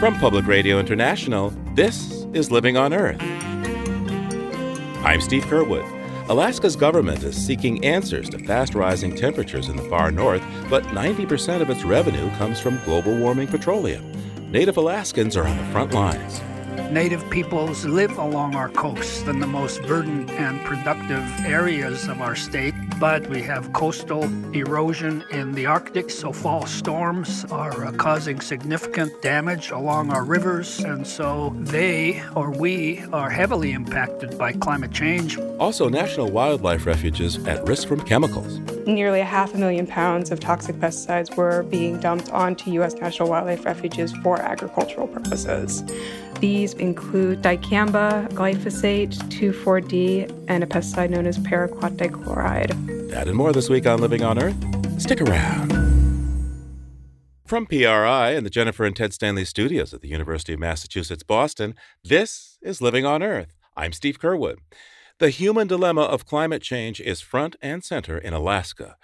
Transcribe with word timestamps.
From 0.00 0.16
Public 0.20 0.46
Radio 0.46 0.78
International, 0.78 1.50
this 1.74 2.24
is 2.32 2.50
Living 2.50 2.76
on 2.76 2.92
Earth. 2.92 3.20
I'm 5.04 5.20
Steve 5.20 5.44
Curwood. 5.44 5.84
Alaska's 6.28 6.76
government 6.76 7.22
is 7.24 7.34
seeking 7.34 7.84
answers 7.84 8.28
to 8.28 8.38
fast 8.38 8.74
rising 8.74 9.16
temperatures 9.16 9.68
in 9.68 9.76
the 9.76 9.82
far 9.84 10.10
north, 10.10 10.42
but 10.68 10.84
90% 10.84 11.62
of 11.62 11.70
its 11.70 11.84
revenue 11.84 12.30
comes 12.36 12.60
from 12.60 12.78
global 12.84 13.16
warming 13.16 13.48
petroleum. 13.48 14.04
Native 14.52 14.76
Alaskans 14.76 15.36
are 15.36 15.46
on 15.46 15.56
the 15.56 15.64
front 15.72 15.94
lines. 15.94 16.42
Native 16.92 17.28
peoples 17.28 17.84
live 17.84 18.16
along 18.18 18.54
our 18.54 18.68
coasts 18.68 19.22
in 19.22 19.40
the 19.40 19.46
most 19.46 19.82
verdant 19.82 20.30
and 20.30 20.60
productive 20.64 21.24
areas 21.44 22.08
of 22.08 22.20
our 22.20 22.36
state, 22.36 22.74
but 23.00 23.28
we 23.28 23.40
have 23.42 23.72
coastal 23.72 24.24
erosion 24.54 25.24
in 25.30 25.52
the 25.52 25.66
Arctic, 25.66 26.10
so 26.10 26.32
fall 26.32 26.66
storms 26.66 27.44
are 27.50 27.86
uh, 27.86 27.92
causing 27.92 28.40
significant 28.40 29.22
damage 29.22 29.70
along 29.70 30.10
our 30.10 30.24
rivers, 30.24 30.80
and 30.80 31.06
so 31.06 31.54
they 31.60 32.22
or 32.34 32.50
we 32.50 33.04
are 33.12 33.30
heavily 33.30 33.72
impacted 33.72 34.36
by 34.36 34.52
climate 34.52 34.92
change. 34.92 35.38
Also, 35.58 35.88
national 35.88 36.30
wildlife 36.30 36.86
refuges 36.86 37.44
at 37.46 37.64
risk 37.66 37.86
from 37.86 38.00
chemicals. 38.00 38.58
Nearly 38.86 39.20
a 39.20 39.24
half 39.24 39.54
a 39.54 39.58
million 39.58 39.86
pounds 39.86 40.30
of 40.30 40.40
toxic 40.40 40.76
pesticides 40.76 41.36
were 41.36 41.62
being 41.64 42.00
dumped 42.00 42.30
onto 42.30 42.70
U.S. 42.72 42.94
national 42.94 43.28
wildlife 43.28 43.64
refuges 43.64 44.12
for 44.22 44.40
agricultural 44.40 45.06
purposes. 45.06 45.84
These 46.40 46.74
include 46.74 47.42
dicamba, 47.42 48.28
glyphosate, 48.32 49.16
2,4-D, 49.28 50.28
and 50.46 50.62
a 50.62 50.66
pesticide 50.66 51.10
known 51.10 51.26
as 51.26 51.38
paraquat 51.38 51.96
dichloride. 51.96 53.10
That 53.10 53.26
and 53.26 53.36
more 53.36 53.52
this 53.52 53.68
week 53.68 53.86
on 53.86 54.00
Living 54.00 54.22
on 54.22 54.40
Earth. 54.40 54.56
Stick 55.00 55.20
around. 55.20 55.72
From 57.44 57.66
PRI 57.66 58.30
and 58.32 58.44
the 58.44 58.50
Jennifer 58.50 58.84
and 58.84 58.94
Ted 58.94 59.12
Stanley 59.14 59.44
studios 59.44 59.94
at 59.94 60.00
the 60.00 60.08
University 60.08 60.52
of 60.52 60.60
Massachusetts 60.60 61.22
Boston, 61.22 61.74
this 62.04 62.58
is 62.62 62.80
Living 62.80 63.04
on 63.04 63.22
Earth. 63.22 63.54
I'm 63.76 63.92
Steve 63.92 64.20
Curwood. 64.20 64.58
The 65.18 65.30
human 65.30 65.66
dilemma 65.66 66.02
of 66.02 66.26
climate 66.26 66.62
change 66.62 67.00
is 67.00 67.20
front 67.20 67.56
and 67.60 67.82
center 67.82 68.16
in 68.16 68.32
Alaska. 68.32 68.96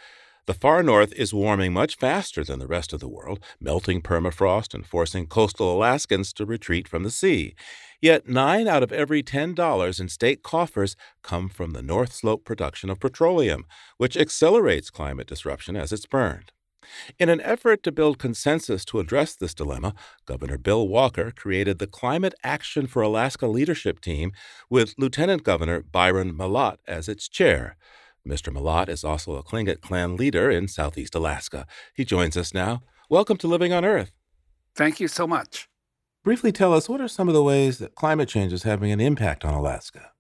The 0.47 0.55
far 0.55 0.83
north 0.83 1.15
is 1.15 1.33
warming 1.33 1.73
much 1.73 1.97
faster 1.97 2.45
than 2.45 2.59
the 2.59 2.67
rest 2.67 2.93
of 2.93 3.01
the 3.01 3.09
world, 3.09 3.41
melting 3.61 4.03
permafrost 4.03 4.75
and 4.75 4.87
forcing 4.87 5.27
coastal 5.27 5.75
Alaskans 5.75 6.35
to 6.35 6.45
retreat 6.45 6.87
from 6.87 7.03
the 7.03 7.11
sea. 7.11 7.55
Yet 8.03 8.29
nine 8.29 8.69
out 8.69 8.83
of 8.83 8.93
every 8.93 9.23
$10 9.23 10.01
in 10.01 10.09
state 10.11 10.43
coffers 10.43 10.97
come 11.23 11.49
from 11.49 11.71
the 11.71 11.81
North 11.81 12.13
Slope 12.13 12.45
production 12.45 12.91
of 12.91 13.01
petroleum, 13.01 13.65
which 13.97 14.19
accelerates 14.19 14.91
climate 14.91 15.27
disruption 15.27 15.77
as 15.77 15.93
it's 15.93 16.05
burned. 16.05 16.53
In 17.19 17.31
an 17.31 17.41
effort 17.41 17.83
to 17.85 17.93
build 17.93 18.19
consensus 18.19 18.85
to 18.85 19.01
address 19.01 19.35
this 19.35 19.55
dilemma, 19.55 19.95
Governor 20.27 20.59
Bill 20.59 20.87
Walker 20.87 21.31
created 21.31 21.79
the 21.79 21.87
Climate 21.87 22.35
Action 22.45 22.87
for 22.87 23.01
Alaska 23.01 23.47
Leadership 23.47 24.01
Team 24.01 24.33
with 24.69 24.95
Lieutenant 24.99 25.43
Governor 25.43 25.81
Byron 25.81 26.37
Mallott 26.37 26.77
as 26.87 27.09
its 27.09 27.31
chair. 27.31 27.79
Mr. 28.27 28.51
Mallott 28.51 28.89
is 28.89 29.05
also 29.05 29.37
a 29.37 29.43
Tlingit 29.43 29.83
clan 29.83 30.17
leader 30.17 30.51
in 30.51 30.67
southeast 30.67 31.15
Alaska. 31.15 31.67
He 31.95 32.07
joins 32.07 32.39
us 32.39 32.55
now. 32.55 32.83
Welcome 33.11 33.37
to 33.39 33.47
Living 33.47 33.75
on 33.75 33.85
Earth. 33.85 34.13
Thank 34.75 34.99
you 34.99 35.09
so 35.09 35.27
much. 35.27 35.69
Briefly 36.25 36.51
tell 36.51 36.73
us 36.73 36.89
what 36.89 37.03
are 37.03 37.09
some 37.09 37.29
of 37.29 37.35
the 37.35 37.43
ways 37.43 37.79
that 37.79 37.95
climate 37.95 38.31
change 38.31 38.55
is 38.55 38.63
having 38.63 38.91
an 38.91 39.01
impact 39.01 39.45
on 39.45 39.53
Alaska? 39.53 40.13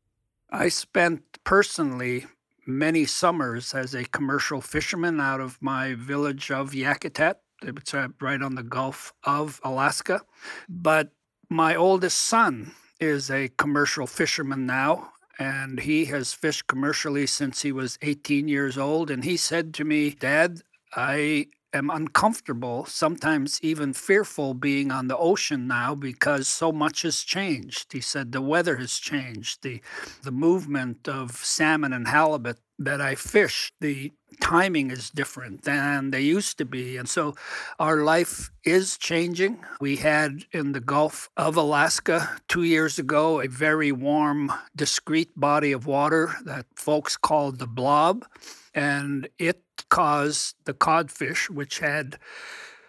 I 0.51 0.69
spent 0.69 1.23
personally 1.45 2.27
many 2.67 3.07
summers 3.07 3.73
as 3.73 3.95
a 3.95 4.05
commercial 4.05 4.61
fisherman 4.61 5.19
out 5.19 5.41
of 5.41 5.57
my 5.63 5.95
village 5.95 6.51
of 6.51 6.73
Yakutat. 6.73 7.37
It's 7.63 7.95
uh, 7.95 8.09
right 8.21 8.43
on 8.43 8.55
the 8.55 8.63
Gulf 8.63 9.15
of 9.25 9.63
Alaska. 9.65 10.21
But 10.69 11.11
my 11.49 11.75
oldest 11.75 12.21
son 12.21 12.73
is 13.01 13.31
a 13.31 13.49
commercial 13.57 14.07
fisherman 14.07 14.67
now 14.67 15.14
and 15.39 15.81
he 15.81 16.07
has 16.07 16.33
fished 16.33 16.67
commercially 16.67 17.27
since 17.27 17.63
he 17.63 17.73
was 17.73 17.99
18 18.03 18.49
years 18.49 18.79
old. 18.79 19.11
And 19.11 19.25
he 19.25 19.37
said 19.37 19.75
to 19.75 19.85
me, 19.85 20.11
Dad, 20.11 20.61
I 20.95 21.47
am 21.73 21.91
uncomfortable, 21.91 22.85
sometimes 22.87 23.59
even 23.63 23.93
fearful 23.93 24.55
being 24.55 24.93
on 24.93 25.09
the 25.09 25.17
ocean 25.17 25.67
now 25.67 25.95
because 25.95 26.47
so 26.47 26.71
much 26.71 27.03
has 27.03 27.23
changed. 27.23 27.93
He 27.93 28.01
said 28.01 28.31
the 28.33 28.41
weather 28.41 28.77
has 28.77 28.99
changed, 28.99 29.63
the 29.63 29.83
the 30.23 30.31
movement 30.31 31.09
of 31.09 31.33
salmon 31.33 31.93
and 31.93 32.07
halibut 32.07 32.59
that 32.79 33.01
I 33.01 33.17
fish, 33.17 33.73
the 33.81 34.13
timing 34.41 34.91
is 34.91 35.11
different 35.11 35.63
than 35.63 36.11
they 36.11 36.21
used 36.21 36.59
to 36.59 36.65
be. 36.65 36.97
And 36.97 37.09
so 37.09 37.35
our 37.79 37.99
life 37.99 38.51
is 38.65 38.97
changing. 38.99 39.65
We 39.81 39.97
had 39.97 40.45
in 40.53 40.73
the 40.73 40.81
Gulf 40.81 41.31
of 41.37 41.57
Alaska 41.57 42.41
two 42.49 42.63
years 42.63 42.99
ago 42.99 43.41
a 43.41 43.49
very 43.49 43.93
warm, 43.93 44.53
discrete 44.75 45.39
body 45.39 45.73
of 45.73 45.87
water 45.87 46.35
that 46.45 46.67
folks 46.75 47.17
called 47.17 47.59
the 47.59 47.67
blob. 47.67 48.27
And 48.75 49.29
it 49.39 49.63
caused 49.89 50.57
the 50.65 50.75
codfish, 50.75 51.49
which 51.49 51.79
had 51.79 52.19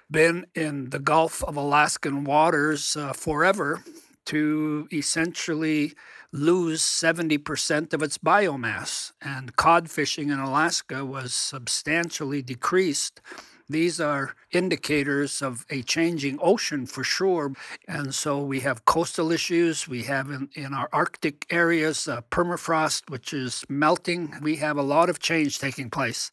been 0.10 0.46
in 0.56 0.90
the 0.90 1.00
Gulf 1.00 1.44
of 1.44 1.56
Alaskan 1.56 2.24
waters 2.24 2.96
uh, 2.96 3.14
forever, 3.14 3.84
to 4.26 4.88
essentially 4.92 5.94
lose 6.32 6.82
70% 6.82 7.94
of 7.94 8.02
its 8.02 8.18
biomass. 8.18 9.12
And 9.22 9.56
cod 9.56 9.90
fishing 9.90 10.30
in 10.30 10.40
Alaska 10.40 11.06
was 11.06 11.34
substantially 11.34 12.42
decreased. 12.42 13.22
These 13.68 14.00
are 14.00 14.36
indicators 14.52 15.42
of 15.42 15.66
a 15.72 15.82
changing 15.82 16.38
ocean 16.42 16.86
for 16.86 17.04
sure. 17.04 17.54
And 17.88 18.14
so 18.14 18.40
we 18.40 18.60
have 18.60 18.86
coastal 18.86 19.32
issues. 19.32 19.88
We 19.88 20.04
have 20.04 20.30
in, 20.30 20.50
in 20.54 20.74
our 20.74 20.88
Arctic 20.94 21.48
areas 21.50 22.08
uh, 22.08 22.22
permafrost, 22.30 23.10
which 23.10 23.34
is 23.34 23.66
melting. 23.68 24.36
We 24.42 24.58
have 24.58 24.78
a 24.78 24.84
lot 24.84 25.10
of 25.10 25.20
change 25.20 25.58
taking 25.58 25.90
place. 25.90 26.32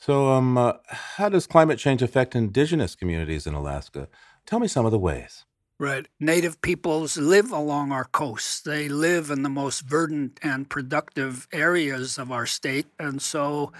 So, 0.00 0.28
um, 0.28 0.58
uh, 0.58 0.74
how 0.88 1.28
does 1.28 1.46
climate 1.46 1.78
change 1.78 2.02
affect 2.02 2.34
indigenous 2.34 2.94
communities 2.94 3.46
in 3.46 3.54
Alaska? 3.54 4.08
Tell 4.44 4.58
me 4.58 4.68
some 4.68 4.84
of 4.84 4.92
the 4.92 4.98
ways. 4.98 5.46
Right. 5.80 6.06
Native 6.20 6.60
peoples 6.62 7.16
live 7.16 7.50
along 7.50 7.90
our 7.90 8.04
coasts. 8.04 8.60
They 8.60 8.88
live 8.88 9.28
in 9.28 9.42
the 9.42 9.48
most 9.48 9.80
verdant 9.80 10.38
and 10.40 10.70
productive 10.70 11.48
areas 11.52 12.16
of 12.16 12.30
our 12.30 12.46
state. 12.46 12.86
And 12.96 13.20
so 13.20 13.72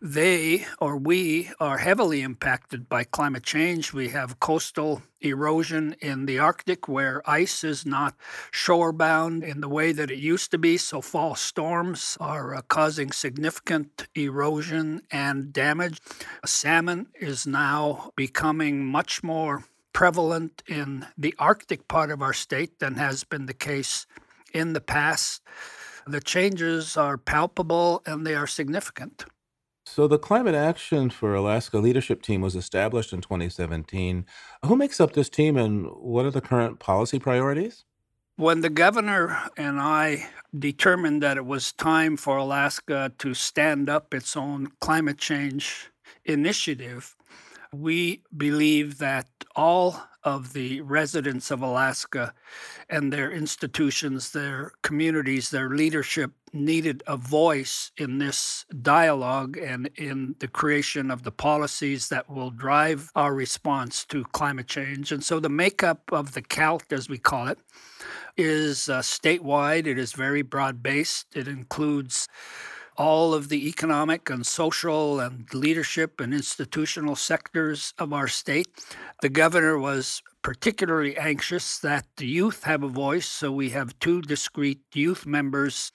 they 0.00 0.66
or 0.78 0.96
we 0.96 1.50
are 1.58 1.78
heavily 1.78 2.22
impacted 2.22 2.88
by 2.88 3.02
climate 3.02 3.42
change. 3.42 3.92
We 3.92 4.10
have 4.10 4.38
coastal 4.38 5.02
erosion 5.20 5.96
in 6.00 6.26
the 6.26 6.38
Arctic 6.38 6.86
where 6.86 7.28
ice 7.28 7.64
is 7.64 7.84
not 7.84 8.14
shore 8.52 8.92
bound 8.92 9.42
in 9.42 9.60
the 9.60 9.68
way 9.68 9.90
that 9.90 10.12
it 10.12 10.18
used 10.18 10.52
to 10.52 10.58
be. 10.58 10.76
So 10.76 11.00
fall 11.00 11.34
storms 11.34 12.16
are 12.20 12.54
uh, 12.54 12.62
causing 12.62 13.10
significant 13.10 14.06
erosion 14.14 15.02
and 15.10 15.52
damage. 15.52 16.00
Salmon 16.46 17.08
is 17.20 17.48
now 17.48 18.12
becoming 18.14 18.86
much 18.86 19.24
more 19.24 19.64
prevalent 19.92 20.62
in 20.66 21.06
the 21.16 21.34
Arctic 21.38 21.88
part 21.88 22.10
of 22.10 22.22
our 22.22 22.32
state 22.32 22.78
than 22.78 22.94
has 22.94 23.24
been 23.24 23.46
the 23.46 23.54
case 23.54 24.06
in 24.52 24.72
the 24.72 24.80
past. 24.80 25.42
The 26.06 26.20
changes 26.20 26.96
are 26.96 27.16
palpable 27.16 28.02
and 28.06 28.26
they 28.26 28.34
are 28.34 28.46
significant. 28.46 29.24
So, 29.84 30.06
the 30.06 30.18
Climate 30.18 30.54
Action 30.54 31.10
for 31.10 31.34
Alaska 31.34 31.78
leadership 31.78 32.22
team 32.22 32.40
was 32.40 32.54
established 32.54 33.12
in 33.12 33.20
2017. 33.20 34.24
Who 34.64 34.76
makes 34.76 35.00
up 35.00 35.12
this 35.12 35.28
team 35.28 35.56
and 35.56 35.86
what 35.86 36.24
are 36.24 36.30
the 36.30 36.40
current 36.40 36.78
policy 36.78 37.18
priorities? 37.18 37.84
When 38.36 38.62
the 38.62 38.70
governor 38.70 39.50
and 39.56 39.80
I 39.80 40.28
determined 40.58 41.22
that 41.22 41.36
it 41.36 41.44
was 41.44 41.72
time 41.72 42.16
for 42.16 42.36
Alaska 42.38 43.12
to 43.18 43.34
stand 43.34 43.90
up 43.90 44.14
its 44.14 44.36
own 44.36 44.68
climate 44.80 45.18
change 45.18 45.90
initiative, 46.24 47.14
we 47.72 48.22
believe 48.36 48.98
that 48.98 49.26
all 49.56 50.02
of 50.24 50.52
the 50.52 50.80
residents 50.82 51.50
of 51.50 51.62
Alaska 51.62 52.32
and 52.88 53.12
their 53.12 53.30
institutions, 53.30 54.30
their 54.30 54.72
communities, 54.82 55.50
their 55.50 55.70
leadership 55.70 56.32
needed 56.52 57.02
a 57.06 57.16
voice 57.16 57.90
in 57.96 58.18
this 58.18 58.64
dialogue 58.82 59.56
and 59.56 59.90
in 59.96 60.36
the 60.38 60.46
creation 60.46 61.10
of 61.10 61.22
the 61.22 61.32
policies 61.32 62.08
that 62.08 62.30
will 62.30 62.50
drive 62.50 63.10
our 63.16 63.34
response 63.34 64.04
to 64.04 64.24
climate 64.26 64.68
change. 64.68 65.10
And 65.10 65.24
so 65.24 65.40
the 65.40 65.48
makeup 65.48 66.12
of 66.12 66.34
the 66.34 66.42
CALT, 66.42 66.92
as 66.92 67.08
we 67.08 67.18
call 67.18 67.48
it, 67.48 67.58
is 68.36 68.88
uh, 68.88 69.00
statewide. 69.00 69.86
It 69.86 69.98
is 69.98 70.12
very 70.12 70.42
broad 70.42 70.82
based. 70.82 71.34
It 71.34 71.48
includes 71.48 72.28
all 73.02 73.34
of 73.34 73.48
the 73.48 73.68
economic 73.68 74.30
and 74.30 74.46
social 74.46 75.18
and 75.18 75.52
leadership 75.52 76.20
and 76.20 76.32
institutional 76.32 77.16
sectors 77.16 77.92
of 77.98 78.12
our 78.12 78.28
state. 78.28 78.68
The 79.22 79.28
governor 79.28 79.76
was 79.76 80.22
particularly 80.42 81.16
anxious 81.16 81.78
that 81.78 82.06
the 82.16 82.28
youth 82.28 82.62
have 82.62 82.84
a 82.84 82.88
voice. 82.88 83.26
So 83.26 83.50
we 83.50 83.70
have 83.70 83.98
two 83.98 84.22
discrete 84.22 84.82
youth 84.94 85.26
members 85.26 85.90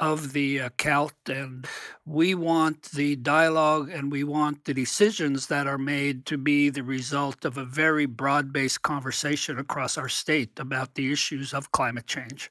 of 0.00 0.32
the 0.32 0.60
uh, 0.60 0.68
CALT, 0.78 1.14
and 1.28 1.66
we 2.06 2.34
want 2.34 2.90
the 2.92 3.16
dialogue 3.16 3.90
and 3.90 4.10
we 4.10 4.24
want 4.24 4.64
the 4.64 4.74
decisions 4.74 5.48
that 5.48 5.66
are 5.66 5.78
made 5.78 6.24
to 6.26 6.38
be 6.38 6.70
the 6.70 6.82
result 6.82 7.44
of 7.44 7.58
a 7.58 7.64
very 7.64 8.06
broad 8.06 8.50
based 8.50 8.80
conversation 8.80 9.58
across 9.58 9.98
our 9.98 10.08
state 10.08 10.58
about 10.58 10.94
the 10.94 11.12
issues 11.12 11.52
of 11.52 11.72
climate 11.72 12.06
change. 12.06 12.50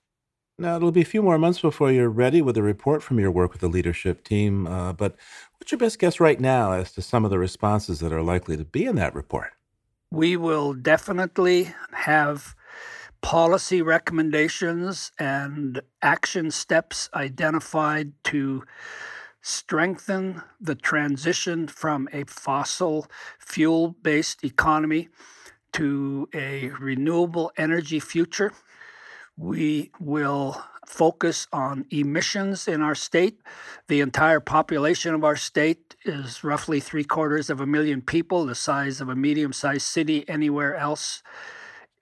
Now, 0.58 0.78
it'll 0.78 0.92
be 0.92 1.02
a 1.02 1.06
few 1.06 1.22
more 1.22 1.38
months 1.38 1.60
before 1.60 1.92
you're 1.92 2.10
ready 2.10 2.42
with 2.42 2.58
a 2.58 2.64
report 2.64 3.04
from 3.04 3.20
your 3.20 3.32
work 3.32 3.52
with 3.52 3.62
the 3.62 3.68
leadership 3.68 4.24
team, 4.24 4.68
uh, 4.68 4.94
but 4.94 5.16
what's 5.58 5.72
your 5.72 5.80
best 5.80 6.00
guess 6.00 6.20
right 6.20 6.40
now 6.40 6.72
as 6.72 6.94
to 6.94 7.02
some 7.02 7.26
of 7.26 7.32
the 7.32 7.40
responses 7.40 8.00
that 8.00 8.14
are 8.14 8.22
likely 8.22 8.56
to 8.56 8.64
be 8.64 8.86
in 8.86 8.96
that 8.96 9.14
report? 9.14 9.52
we 10.16 10.38
will 10.38 10.74
definitely 10.74 11.74
have 11.92 12.56
policy 13.22 13.82
recommendations 13.82 15.12
and 15.20 15.82
action 16.02 16.50
steps 16.52 17.10
identified 17.14 18.14
to 18.24 18.64
strengthen 19.42 20.42
the 20.60 20.76
transition 20.76 21.68
from 21.68 22.08
a 22.14 22.24
fossil 22.26 23.08
fuel 23.40 23.90
based 24.02 24.44
economy 24.44 25.10
to 25.74 26.30
a 26.34 26.70
renewable 26.80 27.52
energy 27.58 28.00
future. 28.00 28.54
We 29.38 29.92
will 30.00 30.64
focus 30.88 31.48
on 31.52 31.86
emissions 31.90 32.68
in 32.68 32.82
our 32.82 32.96
state. 32.96 33.42
The 33.88 34.02
entire 34.02 34.40
population 34.40 35.14
of 35.14 35.24
our 35.24 35.36
state 35.36 35.96
is 36.06 36.44
roughly 36.44 36.80
three 36.80 37.04
quarters 37.04 37.50
of 37.50 37.60
a 37.60 37.66
million 37.66 38.02
people, 38.02 38.46
the 38.46 38.56
size 38.56 39.02
of 39.02 39.10
a 39.10 39.16
medium 39.16 39.52
sized 39.52 39.88
city 39.88 40.24
anywhere 40.30 40.76
else 40.76 41.24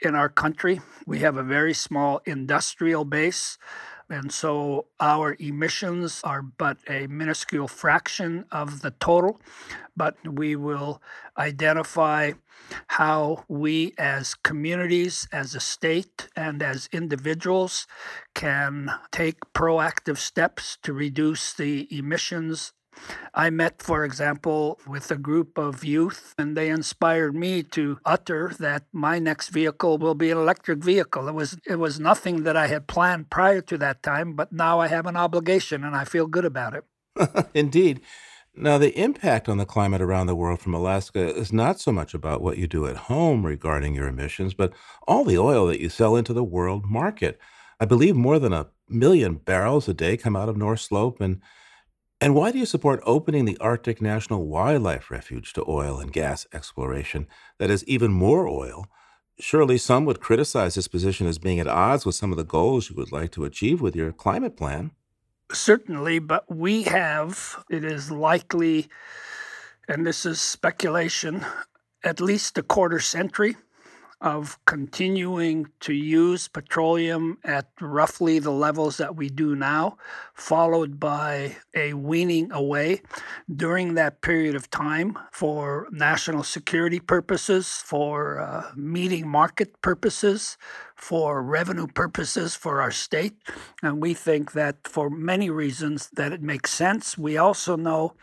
in 0.01 0.15
our 0.15 0.29
country. 0.29 0.81
We 1.07 1.19
have 1.19 1.37
a 1.37 1.43
very 1.43 1.73
small 1.73 2.21
industrial 2.25 3.05
base. 3.05 3.57
And 4.09 4.31
so 4.31 4.87
our 4.99 5.35
emissions 5.39 6.21
are 6.23 6.41
but 6.41 6.77
a 6.87 7.07
minuscule 7.07 7.67
fraction 7.67 8.45
of 8.51 8.81
the 8.81 8.91
total, 8.91 9.39
but 9.95 10.15
we 10.25 10.55
will 10.55 11.01
identify 11.37 12.31
how 12.87 13.43
we 13.47 13.93
as 13.97 14.33
communities, 14.33 15.27
as 15.31 15.55
a 15.55 15.59
state, 15.59 16.29
and 16.35 16.61
as 16.61 16.89
individuals 16.91 17.87
can 18.33 18.91
take 19.11 19.39
proactive 19.53 20.17
steps 20.17 20.77
to 20.83 20.93
reduce 20.93 21.53
the 21.53 21.87
emissions 21.95 22.73
I 23.33 23.49
met, 23.49 23.81
for 23.81 24.05
example, 24.05 24.79
with 24.87 25.09
a 25.11 25.15
group 25.15 25.57
of 25.57 25.83
youth, 25.83 26.35
and 26.37 26.55
they 26.55 26.69
inspired 26.69 27.35
me 27.35 27.63
to 27.63 27.99
utter 28.05 28.51
that 28.59 28.83
my 28.91 29.19
next 29.19 29.49
vehicle 29.49 29.97
will 29.97 30.15
be 30.15 30.31
an 30.31 30.37
electric 30.37 30.79
vehicle. 30.79 31.27
It 31.27 31.33
was 31.33 31.57
it 31.65 31.77
was 31.77 31.99
nothing 31.99 32.43
that 32.43 32.55
I 32.55 32.67
had 32.67 32.87
planned 32.87 33.29
prior 33.29 33.61
to 33.61 33.77
that 33.79 34.03
time, 34.03 34.33
but 34.35 34.51
now 34.51 34.79
I 34.79 34.87
have 34.87 35.05
an 35.05 35.17
obligation, 35.17 35.83
and 35.83 35.95
I 35.95 36.05
feel 36.05 36.27
good 36.27 36.45
about 36.45 36.75
it. 36.75 36.85
Indeed. 37.53 38.01
Now, 38.55 38.77
the 38.77 38.97
impact 38.99 39.49
on 39.49 39.57
the 39.57 39.65
climate 39.65 40.01
around 40.01 40.27
the 40.27 40.35
world 40.35 40.61
from 40.61 40.75
Alaska 40.75 41.35
is 41.35 41.51
not 41.51 41.79
so 41.79 41.91
much 41.91 42.13
about 42.13 42.41
what 42.41 42.59
you 42.59 42.67
do 42.67 42.85
at 42.85 42.95
home 42.95 43.45
regarding 43.45 43.95
your 43.95 44.07
emissions, 44.07 44.53
but 44.53 44.73
all 45.07 45.23
the 45.23 45.39
oil 45.39 45.65
that 45.67 45.81
you 45.81 45.89
sell 45.89 46.15
into 46.15 46.33
the 46.33 46.43
world 46.43 46.85
market. 46.85 47.39
I 47.79 47.85
believe 47.85 48.15
more 48.15 48.37
than 48.37 48.53
a 48.53 48.67
million 48.87 49.35
barrels 49.35 49.89
a 49.89 49.93
day 49.93 50.17
come 50.17 50.35
out 50.35 50.49
of 50.49 50.57
North 50.57 50.81
Slope, 50.81 51.19
and 51.19 51.41
and 52.21 52.35
why 52.35 52.51
do 52.51 52.59
you 52.59 52.65
support 52.65 53.01
opening 53.05 53.45
the 53.45 53.57
Arctic 53.57 54.01
National 54.01 54.45
Wildlife 54.45 55.11
Refuge 55.11 55.51
to 55.53 55.65
oil 55.67 55.99
and 55.99 56.13
gas 56.13 56.47
exploration 56.53 57.27
that 57.57 57.71
is 57.71 57.83
even 57.85 58.13
more 58.13 58.47
oil? 58.47 58.87
Surely 59.39 59.77
some 59.77 60.05
would 60.05 60.21
criticize 60.21 60.75
this 60.75 60.87
position 60.87 61.27
as 61.27 61.39
being 61.39 61.59
at 61.59 61.67
odds 61.67 62.05
with 62.05 62.15
some 62.15 62.31
of 62.31 62.37
the 62.37 62.45
goals 62.45 62.89
you 62.89 62.95
would 62.95 63.11
like 63.11 63.31
to 63.31 63.45
achieve 63.45 63.81
with 63.81 63.95
your 63.95 64.13
climate 64.13 64.55
plan. 64.55 64.91
Certainly, 65.53 66.19
but 66.19 66.49
we 66.49 66.83
have, 66.83 67.63
it 67.69 67.83
is 67.85 68.09
likely, 68.09 68.89
and 69.87 70.05
this 70.05 70.25
is 70.25 70.41
speculation, 70.41 71.45
at 72.03 72.19
least 72.19 72.57
a 72.57 72.63
quarter 72.63 72.99
century 72.99 73.55
of 74.23 74.57
continuing 74.65 75.67
to 75.81 75.93
use 75.93 76.47
petroleum 76.47 77.37
at 77.43 77.67
roughly 77.81 78.39
the 78.39 78.51
levels 78.51 78.95
that 78.95 79.17
we 79.17 79.27
do 79.27 79.53
now, 79.53 79.97
followed 80.33 80.97
by 80.97 81.57
a 81.75 81.93
weaning 81.93 82.49
away 82.53 83.01
during 83.53 83.95
that 83.95 84.21
period 84.21 84.55
of 84.55 84.71
time 84.71 85.19
for 85.33 85.89
national 85.91 86.41
security 86.41 87.01
purposes, 87.01 87.67
for 87.85 88.39
uh, 88.39 88.71
meeting 88.77 89.27
market 89.27 89.81
purposes, 89.81 90.57
for 90.95 91.43
revenue 91.43 91.87
purposes 91.87 92.55
for 92.55 92.81
our 92.81 92.91
state. 92.91 93.35
And 93.81 94.01
we 94.01 94.13
think 94.13 94.53
that 94.53 94.87
for 94.87 95.09
many 95.09 95.49
reasons 95.49 96.09
that 96.13 96.31
it 96.31 96.41
makes 96.41 96.71
sense. 96.71 97.17
We 97.17 97.35
also 97.35 97.75
know 97.75 98.13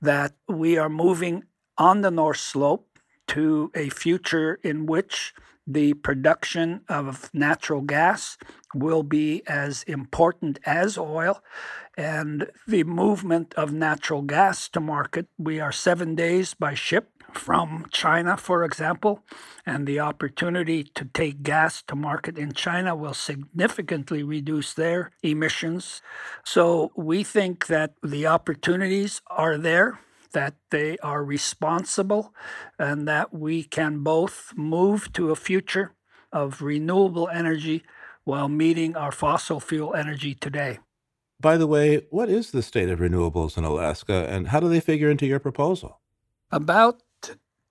that 0.00 0.32
we 0.48 0.78
are 0.78 0.88
moving 0.88 1.44
on 1.76 2.00
the 2.00 2.10
North 2.10 2.38
Slope 2.38 2.88
to 3.32 3.70
a 3.74 3.88
future 3.88 4.58
in 4.62 4.84
which 4.86 5.34
the 5.66 5.94
production 5.94 6.82
of 6.88 7.30
natural 7.32 7.80
gas 7.80 8.36
will 8.74 9.02
be 9.02 9.42
as 9.46 9.84
important 9.84 10.58
as 10.66 10.98
oil 10.98 11.42
and 11.96 12.50
the 12.66 12.84
movement 12.84 13.54
of 13.54 13.72
natural 13.72 14.22
gas 14.22 14.68
to 14.68 14.80
market. 14.80 15.26
We 15.38 15.60
are 15.60 15.72
seven 15.72 16.14
days 16.14 16.52
by 16.52 16.74
ship 16.74 17.08
from 17.32 17.86
China, 17.90 18.36
for 18.36 18.64
example, 18.64 19.22
and 19.64 19.86
the 19.86 20.00
opportunity 20.00 20.84
to 20.84 21.06
take 21.06 21.42
gas 21.42 21.80
to 21.88 21.96
market 21.96 22.36
in 22.36 22.52
China 22.52 22.94
will 22.94 23.14
significantly 23.14 24.22
reduce 24.22 24.74
their 24.74 25.10
emissions. 25.22 26.02
So 26.44 26.92
we 26.94 27.24
think 27.24 27.68
that 27.68 27.94
the 28.02 28.26
opportunities 28.26 29.22
are 29.28 29.56
there 29.56 30.00
that 30.32 30.54
they 30.70 30.98
are 30.98 31.24
responsible 31.24 32.34
and 32.78 33.06
that 33.08 33.32
we 33.32 33.62
can 33.62 34.00
both 34.00 34.52
move 34.56 35.12
to 35.12 35.30
a 35.30 35.36
future 35.36 35.94
of 36.32 36.62
renewable 36.62 37.28
energy 37.28 37.82
while 38.24 38.48
meeting 38.48 38.96
our 38.96 39.12
fossil 39.12 39.60
fuel 39.60 39.94
energy 39.94 40.34
today. 40.34 40.78
By 41.40 41.56
the 41.56 41.66
way, 41.66 42.06
what 42.10 42.28
is 42.28 42.52
the 42.52 42.62
state 42.62 42.88
of 42.88 43.00
renewables 43.00 43.58
in 43.58 43.64
Alaska 43.64 44.26
and 44.28 44.48
how 44.48 44.60
do 44.60 44.68
they 44.68 44.80
figure 44.80 45.10
into 45.10 45.26
your 45.26 45.40
proposal? 45.40 46.00
About 46.50 47.02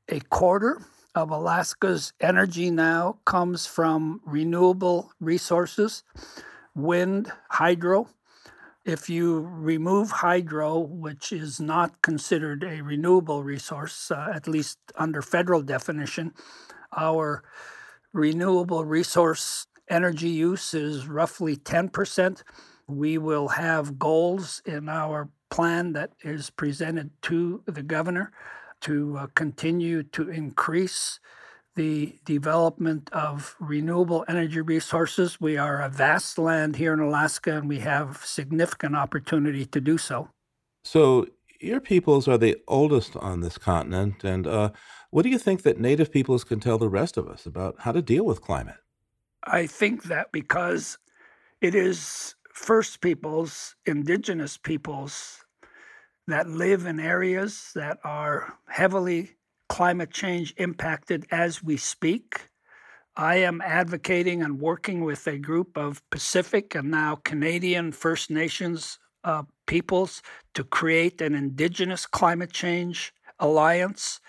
a 0.10 0.20
quarter 0.20 0.82
of 1.16 1.30
Alaska's 1.30 2.14
energy 2.20 2.70
now 2.70 3.20
comes 3.26 3.66
from 3.66 4.22
renewable 4.26 5.12
resources, 5.20 6.04
wind, 6.76 7.32
hydro, 7.50 8.10
if 8.86 9.10
you 9.10 9.40
remove 9.40 10.12
hydro, 10.12 10.80
which 10.80 11.32
is 11.32 11.60
not 11.60 12.02
considered 12.02 12.64
a 12.64 12.82
renewable 12.82 13.44
resource, 13.44 14.10
uh, 14.10 14.32
at 14.34 14.48
least 14.48 14.80
under 14.96 15.22
federal 15.22 15.62
definition, 15.62 16.34
our 16.98 17.44
renewable 18.14 18.84
resource 18.84 19.68
energy 19.90 20.30
use 20.30 20.74
is 20.74 21.08
roughly 21.08 21.56
10%. 21.56 22.44
We 22.88 23.18
will 23.18 23.50
have 23.50 24.00
goals 24.00 24.62
in 24.66 24.90
our 24.90 25.30
plan 25.50 25.94
that 25.94 26.12
is 26.24 26.50
presented 26.50 27.12
to 27.24 27.62
the 27.66 27.84
governor 27.84 28.32
to 28.82 29.18
uh, 29.18 29.28
continue 29.36 30.02
to 30.02 30.30
increase 30.30 31.20
the 31.76 32.16
development 32.26 33.10
of 33.14 33.56
renewable 33.60 34.26
energy 34.28 34.62
resources. 34.62 35.40
We 35.40 35.58
are 35.58 35.82
a 35.82 35.90
vast 35.90 36.38
land 36.38 36.76
here 36.76 36.94
in 36.94 37.00
Alaska, 37.00 37.58
and 37.58 37.70
we 37.70 37.80
have 37.80 38.22
significant 38.26 38.96
opportunity 38.96 39.66
to 39.66 39.82
do 39.82 39.98
so. 39.98 40.30
So, 40.84 41.28
your 41.60 41.80
peoples 41.80 42.28
are 42.28 42.38
the 42.38 42.58
oldest 42.68 43.16
on 43.16 43.42
this 43.42 43.58
continent, 43.58 44.24
and 44.24 44.48
uh, 44.48 44.72
what 45.12 45.24
do 45.24 45.30
you 45.30 45.38
think 45.38 45.62
that 45.62 45.80
Native 45.80 46.12
peoples 46.12 46.44
can 46.44 46.60
tell 46.60 46.78
the 46.78 46.90
rest 46.90 47.18
of 47.18 47.28
us 47.28 47.46
about 47.46 47.76
how 47.80 47.92
to 47.92 48.02
deal 48.02 48.26
with 48.26 48.42
climate? 48.42 48.78
I 49.44 49.68
think 49.68 50.04
that 50.04 50.32
because 50.32 50.98
it 51.62 51.76
is 51.76 52.36
First 52.54 53.02
Peoples, 53.02 53.76
Indigenous 53.86 54.58
peoples, 54.58 55.46
that 56.28 56.48
live 56.48 56.86
in 56.86 57.00
areas 57.00 57.72
that 57.76 58.00
are 58.04 58.58
heavily 58.68 59.36
climate 59.72 60.12
change 60.12 60.54
impacted 60.58 61.26
as 61.32 61.64
we 61.64 61.78
speak. 61.78 62.50
I 63.16 63.38
am 63.38 63.62
advocating 63.62 64.44
and 64.44 64.60
working 64.60 65.06
with 65.06 65.26
a 65.28 65.38
group 65.38 65.78
of 65.78 66.02
Pacific 66.10 66.76
and 66.76 66.92
now 66.92 67.16
Canadian 67.16 67.94
First 67.94 68.30
Nations 68.30 69.00
uh, 69.24 69.44
peoples 69.68 70.22
to 70.56 70.66
create 70.66 71.22
an 71.22 71.34
Indigenous 71.36 72.06
climate 72.06 72.52
change 72.52 73.14
alliance 73.40 74.20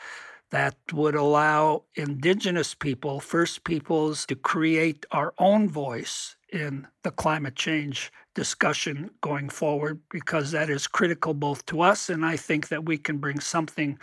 that 0.50 0.76
would 0.92 1.16
allow 1.16 1.86
Indigenous 1.96 2.72
people, 2.76 3.18
First 3.18 3.64
Peoples, 3.64 4.24
to 4.26 4.36
create 4.36 5.04
our 5.10 5.34
own 5.38 5.68
voice 5.68 6.36
in 6.52 6.86
the 7.02 7.10
climate 7.10 7.56
change 7.56 8.12
discussion 8.34 9.10
going 9.20 9.48
forward 9.48 10.00
because 10.10 10.50
that 10.52 10.70
is 10.70 10.86
critical 10.86 11.34
both 11.34 11.64
to 11.66 11.80
us 11.80 12.08
and 12.08 12.24
I 12.24 12.36
think 12.36 12.68
that 12.68 12.84
we 12.84 12.98
can 12.98 13.18
bring 13.18 13.40
something 13.40 13.98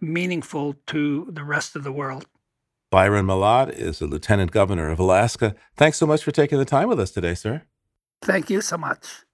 meaningful 0.00 0.74
to 0.88 1.28
the 1.30 1.44
rest 1.44 1.76
of 1.76 1.84
the 1.84 1.92
world. 1.92 2.26
Byron 2.90 3.26
Mallott 3.26 3.70
is 3.70 4.00
the 4.00 4.06
Lieutenant 4.06 4.50
Governor 4.50 4.90
of 4.90 4.98
Alaska. 4.98 5.54
Thanks 5.76 5.98
so 5.98 6.06
much 6.06 6.22
for 6.22 6.30
taking 6.30 6.58
the 6.58 6.64
time 6.64 6.88
with 6.88 7.00
us 7.00 7.10
today, 7.10 7.34
sir. 7.34 7.62
Thank 8.22 8.50
you 8.50 8.60
so 8.60 8.76
much. 8.76 9.24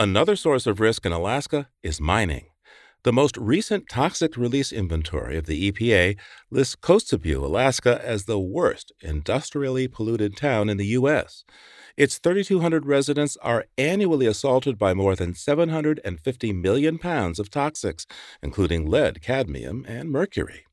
Another 0.00 0.34
source 0.34 0.66
of 0.66 0.80
risk 0.80 1.04
in 1.04 1.12
Alaska 1.12 1.68
is 1.82 2.00
mining. 2.00 2.46
The 3.02 3.12
most 3.12 3.36
recent 3.36 3.86
toxic 3.90 4.34
release 4.34 4.72
inventory 4.72 5.36
of 5.36 5.44
the 5.44 5.70
EPA 5.70 6.16
lists 6.50 6.74
Kotzebue, 6.74 7.44
Alaska, 7.44 8.00
as 8.02 8.24
the 8.24 8.38
worst 8.38 8.92
industrially 9.02 9.88
polluted 9.88 10.38
town 10.38 10.70
in 10.70 10.78
the 10.78 10.86
U.S. 10.86 11.44
Its 11.98 12.16
3,200 12.16 12.86
residents 12.86 13.36
are 13.42 13.66
annually 13.76 14.24
assaulted 14.24 14.78
by 14.78 14.94
more 14.94 15.14
than 15.14 15.34
750 15.34 16.52
million 16.54 16.96
pounds 16.96 17.38
of 17.38 17.50
toxics, 17.50 18.06
including 18.42 18.86
lead, 18.86 19.20
cadmium, 19.20 19.84
and 19.86 20.10
mercury. 20.10 20.64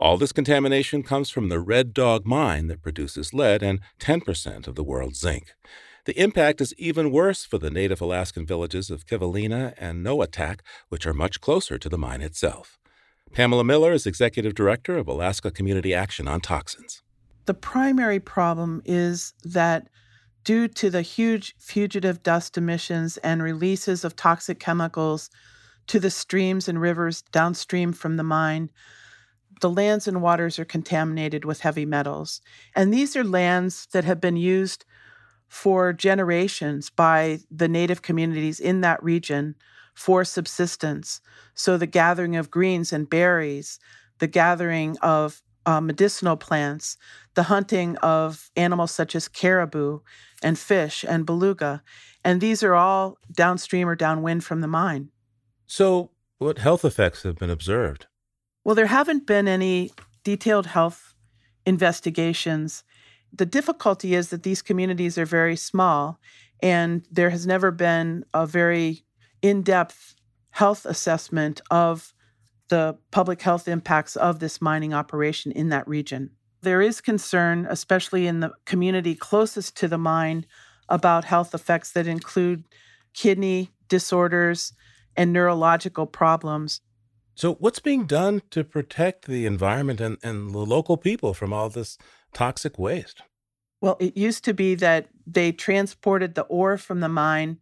All 0.00 0.16
this 0.16 0.32
contamination 0.32 1.02
comes 1.02 1.28
from 1.28 1.50
the 1.50 1.60
Red 1.60 1.92
Dog 1.92 2.24
mine 2.24 2.68
that 2.68 2.80
produces 2.80 3.34
lead 3.34 3.62
and 3.62 3.80
10% 4.00 4.66
of 4.66 4.74
the 4.74 4.82
world's 4.82 5.20
zinc. 5.20 5.52
The 6.04 6.20
impact 6.20 6.60
is 6.60 6.74
even 6.76 7.10
worse 7.10 7.46
for 7.46 7.56
the 7.56 7.70
native 7.70 8.00
Alaskan 8.00 8.44
villages 8.44 8.90
of 8.90 9.06
Kivalina 9.06 9.72
and 9.78 10.04
Noatak, 10.04 10.60
which 10.90 11.06
are 11.06 11.14
much 11.14 11.40
closer 11.40 11.78
to 11.78 11.88
the 11.88 11.96
mine 11.96 12.20
itself. 12.20 12.78
Pamela 13.32 13.64
Miller 13.64 13.92
is 13.92 14.06
Executive 14.06 14.54
Director 14.54 14.98
of 14.98 15.08
Alaska 15.08 15.50
Community 15.50 15.94
Action 15.94 16.28
on 16.28 16.42
Toxins. 16.42 17.02
The 17.46 17.54
primary 17.54 18.20
problem 18.20 18.82
is 18.84 19.32
that 19.44 19.88
due 20.44 20.68
to 20.68 20.90
the 20.90 21.02
huge 21.02 21.54
fugitive 21.58 22.22
dust 22.22 22.58
emissions 22.58 23.16
and 23.18 23.42
releases 23.42 24.04
of 24.04 24.14
toxic 24.14 24.60
chemicals 24.60 25.30
to 25.86 25.98
the 25.98 26.10
streams 26.10 26.68
and 26.68 26.80
rivers 26.80 27.22
downstream 27.32 27.94
from 27.94 28.18
the 28.18 28.22
mine, 28.22 28.70
the 29.62 29.70
lands 29.70 30.06
and 30.06 30.20
waters 30.20 30.58
are 30.58 30.64
contaminated 30.66 31.46
with 31.46 31.60
heavy 31.60 31.86
metals. 31.86 32.42
And 32.76 32.92
these 32.92 33.16
are 33.16 33.24
lands 33.24 33.86
that 33.92 34.04
have 34.04 34.20
been 34.20 34.36
used 34.36 34.84
for 35.48 35.92
generations 35.92 36.90
by 36.90 37.38
the 37.50 37.68
native 37.68 38.02
communities 38.02 38.60
in 38.60 38.80
that 38.80 39.02
region 39.02 39.54
for 39.94 40.24
subsistence. 40.24 41.20
So 41.54 41.76
the 41.76 41.86
gathering 41.86 42.36
of 42.36 42.50
greens 42.50 42.92
and 42.92 43.08
berries, 43.08 43.78
the 44.18 44.26
gathering 44.26 44.96
of 45.00 45.42
uh, 45.66 45.80
medicinal 45.80 46.36
plants, 46.36 46.96
the 47.34 47.44
hunting 47.44 47.96
of 47.98 48.50
animals 48.56 48.90
such 48.90 49.14
as 49.14 49.28
caribou 49.28 50.00
and 50.42 50.58
fish 50.58 51.04
and 51.08 51.24
beluga. 51.24 51.82
And 52.24 52.40
these 52.40 52.62
are 52.62 52.74
all 52.74 53.18
downstream 53.32 53.88
or 53.88 53.94
downwind 53.94 54.44
from 54.44 54.60
the 54.60 54.68
mine. 54.68 55.10
So, 55.66 56.10
what 56.38 56.58
health 56.58 56.84
effects 56.84 57.22
have 57.22 57.36
been 57.36 57.50
observed? 57.50 58.06
Well, 58.64 58.74
there 58.74 58.86
haven't 58.86 59.26
been 59.26 59.48
any 59.48 59.92
detailed 60.24 60.66
health 60.66 61.14
investigations 61.66 62.82
the 63.36 63.46
difficulty 63.46 64.14
is 64.14 64.30
that 64.30 64.42
these 64.42 64.62
communities 64.62 65.18
are 65.18 65.26
very 65.26 65.56
small 65.56 66.20
and 66.62 67.04
there 67.10 67.30
has 67.30 67.46
never 67.46 67.70
been 67.70 68.24
a 68.32 68.46
very 68.46 69.04
in 69.42 69.62
depth 69.62 70.14
health 70.50 70.86
assessment 70.86 71.60
of 71.70 72.14
the 72.68 72.96
public 73.10 73.42
health 73.42 73.68
impacts 73.68 74.16
of 74.16 74.38
this 74.38 74.60
mining 74.60 74.94
operation 74.94 75.52
in 75.52 75.68
that 75.68 75.86
region. 75.86 76.30
There 76.62 76.80
is 76.80 77.00
concern, 77.00 77.66
especially 77.68 78.26
in 78.26 78.40
the 78.40 78.52
community 78.64 79.14
closest 79.14 79.76
to 79.78 79.88
the 79.88 79.98
mine, 79.98 80.46
about 80.88 81.24
health 81.24 81.54
effects 81.54 81.92
that 81.92 82.06
include 82.06 82.64
kidney 83.12 83.70
disorders 83.88 84.72
and 85.16 85.32
neurological 85.32 86.06
problems. 86.06 86.80
So, 87.34 87.54
what's 87.54 87.80
being 87.80 88.06
done 88.06 88.42
to 88.50 88.62
protect 88.62 89.26
the 89.26 89.44
environment 89.44 90.00
and, 90.00 90.18
and 90.22 90.52
the 90.52 90.58
local 90.58 90.96
people 90.96 91.34
from 91.34 91.52
all 91.52 91.68
this 91.68 91.98
toxic 92.34 92.78
waste? 92.78 93.22
Well, 93.80 93.96
it 94.00 94.16
used 94.16 94.44
to 94.44 94.54
be 94.54 94.74
that 94.76 95.08
they 95.26 95.52
transported 95.52 96.34
the 96.34 96.42
ore 96.42 96.78
from 96.78 97.00
the 97.00 97.08
mine 97.08 97.58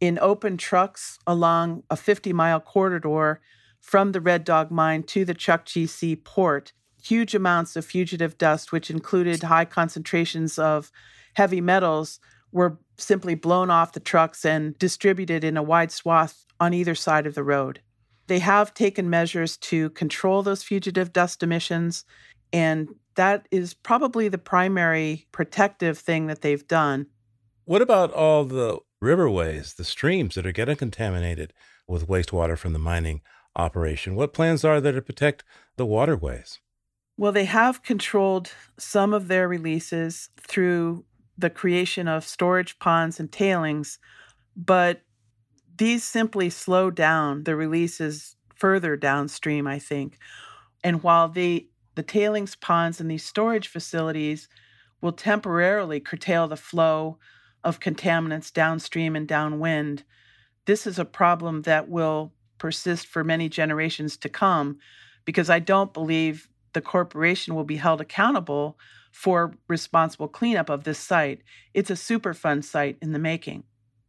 in 0.00 0.18
open 0.20 0.56
trucks 0.56 1.18
along 1.26 1.82
a 1.90 1.96
50 1.96 2.32
mile 2.32 2.60
corridor 2.60 3.40
from 3.80 4.12
the 4.12 4.20
Red 4.20 4.44
Dog 4.44 4.70
mine 4.70 5.02
to 5.04 5.24
the 5.24 5.34
Chukchi 5.34 6.22
port. 6.24 6.72
Huge 7.02 7.34
amounts 7.34 7.76
of 7.76 7.84
fugitive 7.84 8.38
dust, 8.38 8.72
which 8.72 8.90
included 8.90 9.42
high 9.44 9.64
concentrations 9.64 10.58
of 10.58 10.90
heavy 11.34 11.60
metals, 11.60 12.18
were 12.50 12.78
simply 12.96 13.34
blown 13.34 13.70
off 13.70 13.92
the 13.92 14.00
trucks 14.00 14.44
and 14.44 14.78
distributed 14.78 15.44
in 15.44 15.56
a 15.56 15.62
wide 15.62 15.92
swath 15.92 16.44
on 16.58 16.74
either 16.74 16.94
side 16.94 17.26
of 17.26 17.34
the 17.34 17.44
road. 17.44 17.80
They 18.26 18.40
have 18.40 18.74
taken 18.74 19.08
measures 19.08 19.56
to 19.58 19.90
control 19.90 20.42
those 20.42 20.62
fugitive 20.62 21.12
dust 21.12 21.42
emissions, 21.42 22.04
and 22.52 22.88
that 23.18 23.48
is 23.50 23.74
probably 23.74 24.28
the 24.28 24.38
primary 24.38 25.26
protective 25.32 25.98
thing 25.98 26.28
that 26.28 26.40
they've 26.40 26.68
done. 26.68 27.06
What 27.64 27.82
about 27.82 28.12
all 28.12 28.44
the 28.44 28.78
riverways, 29.02 29.74
the 29.74 29.82
streams 29.82 30.36
that 30.36 30.46
are 30.46 30.52
getting 30.52 30.76
contaminated 30.76 31.52
with 31.88 32.06
wastewater 32.06 32.56
from 32.56 32.74
the 32.74 32.78
mining 32.78 33.20
operation? 33.56 34.14
What 34.14 34.32
plans 34.32 34.64
are 34.64 34.80
there 34.80 34.92
to 34.92 35.02
protect 35.02 35.42
the 35.76 35.84
waterways? 35.84 36.60
Well, 37.16 37.32
they 37.32 37.46
have 37.46 37.82
controlled 37.82 38.52
some 38.78 39.12
of 39.12 39.26
their 39.26 39.48
releases 39.48 40.30
through 40.40 41.04
the 41.36 41.50
creation 41.50 42.06
of 42.06 42.24
storage 42.24 42.78
ponds 42.78 43.18
and 43.18 43.32
tailings, 43.32 43.98
but 44.56 45.02
these 45.76 46.04
simply 46.04 46.50
slow 46.50 46.88
down 46.88 47.42
the 47.42 47.56
releases 47.56 48.36
further 48.54 48.96
downstream, 48.96 49.66
I 49.66 49.80
think. 49.80 50.18
And 50.84 51.02
while 51.02 51.28
they 51.28 51.66
the 51.98 52.02
tailings 52.04 52.54
ponds 52.54 53.00
and 53.00 53.10
these 53.10 53.24
storage 53.24 53.66
facilities 53.66 54.48
will 55.00 55.10
temporarily 55.10 55.98
curtail 55.98 56.46
the 56.46 56.56
flow 56.56 57.18
of 57.64 57.80
contaminants 57.80 58.52
downstream 58.52 59.16
and 59.16 59.26
downwind. 59.26 60.04
This 60.64 60.86
is 60.86 61.00
a 61.00 61.04
problem 61.04 61.62
that 61.62 61.88
will 61.88 62.32
persist 62.56 63.08
for 63.08 63.24
many 63.24 63.48
generations 63.48 64.16
to 64.18 64.28
come 64.28 64.78
because 65.24 65.50
I 65.50 65.58
don't 65.58 65.92
believe 65.92 66.48
the 66.72 66.80
corporation 66.80 67.56
will 67.56 67.64
be 67.64 67.78
held 67.78 68.00
accountable 68.00 68.78
for 69.10 69.54
responsible 69.66 70.28
cleanup 70.28 70.70
of 70.70 70.84
this 70.84 71.00
site. 71.00 71.40
It's 71.74 71.90
a 71.90 71.94
Superfund 71.94 72.62
site 72.62 72.96
in 73.02 73.10
the 73.10 73.18
making. 73.18 73.64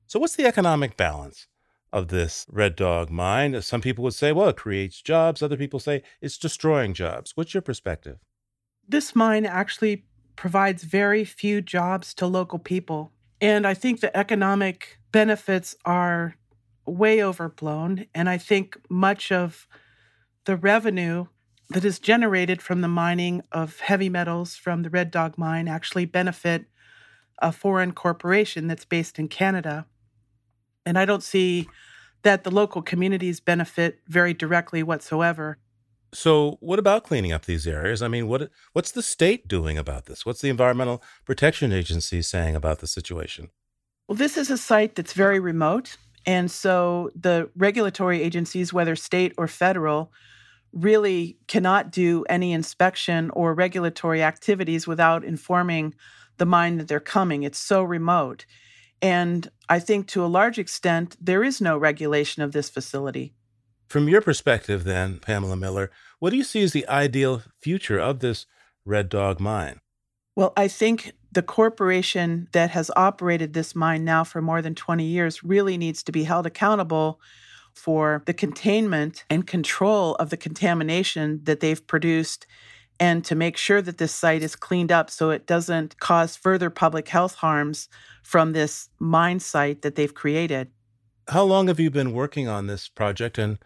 So, 0.06 0.20
what's 0.20 0.36
the 0.36 0.46
economic 0.46 0.96
balance 0.96 1.48
of 1.92 2.10
this 2.10 2.46
red 2.50 2.76
dog 2.76 3.10
mine. 3.10 3.62
Some 3.62 3.82
people 3.82 4.04
would 4.04 4.14
say, 4.14 4.32
well, 4.32 4.50
it 4.50 4.58
creates 4.58 5.02
jobs. 5.02 5.42
Other 5.42 5.58
people 5.58 5.80
say 5.80 6.04
it's 6.22 6.38
destroying 6.38 6.94
jobs. 6.94 7.32
What's 7.36 7.54
your 7.54 7.62
perspective? 7.62 8.18
This 8.88 9.16
mine 9.16 9.46
actually 9.46 10.06
provides 10.36 10.84
very 10.84 11.26
few 11.26 11.62
jobs 11.62 12.14
to 12.16 12.26
local 12.26 12.60
people. 12.60 13.12
And 13.42 13.66
I 13.66 13.74
think 13.74 14.00
the 14.00 14.16
economic 14.16 15.00
benefits 15.12 15.76
are 15.86 16.36
way 16.86 17.24
overblown. 17.24 18.06
And 18.14 18.30
I 18.30 18.38
think 18.38 18.78
much 18.90 19.32
of 19.32 19.68
the 20.46 20.56
revenue 20.56 21.26
that 21.70 21.86
is 21.86 22.00
generated 22.00 22.62
from 22.62 22.82
the 22.82 22.88
mining 22.88 23.44
of 23.52 23.80
heavy 23.80 24.10
metals 24.10 24.56
from 24.56 24.82
the 24.82 24.90
Red 24.90 25.12
Dog 25.12 25.38
mine 25.38 25.68
actually 25.68 26.06
benefit 26.06 26.66
a 27.42 27.52
foreign 27.52 27.92
corporation 27.92 28.68
that's 28.68 28.86
based 28.86 29.20
in 29.20 29.28
Canada. 29.28 29.86
And 30.90 30.98
I 30.98 31.06
don't 31.06 31.22
see 31.22 31.70
that 32.24 32.44
the 32.44 32.50
local 32.50 32.82
communities 32.82 33.40
benefit 33.40 34.00
very 34.08 34.34
directly 34.34 34.82
whatsoever. 34.82 35.60
So, 36.12 36.58
what 36.62 36.80
about 36.80 37.04
cleaning 37.04 37.32
up 37.32 37.46
these 37.46 37.68
areas? 37.68 38.02
I 38.02 38.08
mean, 38.08 38.28
what 38.28 38.50
what's 38.74 38.92
the 38.92 39.04
state 39.04 39.48
doing 39.48 39.78
about 39.78 40.08
this? 40.08 40.26
What's 40.26 40.42
the 40.42 40.50
Environmental 40.50 41.04
Protection 41.26 41.72
Agency 41.72 42.24
saying 42.24 42.56
about 42.56 42.80
the 42.80 42.88
situation? 42.88 43.50
Well, 44.08 44.16
this 44.16 44.36
is 44.36 44.50
a 44.50 44.58
site 44.58 44.96
that's 44.96 45.14
very 45.14 45.40
remote, 45.40 45.98
and 46.26 46.50
so 46.50 47.12
the 47.14 47.52
regulatory 47.56 48.24
agencies, 48.24 48.74
whether 48.74 48.96
state 48.96 49.34
or 49.38 49.48
federal, 49.48 50.12
really 50.74 51.38
cannot 51.46 51.92
do 51.92 52.26
any 52.28 52.52
inspection 52.52 53.30
or 53.36 53.54
regulatory 53.54 54.24
activities 54.24 54.88
without 54.88 55.24
informing 55.24 55.94
the 56.38 56.48
mine 56.48 56.78
that 56.78 56.88
they're 56.88 57.00
coming. 57.00 57.44
It's 57.44 57.60
so 57.60 57.84
remote. 57.84 58.48
And 59.02 59.50
I 59.70 59.80
think 59.80 60.08
to 60.08 60.24
a 60.24 60.28
large 60.28 60.60
extent, 60.60 61.16
there 61.22 61.44
is 61.44 61.62
no 61.62 61.78
regulation 61.78 62.44
of 62.44 62.52
this 62.52 62.70
facility. 62.70 63.34
From 63.88 64.08
your 64.08 64.22
perspective, 64.22 64.84
then, 64.84 65.20
Pamela 65.20 65.56
Miller, 65.56 65.90
what 66.20 66.30
do 66.30 66.38
you 66.38 66.44
see 66.44 66.62
as 66.62 66.74
the 66.74 66.88
ideal 66.88 67.44
future 67.60 68.00
of 68.00 68.20
this 68.20 68.46
Red 68.86 69.10
Dog 69.10 69.40
mine? 69.40 69.80
Well, 70.36 70.54
I 70.56 70.68
think 70.68 71.14
the 71.32 71.42
corporation 71.42 72.48
that 72.52 72.72
has 72.72 72.92
operated 72.96 73.54
this 73.54 73.76
mine 73.76 74.04
now 74.04 74.24
for 74.24 74.42
more 74.42 74.62
than 74.62 74.76
20 74.76 75.04
years 75.04 75.44
really 75.44 75.78
needs 75.78 76.04
to 76.04 76.12
be 76.12 76.24
held 76.24 76.46
accountable 76.46 77.20
for 77.74 78.24
the 78.26 78.34
containment 78.34 79.24
and 79.30 79.48
control 79.48 80.16
of 80.16 80.30
the 80.30 80.38
contamination 80.38 81.42
that 81.44 81.60
they've 81.60 81.86
produced 81.88 82.46
and 83.00 83.24
to 83.26 83.36
make 83.36 83.58
sure 83.58 83.82
that 83.82 83.98
this 83.98 84.14
site 84.14 84.44
is 84.44 84.56
cleaned 84.56 84.92
up 84.92 85.10
so 85.10 85.30
it 85.30 85.48
doesn't 85.48 86.00
cause 86.00 86.36
further 86.36 86.70
public 86.70 87.08
health 87.08 87.36
harms 87.36 87.88
from 88.24 88.52
this 88.52 88.90
mine 89.00 89.40
site 89.40 89.82
that 89.82 89.96
they've 89.96 90.14
created. 90.14 90.70
How 91.30 91.44
long 91.44 91.68
have 91.68 91.80
you 91.80 91.90
been 91.90 92.14
working 92.14 92.48
on 92.48 92.68
this 92.68 92.88
project 92.88 93.38
and 93.38 93.60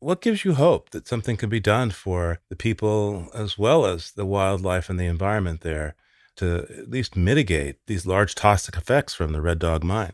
what 0.00 0.22
gives 0.22 0.44
you 0.44 0.54
hope 0.54 0.90
that 0.90 1.06
something 1.06 1.36
can 1.36 1.50
be 1.50 1.60
done 1.60 1.90
for 1.90 2.40
the 2.48 2.56
people 2.56 3.28
as 3.34 3.58
well 3.58 3.84
as 3.84 4.12
the 4.12 4.24
wildlife 4.24 4.88
and 4.88 4.98
the 4.98 5.04
environment 5.04 5.60
there 5.60 5.94
to 6.36 6.66
at 6.78 6.90
least 6.90 7.16
mitigate 7.16 7.76
these 7.86 8.06
large 8.06 8.34
toxic 8.34 8.76
effects 8.76 9.12
from 9.12 9.32
the 9.32 9.42
Red 9.42 9.58
Dog 9.58 9.84
mine? 9.84 10.12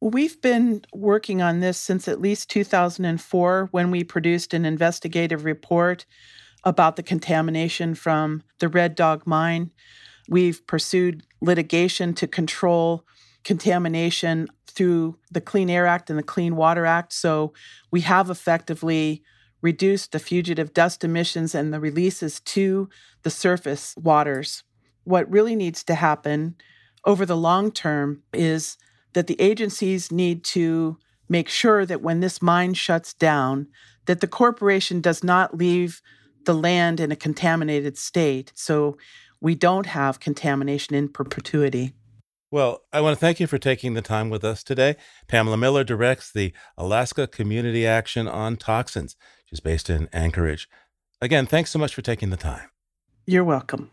We've 0.00 0.40
been 0.40 0.82
working 0.92 1.42
on 1.42 1.60
this 1.60 1.78
since 1.78 2.08
at 2.08 2.20
least 2.20 2.50
2004 2.50 3.68
when 3.70 3.90
we 3.90 4.02
produced 4.02 4.52
an 4.52 4.64
investigative 4.64 5.44
report 5.44 6.06
about 6.64 6.96
the 6.96 7.02
contamination 7.02 7.94
from 7.94 8.42
the 8.58 8.68
Red 8.68 8.94
Dog 8.94 9.26
mine. 9.26 9.70
We've 10.28 10.64
pursued 10.66 11.24
litigation 11.40 12.14
to 12.14 12.26
control 12.26 13.04
contamination 13.44 14.48
through 14.66 15.18
the 15.30 15.40
Clean 15.40 15.68
Air 15.68 15.86
Act 15.86 16.10
and 16.10 16.18
the 16.18 16.22
Clean 16.22 16.54
Water 16.54 16.86
Act. 16.86 17.12
So 17.12 17.52
we 17.90 18.02
have 18.02 18.30
effectively 18.30 19.22
reduced 19.62 20.12
the 20.12 20.18
fugitive 20.18 20.72
dust 20.72 21.04
emissions 21.04 21.54
and 21.54 21.72
the 21.72 21.80
releases 21.80 22.40
to 22.40 22.88
the 23.22 23.30
surface 23.30 23.94
waters. 23.96 24.62
What 25.04 25.30
really 25.30 25.56
needs 25.56 25.82
to 25.84 25.94
happen 25.94 26.56
over 27.04 27.26
the 27.26 27.36
long 27.36 27.72
term 27.72 28.22
is 28.32 28.76
that 29.12 29.26
the 29.26 29.40
agencies 29.40 30.12
need 30.12 30.44
to 30.44 30.98
make 31.28 31.48
sure 31.48 31.84
that 31.86 32.02
when 32.02 32.20
this 32.20 32.42
mine 32.42 32.74
shuts 32.74 33.14
down 33.14 33.68
that 34.06 34.20
the 34.20 34.26
corporation 34.26 35.00
does 35.00 35.22
not 35.22 35.56
leave 35.56 36.02
the 36.44 36.54
land 36.54 37.00
in 37.00 37.12
a 37.12 37.16
contaminated 37.16 37.96
state 37.98 38.52
so 38.54 38.96
we 39.40 39.54
don't 39.54 39.86
have 39.86 40.20
contamination 40.20 40.94
in 40.94 41.08
perpetuity. 41.08 41.92
Well, 42.50 42.82
I 42.92 43.00
want 43.00 43.16
to 43.16 43.20
thank 43.20 43.38
you 43.38 43.46
for 43.46 43.58
taking 43.58 43.94
the 43.94 44.02
time 44.02 44.28
with 44.28 44.42
us 44.42 44.64
today. 44.64 44.96
Pamela 45.28 45.56
Miller 45.56 45.84
directs 45.84 46.32
the 46.32 46.52
Alaska 46.76 47.28
Community 47.28 47.86
Action 47.86 48.26
on 48.26 48.56
Toxins. 48.56 49.16
She's 49.46 49.60
based 49.60 49.88
in 49.88 50.08
Anchorage. 50.12 50.68
Again, 51.20 51.46
thanks 51.46 51.70
so 51.70 51.78
much 51.78 51.94
for 51.94 52.02
taking 52.02 52.30
the 52.30 52.36
time. 52.36 52.70
You're 53.26 53.44
welcome. 53.44 53.92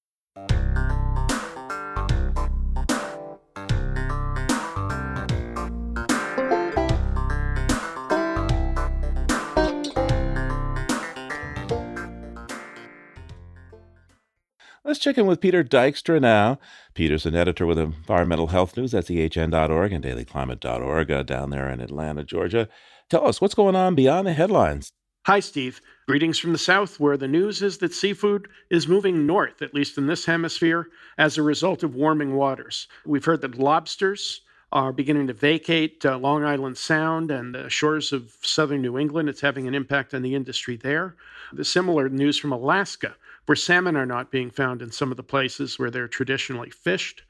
Let's 14.91 14.99
check 14.99 15.17
in 15.17 15.25
with 15.25 15.39
Peter 15.39 15.63
Dykstra 15.63 16.19
now. 16.19 16.59
Peter's 16.95 17.25
an 17.25 17.33
editor 17.33 17.65
with 17.65 17.79
Environmental 17.79 18.47
Health 18.47 18.75
News 18.75 18.93
at 18.93 19.05
ehn.org 19.05 19.93
and 19.93 20.03
dailyclimate.org 20.03 21.11
uh, 21.11 21.23
down 21.23 21.49
there 21.49 21.69
in 21.69 21.79
Atlanta, 21.79 22.25
Georgia. 22.25 22.67
Tell 23.09 23.25
us 23.25 23.39
what's 23.39 23.55
going 23.55 23.77
on 23.77 23.95
beyond 23.95 24.27
the 24.27 24.33
headlines. 24.33 24.91
Hi, 25.27 25.39
Steve. 25.39 25.79
Greetings 26.09 26.37
from 26.39 26.51
the 26.51 26.57
South, 26.57 26.99
where 26.99 27.15
the 27.15 27.29
news 27.29 27.61
is 27.61 27.77
that 27.77 27.93
seafood 27.93 28.49
is 28.69 28.89
moving 28.89 29.25
north, 29.25 29.61
at 29.61 29.73
least 29.73 29.97
in 29.97 30.07
this 30.07 30.25
hemisphere, 30.25 30.89
as 31.17 31.37
a 31.37 31.41
result 31.41 31.83
of 31.83 31.95
warming 31.95 32.35
waters. 32.35 32.89
We've 33.05 33.23
heard 33.23 33.39
that 33.43 33.57
lobsters 33.57 34.41
are 34.73 34.91
beginning 34.91 35.27
to 35.27 35.33
vacate 35.33 36.05
uh, 36.05 36.17
Long 36.17 36.43
Island 36.43 36.77
Sound 36.77 37.31
and 37.31 37.55
the 37.55 37.69
shores 37.69 38.11
of 38.11 38.35
southern 38.41 38.81
New 38.81 38.97
England. 38.97 39.29
It's 39.29 39.39
having 39.39 39.67
an 39.69 39.75
impact 39.75 40.13
on 40.13 40.21
the 40.21 40.35
industry 40.35 40.75
there. 40.75 41.15
The 41.53 41.65
similar 41.65 42.09
news 42.09 42.37
from 42.37 42.51
Alaska, 42.51 43.15
where 43.51 43.55
salmon 43.57 43.97
are 43.97 44.05
not 44.05 44.31
being 44.31 44.49
found 44.49 44.81
in 44.81 44.89
some 44.93 45.11
of 45.11 45.17
the 45.17 45.23
places 45.23 45.77
where 45.77 45.91
they're 45.91 46.07
traditionally 46.07 46.69
fished. 46.69 47.23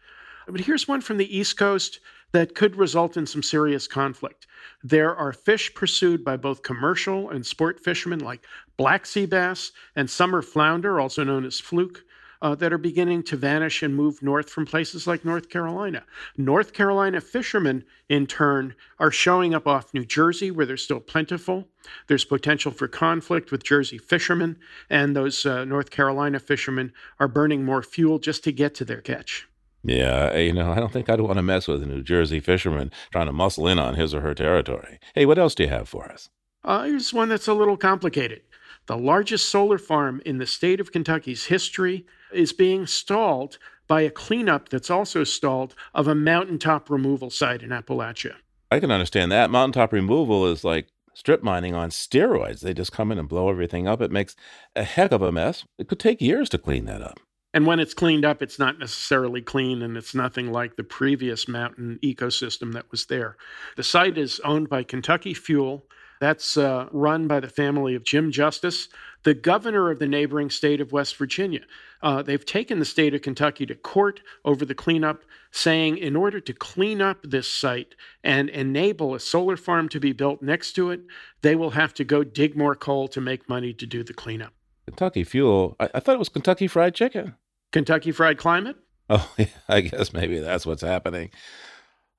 But 0.48 0.62
here's 0.62 0.88
one 0.88 1.02
from 1.02 1.18
the 1.18 1.36
East 1.36 1.58
Coast 1.58 2.00
that 2.32 2.54
could 2.54 2.76
result 2.76 3.18
in 3.18 3.26
some 3.26 3.42
serious 3.42 3.88
conflict. 3.88 4.46
There 4.84 5.16
are 5.16 5.34
fish 5.34 5.74
pursued 5.74 6.24
by 6.24 6.38
both 6.38 6.62
commercial 6.62 7.32
and 7.32 7.44
sport 7.44 7.80
fishermen 7.80 8.20
like 8.20 8.46
black 8.78 9.08
sea 9.08 9.26
bass 9.26 9.72
and 9.96 10.08
summer 10.08 10.44
flounder, 10.44 11.00
also 11.00 11.24
known 11.24 11.44
as 11.44 11.60
fluke, 11.60 12.04
uh, 12.42 12.56
that 12.56 12.74
are 12.74 12.78
beginning 12.78 13.24
to 13.24 13.38
vanish 13.38 13.84
and 13.84 13.96
move 13.96 14.22
north 14.22 14.50
from 14.50 14.66
places 14.66 15.08
like 15.08 15.24
North 15.24 15.50
Carolina. 15.50 16.04
North 16.38 16.74
Carolina 16.74 17.22
fishermen, 17.22 17.84
in 18.10 18.28
turn, 18.28 18.76
are 19.00 19.12
showing 19.12 19.54
up 19.54 19.68
off 19.68 19.94
New 19.94 20.06
Jersey 20.06 20.52
where 20.52 20.66
they're 20.66 20.78
still 20.78 21.00
plentiful. 21.00 21.68
There's 22.08 22.26
potential 22.26 22.72
for 22.72 22.88
conflict 22.88 23.52
with 23.52 23.64
Jersey 23.64 23.98
fishermen, 23.98 24.58
and 24.90 25.16
those 25.16 25.46
uh, 25.46 25.66
North 25.66 25.92
Carolina 25.92 26.40
fishermen 26.40 26.94
are 27.20 27.28
burning 27.28 27.64
more 27.64 27.84
fuel 27.84 28.20
just 28.20 28.44
to 28.46 28.52
get 28.52 28.76
to 28.76 28.86
their 28.86 29.02
catch. 29.02 29.48
Yeah, 29.84 30.38
you 30.38 30.54
know, 30.54 30.72
I 30.72 30.76
don't 30.76 30.94
think 30.94 31.10
I'd 31.10 31.22
want 31.22 31.38
to 31.38 31.44
mess 31.44 31.68
with 31.68 31.82
a 31.82 31.88
New 31.88 32.04
Jersey 32.04 32.40
fisherman 32.40 32.92
trying 33.12 33.26
to 33.26 33.32
muscle 33.32 33.68
in 33.68 33.80
on 33.80 33.96
his 33.96 34.14
or 34.14 34.22
her 34.22 34.36
territory. 34.36 35.00
Hey, 35.16 35.26
what 35.26 35.40
else 35.40 35.56
do 35.56 35.64
you 35.64 35.70
have 35.70 35.90
for 35.90 36.12
us? 36.12 36.30
Uh, 36.64 36.84
here's 36.84 37.12
one 37.12 37.30
that's 37.30 37.48
a 37.48 37.54
little 37.54 37.78
complicated. 37.78 38.42
The 38.88 38.98
largest 38.98 39.50
solar 39.50 39.78
farm 39.78 40.22
in 40.26 40.38
the 40.38 40.46
state 40.46 40.80
of 40.80 40.92
Kentucky's 40.92 41.46
history 41.46 42.06
is 42.34 42.52
being 42.52 42.88
stalled 42.88 43.58
by 43.88 44.02
a 44.02 44.10
cleanup 44.10 44.70
that's 44.70 44.90
also 44.90 45.24
stalled 45.24 45.76
of 45.94 46.08
a 46.08 46.16
mountaintop 46.16 46.90
removal 46.90 47.30
site 47.30 47.62
in 47.62 47.70
Appalachia. 47.70 48.36
I 48.72 48.80
can 48.80 48.92
understand 48.92 49.32
that. 49.32 49.50
Mountaintop 49.50 49.92
removal 49.92 50.48
is 50.48 50.64
like 50.64 50.88
strip 51.14 51.44
mining 51.44 51.76
on 51.76 51.90
steroids. 51.90 52.62
They 52.62 52.74
just 52.74 52.92
come 52.92 53.12
in 53.12 53.20
and 53.20 53.28
blow 53.28 53.50
everything 53.50 53.88
up. 53.88 54.02
It 54.02 54.12
makes 54.12 54.36
a 54.76 54.84
heck 54.84 55.12
of 55.12 55.22
a 55.22 55.32
mess. 55.32 55.66
It 55.78 55.88
could 55.88 56.00
take 56.00 56.22
years 56.22 56.50
to 56.50 56.58
clean 56.58 56.86
that 56.86 57.02
up. 57.02 57.20
And 57.54 57.66
when 57.66 57.82
it's 57.82 57.94
cleaned 57.94 58.24
up, 58.24 58.42
it's 58.42 58.58
not 58.58 58.80
necessarily 58.80 59.42
clean 59.42 59.82
and 59.82 59.98
it's 59.98 60.16
nothing 60.16 60.54
like 60.54 60.78
the 60.78 60.86
previous 60.86 61.50
mountain 61.50 62.00
ecosystem 62.02 62.72
that 62.74 62.90
was 62.92 63.08
there. 63.08 63.36
The 63.76 63.84
site 63.84 64.18
is 64.18 64.40
owned 64.46 64.70
by 64.70 64.84
Kentucky 64.84 65.34
Fuel 65.34 65.86
that's 66.22 66.56
uh, 66.56 66.88
run 66.92 67.28
by 67.28 67.40
the 67.40 67.50
family 67.50 67.96
of 67.96 68.04
Jim 68.04 68.32
Justice, 68.32 68.90
the 69.24 69.34
governor 69.34 69.90
of 69.90 69.98
the 69.98 70.08
neighboring 70.08 70.52
state 70.52 70.80
of 70.80 70.92
West 70.92 71.18
Virginia. 71.18 71.62
Uh, 72.04 72.22
they've 72.22 72.46
taken 72.46 72.78
the 72.78 72.86
state 72.86 73.16
of 73.16 73.24
Kentucky 73.24 73.66
to 73.66 73.74
court 73.74 74.22
over 74.46 74.64
the 74.64 74.76
cleanup, 74.76 75.24
saying 75.50 75.98
in 75.98 76.16
order 76.16 76.40
to 76.40 76.54
clean 76.54 77.02
up 77.02 77.18
this 77.24 77.52
site 77.52 77.96
and 78.24 78.50
enable 78.50 79.16
a 79.16 79.20
solar 79.20 79.58
farm 79.58 79.90
to 79.90 80.00
be 80.00 80.14
built 80.14 80.44
next 80.44 80.74
to 80.74 80.92
it, 80.92 81.02
they 81.42 81.56
will 81.56 81.72
have 81.72 81.92
to 81.96 82.04
go 82.04 82.24
dig 82.24 82.56
more 82.56 82.76
coal 82.76 83.08
to 83.08 83.20
make 83.20 83.50
money 83.50 83.74
to 83.74 83.88
do 83.88 84.04
the 84.04 84.14
cleanup. 84.14 84.54
Kentucky 84.86 85.24
Fuel? 85.24 85.76
I, 85.80 85.90
I 85.96 86.00
thought 86.00 86.16
it 86.16 86.20
was 86.20 86.30
Kentucky 86.30 86.68
Fried 86.68 86.94
Chicken. 86.94 87.34
Kentucky 87.72 88.12
Fried 88.12 88.38
Climate? 88.38 88.76
Oh, 89.10 89.34
yeah, 89.40 89.48
I 89.68 89.82
guess 89.82 90.14
maybe 90.14 90.38
that's 90.38 90.68
what's 90.68 90.84
happening. 90.84 91.32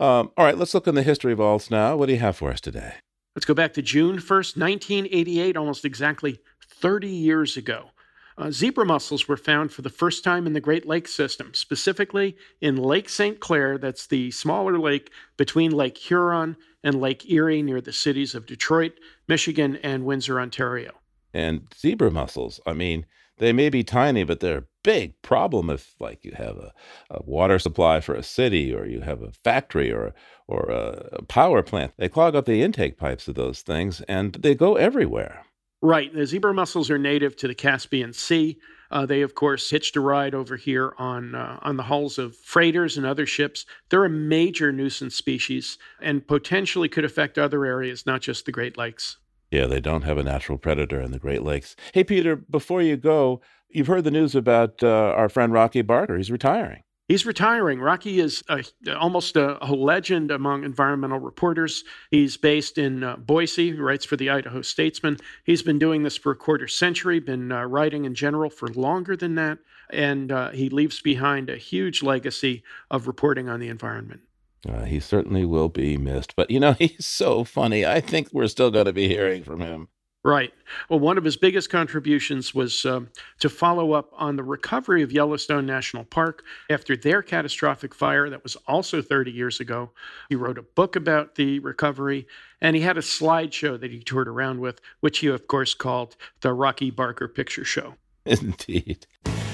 Um, 0.01 0.33
all 0.37 0.45
right, 0.45 0.59
let's 0.59 0.75
look 0.75 0.89
in 0.89 0.97
the 0.97 1.05
history 1.05 1.35
vaults 1.35 1.71
now. 1.71 1.95
What 1.95 2.07
do 2.07 2.15
you 2.15 2.19
have 2.19 2.37
for 2.37 2.51
us 2.51 2.61
today? 2.61 2.95
Let's 3.35 3.47
go 3.47 3.55
back 3.55 3.73
to 3.75 3.83
June 3.83 4.17
1st, 4.17 4.59
1988, 4.59 5.57
almost 5.57 5.87
exactly 5.87 6.39
30 6.69 7.09
years 7.09 7.57
ago. 7.57 7.91
Uh, 8.37 8.51
zebra 8.51 8.85
mussels 8.85 9.27
were 9.27 9.39
found 9.39 9.73
for 9.73 9.81
the 9.83 9.91
first 9.91 10.23
time 10.23 10.47
in 10.47 10.53
the 10.53 10.61
Great 10.61 10.87
Lakes 10.87 11.15
system, 11.15 11.53
specifically 11.55 12.37
in 12.61 12.77
Lake 12.77 13.09
St. 13.09 13.41
Clair, 13.41 13.79
that's 13.79 14.07
the 14.07 14.31
smaller 14.31 14.79
lake 14.79 15.11
between 15.37 15.71
Lake 15.71 15.97
Huron 15.97 16.57
and 16.85 17.01
Lake 17.01 17.31
Erie 17.31 17.63
near 17.63 17.81
the 17.81 17.93
cities 17.93 18.35
of 18.35 18.47
Detroit, 18.47 18.93
Michigan, 19.29 19.77
and 19.77 20.05
Windsor, 20.05 20.39
Ontario. 20.41 20.93
And 21.33 21.73
zebra 21.75 22.11
mussels, 22.11 22.61
I 22.67 22.75
mean, 22.75 23.07
they 23.43 23.53
may 23.53 23.69
be 23.69 23.83
tiny, 23.83 24.23
but 24.23 24.39
they're 24.39 24.59
a 24.59 24.67
big 24.85 25.21
problem 25.21 25.69
if, 25.69 25.95
like, 25.99 26.25
you 26.25 26.33
have 26.37 26.57
a, 26.57 26.73
a 27.11 27.23
water 27.25 27.59
supply 27.59 28.01
for 28.01 28.15
a 28.15 28.23
city 28.23 28.73
or 28.73 28.87
you 28.87 29.01
have 29.01 29.21
a 29.21 29.33
factory 29.45 29.93
or, 29.93 30.15
or 30.47 30.71
a, 30.71 31.09
a 31.13 31.23
power 31.23 31.63
plant. 31.63 31.93
They 31.97 32.09
clog 32.09 32.37
up 32.37 32.47
the 32.47 32.63
intake 32.63 32.97
pipes 32.97 33.27
of 33.27 33.35
those 33.35 33.63
things 33.63 34.01
and 34.03 34.35
they 34.35 34.55
go 34.55 34.77
everywhere. 34.77 35.45
Right. 35.83 36.15
The 36.15 36.25
zebra 36.25 36.55
mussels 36.55 36.91
are 36.91 36.99
native 36.99 37.35
to 37.39 37.49
the 37.49 37.55
Caspian 37.57 38.13
Sea. 38.13 38.59
Uh, 38.93 39.07
they, 39.07 39.23
of 39.23 39.35
course, 39.35 39.69
hitched 39.69 39.97
a 39.97 40.01
ride 40.01 40.35
over 40.35 40.57
here 40.57 40.95
on 40.99 41.35
uh, 41.35 41.59
on 41.63 41.77
the 41.77 41.83
hulls 41.83 42.19
of 42.19 42.37
freighters 42.37 42.97
and 42.97 43.05
other 43.05 43.27
ships. 43.27 43.67
They're 43.89 44.05
a 44.05 44.11
major 44.11 44.71
nuisance 44.71 45.17
species 45.17 45.79
and 46.01 46.25
potentially 46.25 46.89
could 46.89 47.05
affect 47.05 47.39
other 47.39 47.65
areas, 47.65 48.07
not 48.07 48.21
just 48.21 48.45
the 48.47 48.53
Great 48.53 48.77
Lakes. 48.77 49.17
Yeah, 49.53 49.67
they 49.67 49.81
don't 49.81 50.03
have 50.03 50.17
a 50.17 50.23
natural 50.23 50.57
predator 50.57 50.99
in 51.03 51.13
the 51.13 51.19
Great 51.19 51.43
Lakes. 51.43 51.77
Hey, 51.93 52.05
Peter, 52.05 52.37
before 52.37 52.81
you 52.81 52.97
go, 52.97 53.43
you've 53.69 53.87
heard 53.87 54.05
the 54.05 54.11
news 54.11 54.35
about 54.35 54.83
uh, 54.83 54.89
our 54.89 55.29
friend 55.29 55.53
Rocky 55.53 55.83
Barker. 55.83 56.17
He's 56.17 56.31
retiring. 56.31 56.85
He's 57.07 57.27
retiring. 57.27 57.79
Rocky 57.79 58.19
is 58.19 58.43
a, 58.49 58.65
almost 58.97 59.37
a, 59.37 59.63
a, 59.63 59.69
legend 59.75 60.31
among 60.31 60.65
environmental 60.65 61.19
reporters. 61.19 61.85
He's 62.11 62.39
based 62.39 62.79
in 62.79 63.05
uh, 63.05 63.17
Boise, 63.17 63.73
he 63.73 63.79
writes 63.79 64.07
for 64.07 64.17
the 64.17 64.31
Idaho 64.31 64.63
Statesman. 64.63 65.19
He's 65.45 65.63
been 65.63 65.79
doing 65.79 66.03
this 66.03 66.17
for 66.17 66.33
a 66.33 66.37
quarter 66.37 66.67
century, 66.67 67.21
been 67.21 67.53
uh, 67.53 67.65
writing 67.65 68.07
in 68.07 68.15
general 68.15 68.49
for 68.49 68.69
longer 68.69 69.17
than 69.17 69.35
that, 69.35 69.59
and 69.91 70.33
uh, 70.33 70.49
he 70.51 70.71
leaves 70.71 71.03
behind 71.03 71.51
a 71.51 71.59
huge 71.59 72.03
legacy 72.03 72.63
of 72.91 73.07
reporting 73.07 73.51
on 73.51 73.61
the 73.61 73.69
environment. 73.69 74.23
Uh, 74.69 74.85
he 74.85 75.01
certainly 75.01 75.45
will 75.45 75.69
be 75.69 75.97
missed. 75.97 76.37
But, 76.37 76.51
you 76.51 76.61
know, 76.61 76.73
he's 76.79 77.07
so 77.07 77.45
funny. 77.45 77.85
I 77.87 78.01
think 78.01 78.29
we're 78.33 78.49
still 78.49 78.71
going 78.71 78.87
to 78.87 78.93
be 78.93 79.09
hearing 79.09 79.45
from 79.45 79.61
him. 79.61 79.89
Right. 80.25 80.53
Well, 80.89 81.01
one 81.01 81.19
of 81.19 81.25
his 81.25 81.37
biggest 81.37 81.69
contributions 81.69 82.55
was 82.55 82.87
um, 82.87 83.09
to 83.41 83.49
follow 83.49 83.93
up 83.93 84.11
on 84.13 84.37
the 84.37 84.45
recovery 84.45 85.03
of 85.03 85.11
Yellowstone 85.11 85.67
National 85.67 86.05
Park 86.05 86.45
after 86.71 86.97
their 86.97 87.23
catastrophic 87.23 87.93
fire 87.93 88.31
that 88.31 88.45
was 88.45 88.55
also 88.69 89.03
30 89.03 89.33
years 89.33 89.59
ago. 89.59 89.91
He 90.29 90.37
wrote 90.37 90.59
a 90.59 90.63
book 90.63 90.95
about 90.95 91.35
the 91.35 91.59
recovery, 91.59 92.29
and 92.61 92.77
he 92.77 92.83
had 92.83 92.97
a 92.97 93.01
slideshow 93.01 93.81
that 93.81 93.91
he 93.91 93.99
toured 93.99 94.29
around 94.29 94.61
with, 94.61 94.81
which 95.01 95.19
he, 95.19 95.27
of 95.27 95.49
course, 95.49 95.75
called 95.75 96.15
the 96.41 96.53
Rocky 96.53 96.93
Barker 96.93 97.27
Picture 97.27 97.65
Show. 97.65 97.97
Indeed. 98.25 99.09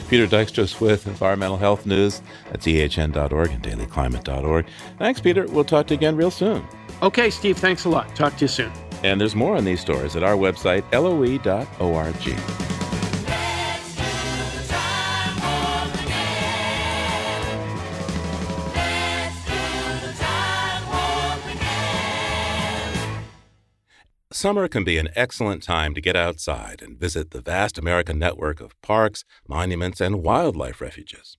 Peter 0.08 0.26
Dykstra 0.26 0.80
with 0.80 1.06
Environmental 1.06 1.56
Health 1.56 1.86
News 1.86 2.22
at 2.50 2.60
ehn.org 2.60 3.50
and 3.50 3.62
dailyclimate.org. 3.62 4.66
Thanks, 4.98 5.20
Peter. 5.20 5.46
We'll 5.46 5.64
talk 5.64 5.86
to 5.88 5.94
you 5.94 5.98
again 5.98 6.16
real 6.16 6.30
soon. 6.30 6.64
Okay, 7.02 7.30
Steve. 7.30 7.58
Thanks 7.58 7.84
a 7.84 7.88
lot. 7.88 8.14
Talk 8.16 8.36
to 8.36 8.44
you 8.44 8.48
soon. 8.48 8.72
And 9.04 9.20
there's 9.20 9.36
more 9.36 9.56
on 9.56 9.64
these 9.64 9.80
stories 9.80 10.16
at 10.16 10.22
our 10.24 10.34
website, 10.34 10.82
loe.org. 10.92 12.77
Summer 24.30 24.68
can 24.68 24.84
be 24.84 24.98
an 24.98 25.08
excellent 25.16 25.62
time 25.62 25.94
to 25.94 26.02
get 26.02 26.14
outside 26.14 26.82
and 26.82 27.00
visit 27.00 27.30
the 27.30 27.40
vast 27.40 27.78
American 27.78 28.18
network 28.18 28.60
of 28.60 28.78
parks, 28.82 29.24
monuments, 29.48 30.02
and 30.02 30.22
wildlife 30.22 30.82
refuges. 30.82 31.38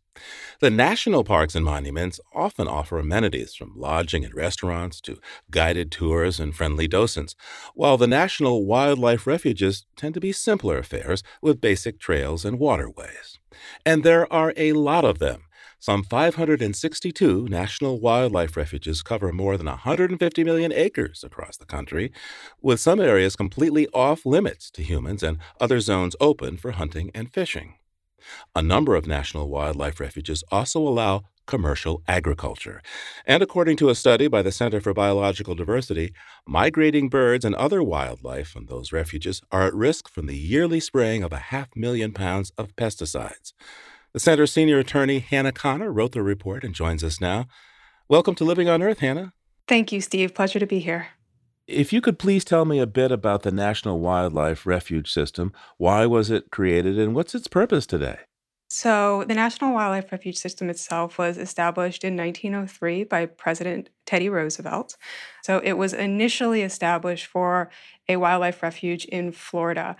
The 0.60 0.72
national 0.72 1.24
parks 1.24 1.54
and 1.54 1.64
monuments 1.64 2.20
often 2.34 2.68
offer 2.68 2.98
amenities 2.98 3.54
from 3.54 3.78
lodging 3.78 4.26
and 4.26 4.34
restaurants 4.34 5.00
to 5.02 5.20
guided 5.52 5.92
tours 5.92 6.40
and 6.40 6.56
friendly 6.56 6.88
docents, 6.88 7.36
while 7.76 7.96
the 7.96 8.08
national 8.08 8.66
wildlife 8.66 9.28
refuges 9.28 9.86
tend 9.96 10.16
to 10.16 10.20
be 10.20 10.32
simpler 10.32 10.80
affairs 10.80 11.22
with 11.44 11.62
basic 11.62 12.00
trails 12.00 12.44
and 12.44 12.58
waterways. 12.58 13.38
And 13.86 14.04
there 14.04 14.32
are 14.34 14.52
a 14.58 14.74
lot 14.74 15.06
of 15.06 15.20
them 15.20 15.44
some 15.80 16.04
562 16.04 17.48
national 17.50 18.00
wildlife 18.02 18.58
refuges 18.58 19.02
cover 19.02 19.32
more 19.32 19.56
than 19.56 19.68
150 19.68 20.44
million 20.44 20.74
acres 20.74 21.24
across 21.24 21.56
the 21.56 21.66
country, 21.66 22.12
with 22.62 22.82
some 22.82 23.00
areas 23.00 23.38
completely 23.38 23.88
off 23.94 24.26
limits 24.26 24.70
to 24.72 24.84
humans 24.84 25.24
and 25.24 25.38
other 25.60 25.80
zones 25.80 26.18
open 26.20 26.58
for 26.58 26.72
hunting 26.72 27.12
and 27.16 27.34
fishing. 27.34 27.76
A 28.54 28.62
number 28.62 28.96
of 28.96 29.08
national 29.08 29.50
wildlife 29.50 30.02
refuges 30.02 30.44
also 30.52 30.80
allow 30.80 31.24
commercial 31.46 32.04
agriculture. 32.08 32.82
And 33.26 33.42
according 33.42 33.78
to 33.78 33.90
a 33.90 33.96
study 33.96 34.28
by 34.28 34.42
the 34.42 34.52
Center 34.52 34.80
for 34.82 34.94
Biological 34.94 35.56
Diversity, 35.56 36.14
migrating 36.46 37.10
birds 37.10 37.44
and 37.44 37.56
other 37.56 37.82
wildlife 37.82 38.56
in 38.56 38.68
those 38.68 38.92
refuges 38.92 39.42
are 39.52 39.66
at 39.66 39.74
risk 39.74 40.08
from 40.10 40.28
the 40.28 40.38
yearly 40.38 40.80
spraying 40.80 41.24
of 41.24 41.34
a 41.34 41.38
half 41.38 41.70
million 41.76 42.12
pounds 42.12 42.52
of 42.58 42.76
pesticides. 42.76 43.54
The 44.12 44.20
Center's 44.20 44.52
senior 44.52 44.80
attorney, 44.80 45.20
Hannah 45.20 45.52
Connor, 45.52 45.92
wrote 45.92 46.14
the 46.14 46.24
report 46.24 46.64
and 46.64 46.74
joins 46.74 47.04
us 47.04 47.22
now. 47.22 47.46
Welcome 48.08 48.34
to 48.36 48.44
Living 48.44 48.68
on 48.68 48.82
Earth, 48.82 49.00
Hannah. 49.00 49.34
Thank 49.68 49.92
you, 49.92 50.02
Steve. 50.02 50.34
Pleasure 50.34 50.58
to 50.58 50.66
be 50.66 50.80
here. 50.80 51.10
If 51.68 51.94
you 51.94 52.02
could 52.02 52.18
please 52.18 52.44
tell 52.44 52.66
me 52.66 52.80
a 52.80 52.88
bit 52.88 53.12
about 53.12 53.44
the 53.44 53.52
National 53.52 54.00
Wildlife 54.00 54.66
Refuge 54.66 55.12
System, 55.12 55.54
why 55.78 56.08
was 56.08 56.32
it 56.32 56.50
created 56.50 56.98
and 56.98 57.14
what's 57.14 57.36
its 57.36 57.48
purpose 57.48 57.86
today? 57.86 58.18
So, 58.72 59.26
the 59.28 59.36
National 59.36 59.76
Wildlife 59.76 60.12
Refuge 60.12 60.38
System 60.38 60.72
itself 60.72 61.20
was 61.20 61.38
established 61.38 62.04
in 62.04 62.18
1903 62.18 63.04
by 63.04 63.28
President 63.28 63.92
Teddy 64.08 64.28
Roosevelt. 64.30 64.98
So, 65.44 65.60
it 65.60 65.74
was 65.74 65.94
initially 65.94 66.64
established 66.64 67.28
for 67.28 67.70
a 68.08 68.16
wildlife 68.16 68.64
refuge 68.64 69.06
in 69.06 69.32
Florida. 69.32 69.96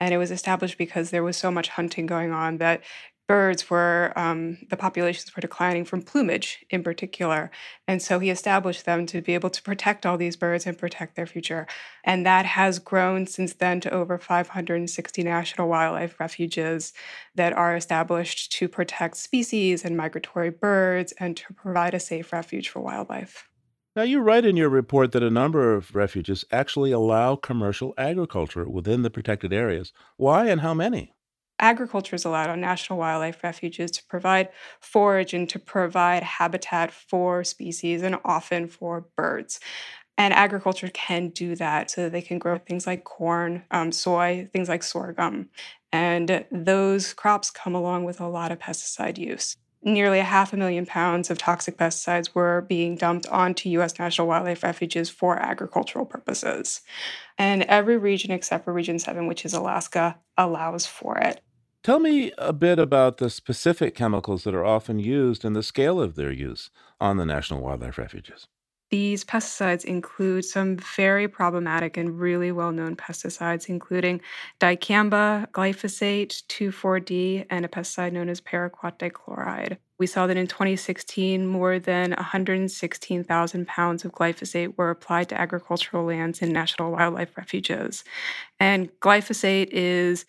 And 0.00 0.12
it 0.12 0.18
was 0.18 0.30
established 0.30 0.76
because 0.76 1.10
there 1.10 1.22
was 1.22 1.36
so 1.36 1.50
much 1.50 1.68
hunting 1.70 2.04
going 2.04 2.30
on 2.30 2.58
that 2.58 2.82
birds 3.26 3.70
were 3.70 4.12
um, 4.16 4.58
the 4.68 4.76
populations 4.76 5.34
were 5.34 5.40
declining 5.40 5.84
from 5.84 6.02
plumage 6.02 6.64
in 6.70 6.82
particular 6.82 7.50
and 7.88 8.02
so 8.02 8.18
he 8.18 8.30
established 8.30 8.84
them 8.84 9.06
to 9.06 9.22
be 9.22 9.34
able 9.34 9.50
to 9.50 9.62
protect 9.62 10.04
all 10.04 10.18
these 10.18 10.36
birds 10.36 10.66
and 10.66 10.78
protect 10.78 11.16
their 11.16 11.26
future 11.26 11.66
and 12.04 12.26
that 12.26 12.44
has 12.44 12.78
grown 12.78 13.26
since 13.26 13.54
then 13.54 13.80
to 13.80 13.90
over 13.90 14.18
560 14.18 15.22
national 15.22 15.68
wildlife 15.68 16.18
refuges 16.20 16.92
that 17.34 17.52
are 17.52 17.76
established 17.76 18.52
to 18.52 18.68
protect 18.68 19.16
species 19.16 19.84
and 19.84 19.96
migratory 19.96 20.50
birds 20.50 21.12
and 21.18 21.36
to 21.36 21.54
provide 21.54 21.94
a 21.94 22.00
safe 22.00 22.32
refuge 22.32 22.68
for 22.68 22.80
wildlife 22.80 23.48
now, 23.96 24.02
you 24.02 24.22
write 24.22 24.44
in 24.44 24.56
your 24.56 24.70
report 24.70 25.12
that 25.12 25.22
a 25.22 25.30
number 25.30 25.72
of 25.72 25.94
refuges 25.94 26.44
actually 26.50 26.90
allow 26.90 27.36
commercial 27.36 27.94
agriculture 27.96 28.68
within 28.68 29.02
the 29.02 29.10
protected 29.10 29.52
areas. 29.52 29.92
Why 30.16 30.48
and 30.48 30.62
how 30.62 30.74
many? 30.74 31.14
Agriculture 31.58 32.16
is 32.16 32.24
allowed 32.24 32.50
on 32.50 32.60
national 32.60 32.98
wildlife 32.98 33.42
refuges 33.42 33.90
to 33.92 34.04
provide 34.04 34.48
forage 34.80 35.34
and 35.34 35.48
to 35.50 35.58
provide 35.58 36.22
habitat 36.22 36.92
for 36.92 37.44
species 37.44 38.02
and 38.02 38.16
often 38.24 38.68
for 38.68 39.06
birds. 39.16 39.60
And 40.16 40.32
agriculture 40.32 40.90
can 40.92 41.30
do 41.30 41.56
that 41.56 41.90
so 41.90 42.02
that 42.02 42.12
they 42.12 42.22
can 42.22 42.38
grow 42.38 42.58
things 42.58 42.86
like 42.86 43.04
corn, 43.04 43.64
um, 43.70 43.90
soy, 43.90 44.48
things 44.52 44.68
like 44.68 44.82
sorghum. 44.82 45.48
And 45.92 46.44
those 46.50 47.12
crops 47.12 47.50
come 47.50 47.74
along 47.74 48.04
with 48.04 48.20
a 48.20 48.28
lot 48.28 48.52
of 48.52 48.58
pesticide 48.58 49.18
use. 49.18 49.56
Nearly 49.86 50.18
a 50.18 50.24
half 50.24 50.52
a 50.52 50.56
million 50.56 50.86
pounds 50.86 51.30
of 51.30 51.36
toxic 51.36 51.76
pesticides 51.76 52.34
were 52.34 52.62
being 52.62 52.96
dumped 52.96 53.26
onto 53.26 53.68
U.S. 53.70 53.98
national 53.98 54.28
wildlife 54.28 54.62
refuges 54.62 55.10
for 55.10 55.36
agricultural 55.36 56.06
purposes. 56.06 56.80
And 57.36 57.64
every 57.64 57.98
region 57.98 58.30
except 58.30 58.64
for 58.64 58.72
Region 58.72 58.98
7, 58.98 59.26
which 59.26 59.44
is 59.44 59.52
Alaska, 59.52 60.18
allows 60.38 60.86
for 60.86 61.18
it. 61.18 61.42
Tell 61.84 61.98
me 61.98 62.32
a 62.38 62.54
bit 62.54 62.78
about 62.78 63.18
the 63.18 63.28
specific 63.28 63.94
chemicals 63.94 64.44
that 64.44 64.54
are 64.54 64.64
often 64.64 64.98
used 64.98 65.44
and 65.44 65.54
the 65.54 65.62
scale 65.62 66.00
of 66.00 66.14
their 66.14 66.32
use 66.32 66.70
on 66.98 67.18
the 67.18 67.26
National 67.26 67.60
Wildlife 67.60 67.98
Refuges. 67.98 68.48
These 68.88 69.22
pesticides 69.22 69.84
include 69.84 70.46
some 70.46 70.78
very 70.78 71.28
problematic 71.28 71.98
and 71.98 72.18
really 72.18 72.52
well 72.52 72.72
known 72.72 72.96
pesticides, 72.96 73.68
including 73.68 74.22
dicamba, 74.60 75.46
glyphosate, 75.50 76.44
2,4-D, 76.46 77.44
and 77.50 77.66
a 77.66 77.68
pesticide 77.68 78.12
known 78.12 78.30
as 78.30 78.40
paraquat 78.40 78.98
dichloride. 78.98 79.76
We 79.98 80.06
saw 80.06 80.26
that 80.26 80.38
in 80.38 80.46
2016, 80.46 81.46
more 81.46 81.78
than 81.78 82.12
116,000 82.12 83.68
pounds 83.68 84.04
of 84.06 84.12
glyphosate 84.12 84.78
were 84.78 84.88
applied 84.88 85.28
to 85.28 85.38
agricultural 85.38 86.06
lands 86.06 86.40
in 86.40 86.50
national 86.50 86.92
wildlife 86.92 87.36
refuges. 87.36 88.04
And 88.58 88.88
glyphosate 89.00 89.68
is 89.70 90.24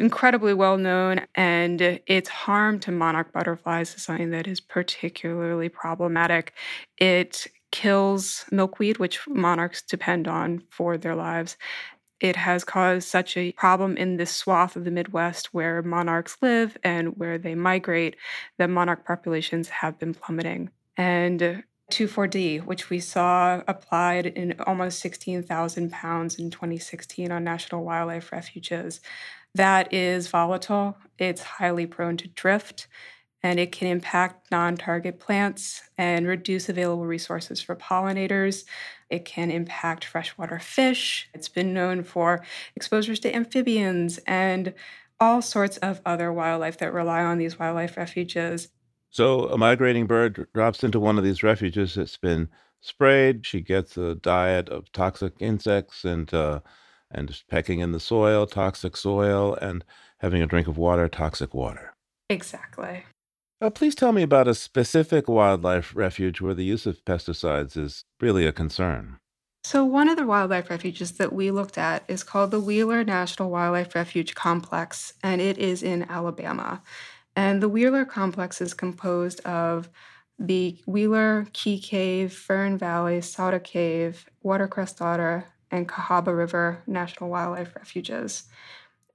incredibly 0.00 0.54
well 0.54 0.76
known, 0.76 1.26
and 1.34 2.00
its 2.06 2.28
harm 2.28 2.80
to 2.80 2.90
monarch 2.90 3.32
butterflies 3.32 3.94
is 3.94 4.02
something 4.02 4.30
that 4.30 4.46
is 4.46 4.60
particularly 4.60 5.68
problematic. 5.68 6.52
It 6.98 7.46
kills 7.70 8.44
milkweed, 8.50 8.98
which 8.98 9.26
monarchs 9.26 9.82
depend 9.82 10.28
on 10.28 10.62
for 10.70 10.96
their 10.96 11.14
lives. 11.14 11.56
It 12.20 12.36
has 12.36 12.62
caused 12.62 13.08
such 13.08 13.36
a 13.36 13.50
problem 13.52 13.96
in 13.96 14.16
this 14.16 14.30
swath 14.30 14.76
of 14.76 14.84
the 14.84 14.92
Midwest 14.92 15.52
where 15.52 15.82
monarchs 15.82 16.36
live 16.40 16.76
and 16.84 17.16
where 17.18 17.36
they 17.36 17.56
migrate 17.56 18.16
that 18.58 18.70
monarch 18.70 19.04
populations 19.04 19.68
have 19.70 19.98
been 19.98 20.14
plummeting. 20.14 20.70
And 20.96 21.64
2,4-D, 21.90 22.60
which 22.60 22.90
we 22.90 23.00
saw 23.00 23.62
applied 23.66 24.26
in 24.26 24.54
almost 24.66 25.00
16,000 25.00 25.90
pounds 25.90 26.38
in 26.38 26.50
2016 26.50 27.32
on 27.32 27.42
national 27.42 27.84
wildlife 27.84 28.30
refuges 28.30 29.00
that 29.54 29.92
is 29.92 30.28
volatile, 30.28 30.96
it's 31.18 31.42
highly 31.42 31.86
prone 31.86 32.16
to 32.18 32.28
drift, 32.28 32.88
and 33.42 33.58
it 33.58 33.72
can 33.72 33.88
impact 33.88 34.50
non 34.50 34.76
target 34.76 35.18
plants 35.18 35.82
and 35.98 36.26
reduce 36.26 36.68
available 36.68 37.06
resources 37.06 37.60
for 37.60 37.76
pollinators. 37.76 38.64
It 39.10 39.24
can 39.24 39.50
impact 39.50 40.04
freshwater 40.04 40.58
fish. 40.58 41.28
It's 41.34 41.48
been 41.48 41.74
known 41.74 42.02
for 42.02 42.44
exposures 42.76 43.20
to 43.20 43.34
amphibians 43.34 44.18
and 44.26 44.72
all 45.20 45.42
sorts 45.42 45.76
of 45.78 46.00
other 46.06 46.32
wildlife 46.32 46.78
that 46.78 46.92
rely 46.92 47.22
on 47.22 47.38
these 47.38 47.58
wildlife 47.58 47.96
refuges. 47.96 48.68
So, 49.10 49.48
a 49.48 49.58
migrating 49.58 50.06
bird 50.06 50.46
drops 50.54 50.82
into 50.82 50.98
one 50.98 51.18
of 51.18 51.24
these 51.24 51.42
refuges 51.42 51.94
that's 51.94 52.16
been 52.16 52.48
sprayed, 52.80 53.46
she 53.46 53.60
gets 53.60 53.96
a 53.96 54.14
diet 54.16 54.68
of 54.68 54.90
toxic 54.92 55.34
insects 55.38 56.04
and 56.04 56.32
uh, 56.32 56.60
and 57.12 57.42
pecking 57.48 57.80
in 57.80 57.92
the 57.92 58.00
soil, 58.00 58.46
toxic 58.46 58.96
soil, 58.96 59.54
and 59.56 59.84
having 60.18 60.42
a 60.42 60.46
drink 60.46 60.66
of 60.66 60.78
water, 60.78 61.08
toxic 61.08 61.54
water. 61.54 61.94
Exactly. 62.28 63.04
Uh, 63.60 63.70
please 63.70 63.94
tell 63.94 64.12
me 64.12 64.22
about 64.22 64.48
a 64.48 64.54
specific 64.54 65.28
wildlife 65.28 65.94
refuge 65.94 66.40
where 66.40 66.54
the 66.54 66.64
use 66.64 66.86
of 66.86 67.04
pesticides 67.04 67.76
is 67.76 68.04
really 68.20 68.46
a 68.46 68.52
concern. 68.52 69.18
So, 69.64 69.84
one 69.84 70.08
of 70.08 70.16
the 70.16 70.26
wildlife 70.26 70.70
refuges 70.70 71.12
that 71.12 71.32
we 71.32 71.52
looked 71.52 71.78
at 71.78 72.02
is 72.08 72.24
called 72.24 72.50
the 72.50 72.60
Wheeler 72.60 73.04
National 73.04 73.50
Wildlife 73.50 73.94
Refuge 73.94 74.34
Complex, 74.34 75.12
and 75.22 75.40
it 75.40 75.58
is 75.58 75.84
in 75.84 76.02
Alabama. 76.10 76.82
And 77.36 77.62
the 77.62 77.68
Wheeler 77.68 78.04
Complex 78.04 78.60
is 78.60 78.74
composed 78.74 79.40
of 79.40 79.88
the 80.38 80.76
Wheeler, 80.86 81.46
Key 81.52 81.78
Cave, 81.78 82.32
Fern 82.32 82.76
Valley, 82.76 83.20
Sauta 83.20 83.62
Cave, 83.62 84.26
Watercress 84.42 84.94
Darter, 84.94 85.46
and 85.72 85.88
Cahaba 85.88 86.36
River 86.36 86.82
National 86.86 87.30
Wildlife 87.30 87.74
Refuges. 87.74 88.44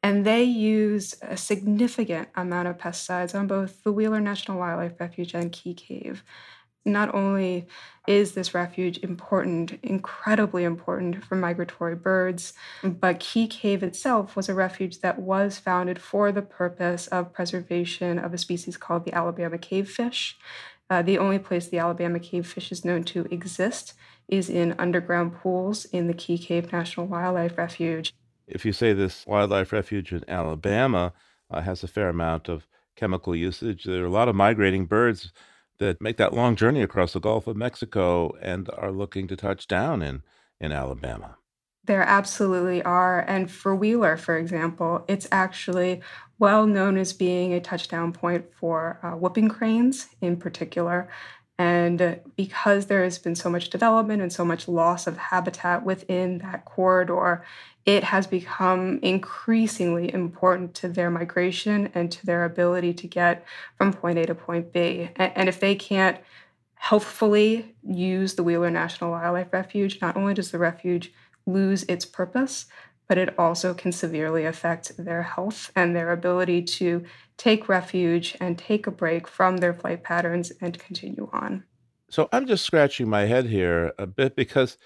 And 0.03 0.25
they 0.25 0.43
use 0.43 1.15
a 1.21 1.37
significant 1.37 2.29
amount 2.35 2.67
of 2.67 2.77
pesticides 2.77 3.37
on 3.37 3.47
both 3.47 3.83
the 3.83 3.91
Wheeler 3.91 4.19
National 4.19 4.57
Wildlife 4.57 4.99
Refuge 4.99 5.33
and 5.33 5.51
Key 5.51 5.73
Cave. 5.73 6.23
Not 6.85 7.13
only 7.13 7.67
is 8.07 8.31
this 8.31 8.53
refuge 8.53 8.97
important, 8.99 9.77
incredibly 9.83 10.63
important 10.63 11.23
for 11.23 11.35
migratory 11.35 11.95
birds, 11.95 12.53
but 12.81 13.19
Key 13.19 13.47
Cave 13.47 13.83
itself 13.83 14.37
was 14.37 14.47
a 14.47 14.53
refuge 14.53 15.01
that 15.01 15.19
was 15.19 15.57
founded 15.57 15.99
for 15.99 16.31
the 16.31 16.41
purpose 16.41 17.07
of 17.07 17.33
preservation 17.33 18.17
of 18.17 18.33
a 18.33 18.37
species 18.37 18.77
called 18.77 19.03
the 19.03 19.13
Alabama 19.13 19.57
cavefish. 19.57 20.37
Uh, 20.89 21.01
the 21.01 21.17
only 21.17 21.39
place 21.39 21.67
the 21.67 21.79
Alabama 21.79 22.19
cavefish 22.19 22.71
is 22.71 22.85
known 22.85 23.03
to 23.03 23.25
exist 23.29 23.93
is 24.27 24.49
in 24.49 24.75
underground 24.77 25.35
pools 25.35 25.85
in 25.85 26.07
the 26.07 26.13
Key 26.13 26.37
Cave 26.37 26.71
National 26.71 27.05
Wildlife 27.05 27.57
Refuge. 27.57 28.13
If 28.47 28.65
you 28.65 28.73
say 28.73 28.93
this 28.93 29.25
wildlife 29.27 29.73
refuge 29.73 30.11
in 30.13 30.23
Alabama 30.27 31.13
uh, 31.51 31.61
has 31.61 31.83
a 31.83 31.87
fair 31.87 32.09
amount 32.09 32.47
of 32.49 32.67
chemical 32.95 33.35
usage, 33.35 33.83
there 33.83 34.03
are 34.03 34.07
a 34.07 34.11
lot 34.11 34.29
of 34.29 34.35
migrating 34.35 34.85
birds 34.85 35.31
that 35.79 36.01
make 36.01 36.17
that 36.17 36.33
long 36.33 36.55
journey 36.55 36.81
across 36.81 37.13
the 37.13 37.19
Gulf 37.19 37.47
of 37.47 37.55
Mexico 37.55 38.31
and 38.41 38.69
are 38.77 38.91
looking 38.91 39.27
to 39.27 39.35
touch 39.35 39.67
down 39.67 40.01
in, 40.01 40.23
in 40.59 40.71
Alabama. 40.71 41.37
There 41.85 42.03
absolutely 42.03 42.83
are. 42.83 43.21
And 43.21 43.49
for 43.49 43.75
Wheeler, 43.75 44.17
for 44.17 44.37
example, 44.37 45.05
it's 45.07 45.27
actually 45.31 46.01
well 46.39 46.67
known 46.67 46.97
as 46.97 47.13
being 47.13 47.53
a 47.53 47.61
touchdown 47.61 48.11
point 48.11 48.45
for 48.59 48.99
uh, 49.01 49.11
whooping 49.11 49.49
cranes 49.49 50.07
in 50.21 50.37
particular. 50.37 51.09
And 51.59 52.19
because 52.35 52.85
there 52.85 53.03
has 53.03 53.17
been 53.17 53.35
so 53.35 53.49
much 53.49 53.69
development 53.69 54.21
and 54.21 54.31
so 54.31 54.45
much 54.45 54.67
loss 54.67 55.07
of 55.07 55.17
habitat 55.17 55.83
within 55.83 56.37
that 56.39 56.65
corridor, 56.65 57.43
it 57.85 58.03
has 58.03 58.27
become 58.27 58.99
increasingly 59.01 60.13
important 60.13 60.75
to 60.75 60.87
their 60.87 61.09
migration 61.09 61.89
and 61.95 62.11
to 62.11 62.25
their 62.25 62.45
ability 62.45 62.93
to 62.93 63.07
get 63.07 63.45
from 63.77 63.93
point 63.93 64.19
A 64.19 64.25
to 64.27 64.35
point 64.35 64.71
B. 64.71 65.09
And 65.15 65.49
if 65.49 65.59
they 65.59 65.73
can't 65.73 66.19
healthfully 66.75 67.75
use 67.83 68.35
the 68.35 68.43
Wheeler 68.43 68.69
National 68.69 69.11
Wildlife 69.11 69.51
Refuge, 69.51 69.99
not 69.99 70.15
only 70.15 70.35
does 70.35 70.51
the 70.51 70.59
refuge 70.59 71.11
lose 71.47 71.83
its 71.83 72.05
purpose, 72.05 72.65
but 73.07 73.17
it 73.17 73.37
also 73.39 73.73
can 73.73 73.91
severely 73.91 74.45
affect 74.45 74.97
their 74.97 75.23
health 75.23 75.71
and 75.75 75.95
their 75.95 76.11
ability 76.11 76.61
to 76.61 77.03
take 77.37 77.69
refuge 77.69 78.35
and 78.39 78.57
take 78.57 78.87
a 78.87 78.91
break 78.91 79.27
from 79.27 79.57
their 79.57 79.73
flight 79.73 80.03
patterns 80.03 80.51
and 80.61 80.79
continue 80.79 81.29
on. 81.31 81.63
So 82.09 82.29
I'm 82.31 82.47
just 82.47 82.65
scratching 82.65 83.09
my 83.09 83.25
head 83.25 83.47
here 83.47 83.93
a 83.97 84.07
bit 84.07 84.35
because 84.35 84.77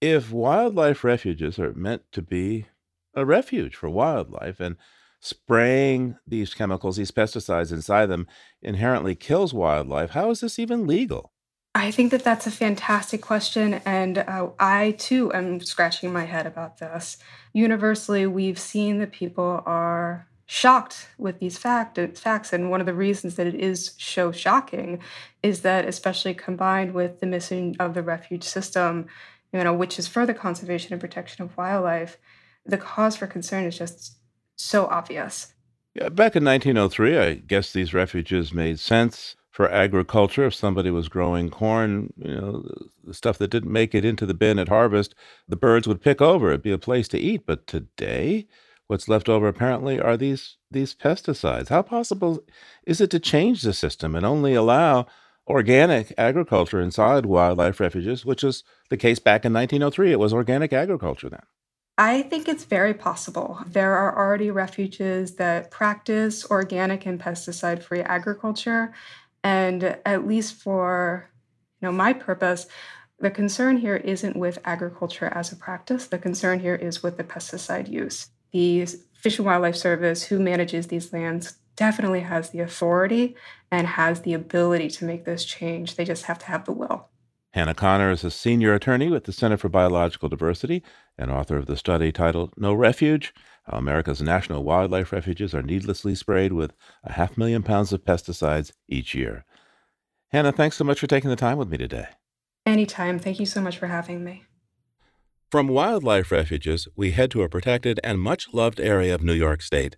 if 0.00 0.30
wildlife 0.30 1.04
refuges 1.04 1.58
are 1.58 1.72
meant 1.72 2.02
to 2.12 2.22
be 2.22 2.66
a 3.14 3.24
refuge 3.24 3.74
for 3.74 3.88
wildlife 3.88 4.60
and 4.60 4.76
spraying 5.20 6.16
these 6.26 6.54
chemicals, 6.54 6.96
these 6.96 7.10
pesticides 7.10 7.72
inside 7.72 8.06
them 8.06 8.26
inherently 8.60 9.14
kills 9.14 9.54
wildlife, 9.54 10.10
how 10.10 10.30
is 10.30 10.40
this 10.40 10.58
even 10.58 10.86
legal? 10.86 11.32
I 11.76 11.90
think 11.90 12.10
that 12.12 12.24
that's 12.24 12.46
a 12.46 12.50
fantastic 12.50 13.20
question. 13.20 13.82
And 13.84 14.16
uh, 14.16 14.48
I 14.58 14.92
too 14.92 15.30
am 15.34 15.60
scratching 15.60 16.10
my 16.10 16.24
head 16.24 16.46
about 16.46 16.78
this. 16.78 17.18
Universally, 17.52 18.26
we've 18.26 18.58
seen 18.58 18.98
that 19.00 19.12
people 19.12 19.62
are 19.66 20.26
shocked 20.46 21.08
with 21.18 21.38
these 21.38 21.58
fact, 21.58 21.98
facts. 22.16 22.54
And 22.54 22.70
one 22.70 22.80
of 22.80 22.86
the 22.86 22.94
reasons 22.94 23.34
that 23.34 23.46
it 23.46 23.54
is 23.54 23.92
so 23.98 24.32
shocking 24.32 25.00
is 25.42 25.60
that, 25.60 25.84
especially 25.84 26.32
combined 26.32 26.94
with 26.94 27.20
the 27.20 27.26
missing 27.26 27.76
of 27.78 27.92
the 27.92 28.02
refuge 28.02 28.44
system, 28.44 29.06
you 29.52 29.62
know, 29.62 29.74
which 29.74 29.98
is 29.98 30.08
for 30.08 30.24
the 30.24 30.32
conservation 30.32 30.94
and 30.94 31.00
protection 31.00 31.44
of 31.44 31.54
wildlife, 31.58 32.16
the 32.64 32.78
cause 32.78 33.16
for 33.16 33.26
concern 33.26 33.64
is 33.64 33.76
just 33.76 34.16
so 34.56 34.86
obvious. 34.86 35.52
Yeah, 35.94 36.08
back 36.08 36.36
in 36.36 36.44
1903, 36.44 37.18
I 37.18 37.34
guess 37.34 37.74
these 37.74 37.92
refuges 37.92 38.54
made 38.54 38.80
sense 38.80 39.36
for 39.56 39.72
agriculture. 39.72 40.44
If 40.44 40.54
somebody 40.54 40.90
was 40.90 41.08
growing 41.08 41.48
corn, 41.48 42.12
you 42.18 42.34
know, 42.34 42.68
the 43.02 43.14
stuff 43.14 43.38
that 43.38 43.50
didn't 43.50 43.72
make 43.72 43.94
it 43.94 44.04
into 44.04 44.26
the 44.26 44.34
bin 44.34 44.58
at 44.58 44.68
harvest, 44.68 45.14
the 45.48 45.56
birds 45.56 45.88
would 45.88 46.02
pick 46.02 46.20
over. 46.20 46.50
It'd 46.50 46.60
be 46.60 46.72
a 46.72 46.78
place 46.78 47.08
to 47.08 47.18
eat. 47.18 47.46
But 47.46 47.66
today, 47.66 48.48
what's 48.86 49.08
left 49.08 49.30
over 49.30 49.48
apparently 49.48 49.98
are 49.98 50.18
these 50.18 50.58
these 50.70 50.94
pesticides. 50.94 51.70
How 51.70 51.80
possible 51.80 52.44
is 52.86 53.00
it 53.00 53.10
to 53.12 53.18
change 53.18 53.62
the 53.62 53.72
system 53.72 54.14
and 54.14 54.26
only 54.26 54.52
allow 54.52 55.06
organic 55.48 56.12
agriculture 56.18 56.82
inside 56.82 57.24
wildlife 57.24 57.80
refuges, 57.80 58.26
which 58.26 58.42
was 58.42 58.62
the 58.90 58.96
case 58.98 59.18
back 59.18 59.46
in 59.46 59.54
1903. 59.54 60.12
It 60.12 60.18
was 60.18 60.34
organic 60.34 60.74
agriculture 60.74 61.30
then. 61.30 61.44
I 61.98 62.22
think 62.22 62.46
it's 62.46 62.64
very 62.64 62.92
possible. 62.92 63.60
There 63.66 63.96
are 63.96 64.18
already 64.18 64.50
refuges 64.50 65.36
that 65.36 65.70
practice 65.70 66.44
organic 66.50 67.06
and 67.06 67.18
pesticide 67.18 67.82
free 67.82 68.02
agriculture. 68.02 68.92
And 69.46 69.96
at 70.04 70.26
least 70.26 70.54
for 70.54 71.30
you 71.80 71.86
know, 71.86 71.92
my 71.92 72.12
purpose, 72.12 72.66
the 73.20 73.30
concern 73.30 73.76
here 73.76 73.94
isn't 73.94 74.34
with 74.34 74.58
agriculture 74.64 75.26
as 75.32 75.52
a 75.52 75.56
practice. 75.56 76.08
The 76.08 76.18
concern 76.18 76.58
here 76.58 76.74
is 76.74 77.00
with 77.00 77.16
the 77.16 77.22
pesticide 77.22 77.88
use. 77.88 78.30
The 78.50 78.86
Fish 79.14 79.38
and 79.38 79.46
Wildlife 79.46 79.76
Service, 79.76 80.24
who 80.24 80.40
manages 80.40 80.88
these 80.88 81.12
lands, 81.12 81.58
definitely 81.76 82.20
has 82.20 82.50
the 82.50 82.58
authority 82.58 83.36
and 83.70 83.86
has 83.86 84.22
the 84.22 84.34
ability 84.34 84.88
to 84.88 85.04
make 85.04 85.24
this 85.24 85.44
change. 85.44 85.94
They 85.94 86.04
just 86.04 86.24
have 86.24 86.40
to 86.40 86.46
have 86.46 86.64
the 86.64 86.72
will. 86.72 87.08
Hannah 87.52 87.72
Connor 87.72 88.10
is 88.10 88.24
a 88.24 88.32
senior 88.32 88.74
attorney 88.74 89.08
with 89.08 89.24
the 89.24 89.32
Center 89.32 89.56
for 89.56 89.68
Biological 89.68 90.28
Diversity 90.28 90.82
and 91.16 91.30
author 91.30 91.56
of 91.56 91.66
the 91.66 91.76
study 91.76 92.10
titled 92.10 92.52
No 92.56 92.74
Refuge 92.74 93.32
America's 93.68 94.22
National 94.22 94.64
Wildlife 94.64 95.12
Refuges 95.12 95.54
Are 95.54 95.62
Needlessly 95.62 96.14
Sprayed 96.14 96.52
with 96.52 96.72
a 97.02 97.12
Half 97.12 97.36
Million 97.36 97.62
Pounds 97.62 97.92
of 97.92 98.04
Pesticides 98.04 98.72
Each 98.88 99.14
Year. 99.14 99.44
Hannah, 100.28 100.52
thanks 100.52 100.76
so 100.76 100.84
much 100.84 101.00
for 101.00 101.06
taking 101.06 101.30
the 101.30 101.36
time 101.36 101.58
with 101.58 101.68
me 101.68 101.78
today. 101.78 102.06
Anytime. 102.64 103.18
Thank 103.18 103.38
you 103.38 103.46
so 103.46 103.60
much 103.60 103.78
for 103.78 103.86
having 103.86 104.24
me. 104.24 104.44
From 105.50 105.68
wildlife 105.68 106.32
refuges, 106.32 106.88
we 106.96 107.12
head 107.12 107.30
to 107.30 107.42
a 107.42 107.48
protected 107.48 108.00
and 108.02 108.20
much 108.20 108.52
loved 108.52 108.80
area 108.80 109.14
of 109.14 109.22
New 109.22 109.32
York 109.32 109.62
State, 109.62 109.96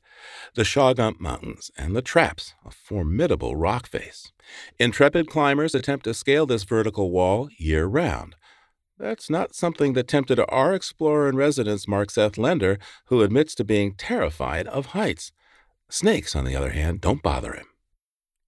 the 0.54 0.62
Shawangunk 0.62 1.18
Mountains 1.20 1.70
and 1.78 1.96
the 1.96 2.02
Traps, 2.02 2.54
a 2.66 2.70
formidable 2.70 3.56
rock 3.56 3.86
face. 3.86 4.30
Intrepid 4.78 5.28
climbers 5.28 5.74
attempt 5.74 6.04
to 6.04 6.12
scale 6.12 6.44
this 6.44 6.64
vertical 6.64 7.10
wall 7.10 7.48
year 7.56 7.86
round. 7.86 8.36
That's 8.98 9.30
not 9.30 9.54
something 9.54 9.92
that 9.92 10.08
tempted 10.08 10.40
our 10.48 10.74
explorer 10.74 11.28
in 11.28 11.36
residence, 11.36 11.86
Mark 11.86 12.10
Seth 12.10 12.36
Lender, 12.36 12.78
who 13.06 13.22
admits 13.22 13.54
to 13.54 13.64
being 13.64 13.94
terrified 13.94 14.66
of 14.66 14.86
heights. 14.86 15.30
Snakes, 15.88 16.34
on 16.34 16.44
the 16.44 16.56
other 16.56 16.70
hand, 16.70 17.00
don't 17.00 17.22
bother 17.22 17.52
him. 17.52 17.66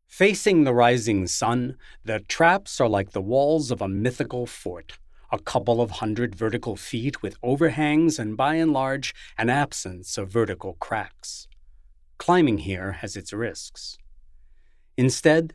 Facing 0.06 0.64
the 0.64 0.74
rising 0.74 1.26
sun, 1.28 1.76
the 2.04 2.20
traps 2.20 2.80
are 2.80 2.88
like 2.88 3.12
the 3.12 3.22
walls 3.22 3.70
of 3.70 3.80
a 3.80 3.88
mythical 3.88 4.46
fort 4.46 4.98
a 5.32 5.38
couple 5.38 5.80
of 5.80 5.92
hundred 5.92 6.34
vertical 6.34 6.76
feet 6.76 7.22
with 7.22 7.36
overhangs 7.42 8.18
and 8.18 8.36
by 8.36 8.56
and 8.56 8.72
large 8.72 9.14
an 9.38 9.48
absence 9.48 10.18
of 10.18 10.28
vertical 10.28 10.74
cracks. 10.74 11.46
Climbing 12.18 12.58
here 12.58 12.92
has 12.92 13.16
its 13.16 13.32
risks. 13.32 13.96
Instead, 14.96 15.54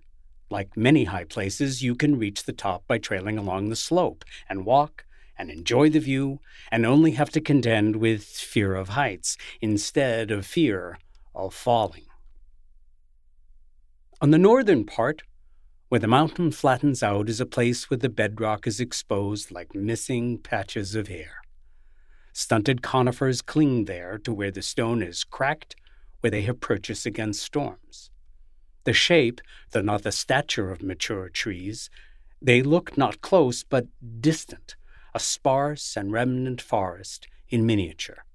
like 0.50 0.78
many 0.78 1.06
high 1.06 1.24
places, 1.24 1.82
you 1.82 1.96
can 1.96 2.20
reach 2.20 2.44
the 2.44 2.54
top 2.54 2.86
by 2.88 2.98
trailing 2.98 3.38
along 3.38 3.70
the 3.70 3.76
slope 3.76 4.24
and 4.50 4.66
walk 4.66 5.06
and 5.38 5.50
enjoy 5.50 5.90
the 5.90 6.00
view 6.00 6.40
and 6.72 6.86
only 6.86 7.12
have 7.12 7.30
to 7.32 7.42
contend 7.42 7.98
with 7.98 8.24
fear 8.24 8.76
of 8.76 8.90
heights 8.90 9.38
instead 9.62 10.32
of 10.32 10.46
fear 10.46 10.98
of 11.34 11.54
falling. 11.54 12.06
On 14.22 14.32
the 14.32 14.38
northern 14.38 14.86
part, 14.86 15.24
where 15.90 16.00
the 16.00 16.08
mountain 16.08 16.52
flattens 16.52 17.04
out 17.04 17.30
is 17.30 17.40
a 17.40 17.46
place 17.46 17.90
where 17.90 17.98
the 17.98 18.10
bedrock 18.10 18.66
is 18.66 18.80
exposed 18.80 19.52
like 19.52 19.76
missing 19.76 20.38
patches 20.38 20.96
of 20.96 21.08
hair. 21.10 21.42
Stunted 22.34 22.82
conifers 22.82 23.42
cling 23.42 23.86
there 23.86 24.18
to 24.18 24.34
where 24.34 24.52
the 24.52 24.62
stone 24.62 25.02
is 25.02 25.24
cracked, 25.24 25.76
where 26.22 26.32
they 26.32 26.42
have 26.42 26.60
purchased 26.60 27.06
against 27.06 27.44
storms. 27.44 28.10
The 28.86 28.94
shape, 28.94 29.42
though 29.72 29.82
not 29.82 30.04
the 30.04 30.12
stature 30.12 30.72
of 30.72 30.82
mature 30.82 31.30
trees, 31.30 31.90
They 32.42 32.62
look 32.62 32.98
not 32.98 33.22
close, 33.22 33.64
but 33.64 33.88
distant, 34.22 34.76
a 35.14 35.20
sparse 35.20 35.98
and 35.98 36.12
remnant 36.12 36.62
forest 36.62 37.28
in 37.50 37.66
miniature. 37.66 38.26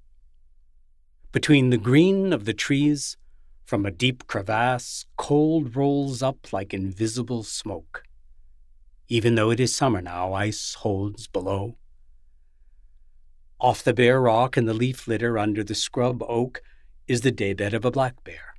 Between 1.32 1.70
the 1.70 1.78
green 1.78 2.32
of 2.32 2.44
the 2.44 2.54
trees, 2.54 3.16
from 3.64 3.86
a 3.86 3.92
deep 3.92 4.26
crevasse, 4.26 5.06
cold 5.16 5.76
rolls 5.76 6.22
up 6.22 6.52
like 6.52 6.74
invisible 6.74 7.44
smoke. 7.44 8.02
Even 9.06 9.36
though 9.36 9.50
it 9.50 9.60
is 9.60 9.72
summer 9.74 10.02
now, 10.02 10.32
ice 10.32 10.74
holds 10.74 11.28
below. 11.28 11.76
Off 13.60 13.84
the 13.84 13.94
bare 13.94 14.20
rock 14.20 14.56
in 14.56 14.64
the 14.64 14.74
leaf 14.74 15.06
litter 15.06 15.38
under 15.38 15.62
the 15.62 15.74
scrub 15.74 16.22
oak 16.24 16.62
is 17.06 17.20
the 17.20 17.30
daybed 17.30 17.74
of 17.74 17.84
a 17.84 17.90
black 17.90 18.24
bear. 18.24 18.49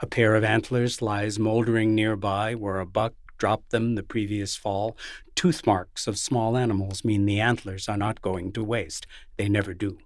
A 0.00 0.06
pair 0.06 0.34
of 0.34 0.44
antlers 0.44 1.02
lies 1.02 1.38
moldering 1.38 1.94
nearby 1.94 2.54
where 2.54 2.78
a 2.78 2.86
buck 2.86 3.14
dropped 3.36 3.70
them 3.70 3.94
the 3.94 4.02
previous 4.02 4.56
fall. 4.56 4.96
Tooth 5.34 5.66
marks 5.66 6.06
of 6.06 6.18
small 6.18 6.56
animals 6.56 7.04
mean 7.04 7.24
the 7.24 7.40
antlers 7.40 7.88
are 7.88 7.96
not 7.96 8.22
going 8.22 8.52
to 8.52 8.62
waste. 8.62 9.06
They 9.36 9.48
never 9.48 9.74
do. 9.74 9.98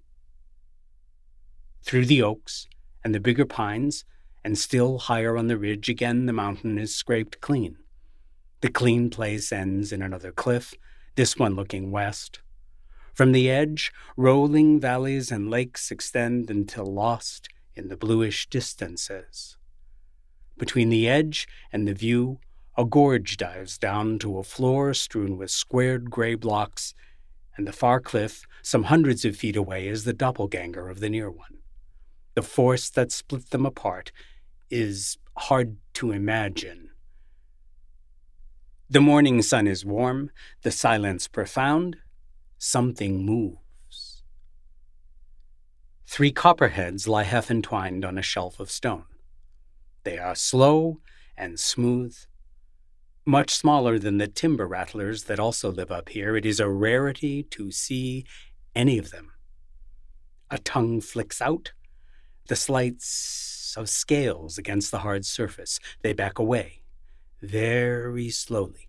Through 1.82 2.06
the 2.06 2.22
oaks 2.22 2.68
and 3.04 3.14
the 3.14 3.20
bigger 3.20 3.46
pines, 3.46 4.04
and 4.44 4.58
still 4.58 4.98
higher 4.98 5.36
on 5.36 5.46
the 5.46 5.58
ridge, 5.58 5.88
again 5.88 6.26
the 6.26 6.32
mountain 6.32 6.78
is 6.78 6.94
scraped 6.94 7.40
clean. 7.40 7.76
The 8.60 8.70
clean 8.70 9.10
place 9.10 9.52
ends 9.52 9.92
in 9.92 10.02
another 10.02 10.32
cliff, 10.32 10.74
this 11.16 11.38
one 11.38 11.54
looking 11.54 11.90
west. 11.90 12.40
From 13.14 13.32
the 13.32 13.50
edge, 13.50 13.92
rolling 14.16 14.80
valleys 14.80 15.30
and 15.30 15.50
lakes 15.50 15.90
extend 15.90 16.50
until 16.50 16.86
lost 16.86 17.48
in 17.74 17.88
the 17.88 17.96
bluish 17.96 18.48
distances. 18.48 19.56
Between 20.58 20.90
the 20.90 21.08
edge 21.08 21.48
and 21.72 21.86
the 21.86 21.94
view, 21.94 22.38
a 22.76 22.84
gorge 22.84 23.36
dives 23.36 23.76
down 23.78 24.18
to 24.20 24.38
a 24.38 24.42
floor 24.42 24.94
strewn 24.94 25.36
with 25.36 25.50
squared 25.50 26.10
gray 26.10 26.34
blocks, 26.34 26.94
and 27.56 27.66
the 27.66 27.72
far 27.72 28.00
cliff, 28.00 28.44
some 28.62 28.84
hundreds 28.84 29.24
of 29.24 29.36
feet 29.36 29.56
away, 29.56 29.88
is 29.88 30.04
the 30.04 30.12
doppelganger 30.12 30.88
of 30.88 31.00
the 31.00 31.10
near 31.10 31.30
one. 31.30 31.58
The 32.34 32.42
force 32.42 32.88
that 32.90 33.12
split 33.12 33.50
them 33.50 33.66
apart 33.66 34.10
is 34.70 35.18
hard 35.36 35.76
to 35.94 36.12
imagine. 36.12 36.90
The 38.88 39.00
morning 39.00 39.42
sun 39.42 39.66
is 39.66 39.84
warm, 39.84 40.30
the 40.62 40.70
silence 40.70 41.28
profound, 41.28 41.96
something 42.58 43.24
moves. 43.24 44.22
Three 46.06 46.32
copperheads 46.32 47.08
lie 47.08 47.22
half 47.22 47.50
entwined 47.50 48.04
on 48.04 48.18
a 48.18 48.22
shelf 48.22 48.60
of 48.60 48.70
stone. 48.70 49.04
They 50.04 50.18
are 50.18 50.34
slow 50.34 51.00
and 51.36 51.58
smooth. 51.58 52.16
Much 53.24 53.50
smaller 53.50 53.98
than 53.98 54.18
the 54.18 54.26
timber 54.26 54.66
rattlers 54.66 55.24
that 55.24 55.38
also 55.38 55.70
live 55.70 55.92
up 55.92 56.08
here, 56.08 56.36
it 56.36 56.44
is 56.44 56.58
a 56.58 56.68
rarity 56.68 57.42
to 57.44 57.70
see 57.70 58.24
any 58.74 58.98
of 58.98 59.10
them. 59.10 59.32
A 60.50 60.58
tongue 60.58 61.00
flicks 61.00 61.40
out, 61.40 61.72
the 62.48 62.56
slights 62.56 63.74
of 63.76 63.88
scales 63.88 64.58
against 64.58 64.90
the 64.90 64.98
hard 64.98 65.24
surface. 65.24 65.78
They 66.02 66.12
back 66.12 66.38
away, 66.38 66.82
very 67.40 68.28
slowly 68.30 68.88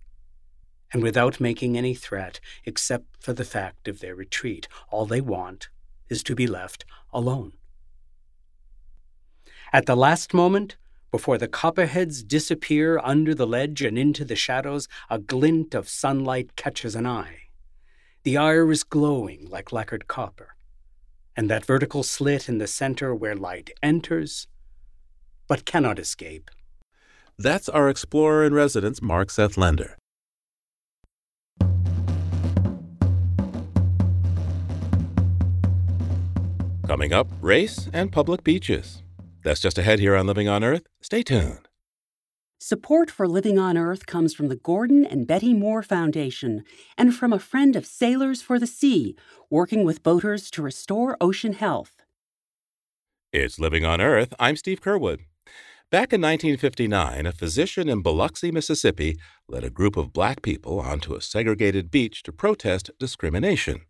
and 0.94 1.02
without 1.02 1.42
making 1.42 1.76
any 1.76 1.96
threat 1.96 2.40
except 2.66 3.06
for 3.20 3.34
the 3.34 3.44
fact 3.44 3.88
of 3.88 4.00
their 4.00 4.16
retreat. 4.16 4.68
All 4.90 5.06
they 5.06 5.22
want 5.22 5.70
is 6.08 6.22
to 6.24 6.36
be 6.36 6.46
left 6.46 6.86
alone. 7.12 7.54
At 9.74 9.88
the 9.88 9.96
last 9.96 10.34
moment, 10.34 10.78
before 11.14 11.38
the 11.38 11.48
copperheads 11.48 12.24
disappear 12.24 13.00
under 13.04 13.36
the 13.36 13.46
ledge 13.46 13.84
and 13.84 14.00
into 14.00 14.26
the 14.26 14.36
shadows, 14.36 14.88
a 15.12 15.20
glint 15.20 15.76
of 15.76 15.88
sunlight 15.88 16.56
catches 16.56 16.96
an 16.96 17.06
eye. 17.06 17.38
The 18.24 18.36
iris 18.36 18.84
glowing 18.84 19.48
like 19.48 19.72
lacquered 19.72 20.08
copper, 20.08 20.56
and 21.36 21.52
that 21.52 21.66
vertical 21.66 22.02
slit 22.02 22.50
in 22.50 22.58
the 22.58 22.66
center 22.66 23.14
where 23.14 23.36
light 23.36 23.70
enters 23.84 24.48
but 25.48 25.66
cannot 25.66 26.00
escape. 26.00 26.50
That's 27.38 27.70
our 27.70 27.90
explorer 27.90 28.44
in 28.44 28.56
residence, 28.56 29.00
Mark 29.00 29.30
Seth 29.30 29.56
Lender. 29.56 30.00
Coming 36.88 37.14
up, 37.14 37.28
race 37.40 37.88
and 37.94 38.12
public 38.12 38.44
beaches. 38.44 39.04
That's 39.44 39.60
just 39.60 39.78
ahead 39.78 40.00
here 40.00 40.16
on 40.16 40.26
Living 40.26 40.48
on 40.48 40.64
Earth. 40.64 40.88
Stay 41.02 41.22
tuned. 41.22 41.68
Support 42.60 43.12
for 43.12 43.28
Living 43.28 43.60
on 43.60 43.78
Earth 43.78 44.06
comes 44.06 44.34
from 44.34 44.48
the 44.48 44.56
Gordon 44.56 45.06
and 45.06 45.28
Betty 45.28 45.54
Moore 45.54 45.84
Foundation 45.84 46.64
and 46.98 47.14
from 47.14 47.34
a 47.34 47.40
friend 47.40 47.76
of 47.76 47.86
Sailors 47.86 48.42
for 48.42 48.58
the 48.58 48.66
Sea, 48.66 49.18
working 49.50 49.84
with 49.84 50.02
boaters 50.02 50.50
to 50.52 50.62
restore 50.62 51.18
ocean 51.20 51.54
health. 51.54 52.06
It's 53.34 53.60
Living 53.60 53.84
on 53.84 54.00
Earth. 54.00 54.34
I'm 54.40 54.56
Steve 54.56 54.80
Curwood. 54.80 55.20
Back 55.92 56.14
in 56.14 56.22
1959, 56.22 57.26
a 57.26 57.32
physician 57.34 57.90
in 57.90 58.02
Biloxi, 58.02 58.50
Mississippi, 58.50 59.18
led 59.50 59.66
a 59.66 59.70
group 59.70 59.98
of 59.98 60.14
black 60.14 60.42
people 60.42 60.80
onto 60.80 61.16
a 61.16 61.22
segregated 61.22 61.92
beach 61.92 62.24
to 62.24 62.32
protest 62.32 62.92
discrimination. 62.98 63.82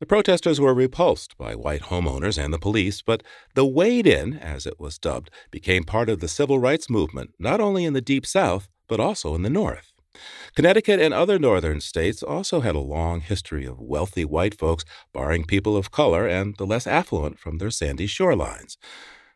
The 0.00 0.06
protesters 0.06 0.58
were 0.58 0.72
repulsed 0.72 1.36
by 1.36 1.54
white 1.54 1.82
homeowners 1.82 2.42
and 2.42 2.54
the 2.54 2.58
police, 2.58 3.02
but 3.02 3.22
the 3.54 3.66
Wade 3.66 4.06
In, 4.06 4.32
as 4.32 4.64
it 4.64 4.80
was 4.80 4.98
dubbed, 4.98 5.30
became 5.50 5.84
part 5.84 6.08
of 6.08 6.20
the 6.20 6.28
civil 6.28 6.58
rights 6.58 6.88
movement 6.88 7.34
not 7.38 7.60
only 7.60 7.84
in 7.84 7.92
the 7.92 8.00
Deep 8.00 8.24
South, 8.24 8.66
but 8.88 8.98
also 8.98 9.34
in 9.34 9.42
the 9.42 9.50
North. 9.50 9.92
Connecticut 10.56 11.00
and 11.00 11.12
other 11.12 11.38
northern 11.38 11.82
states 11.82 12.22
also 12.22 12.60
had 12.60 12.74
a 12.74 12.80
long 12.80 13.20
history 13.20 13.66
of 13.66 13.78
wealthy 13.78 14.24
white 14.24 14.58
folks 14.58 14.86
barring 15.12 15.44
people 15.44 15.76
of 15.76 15.90
color 15.90 16.26
and 16.26 16.56
the 16.56 16.66
less 16.66 16.86
affluent 16.86 17.38
from 17.38 17.58
their 17.58 17.70
sandy 17.70 18.08
shorelines. 18.08 18.78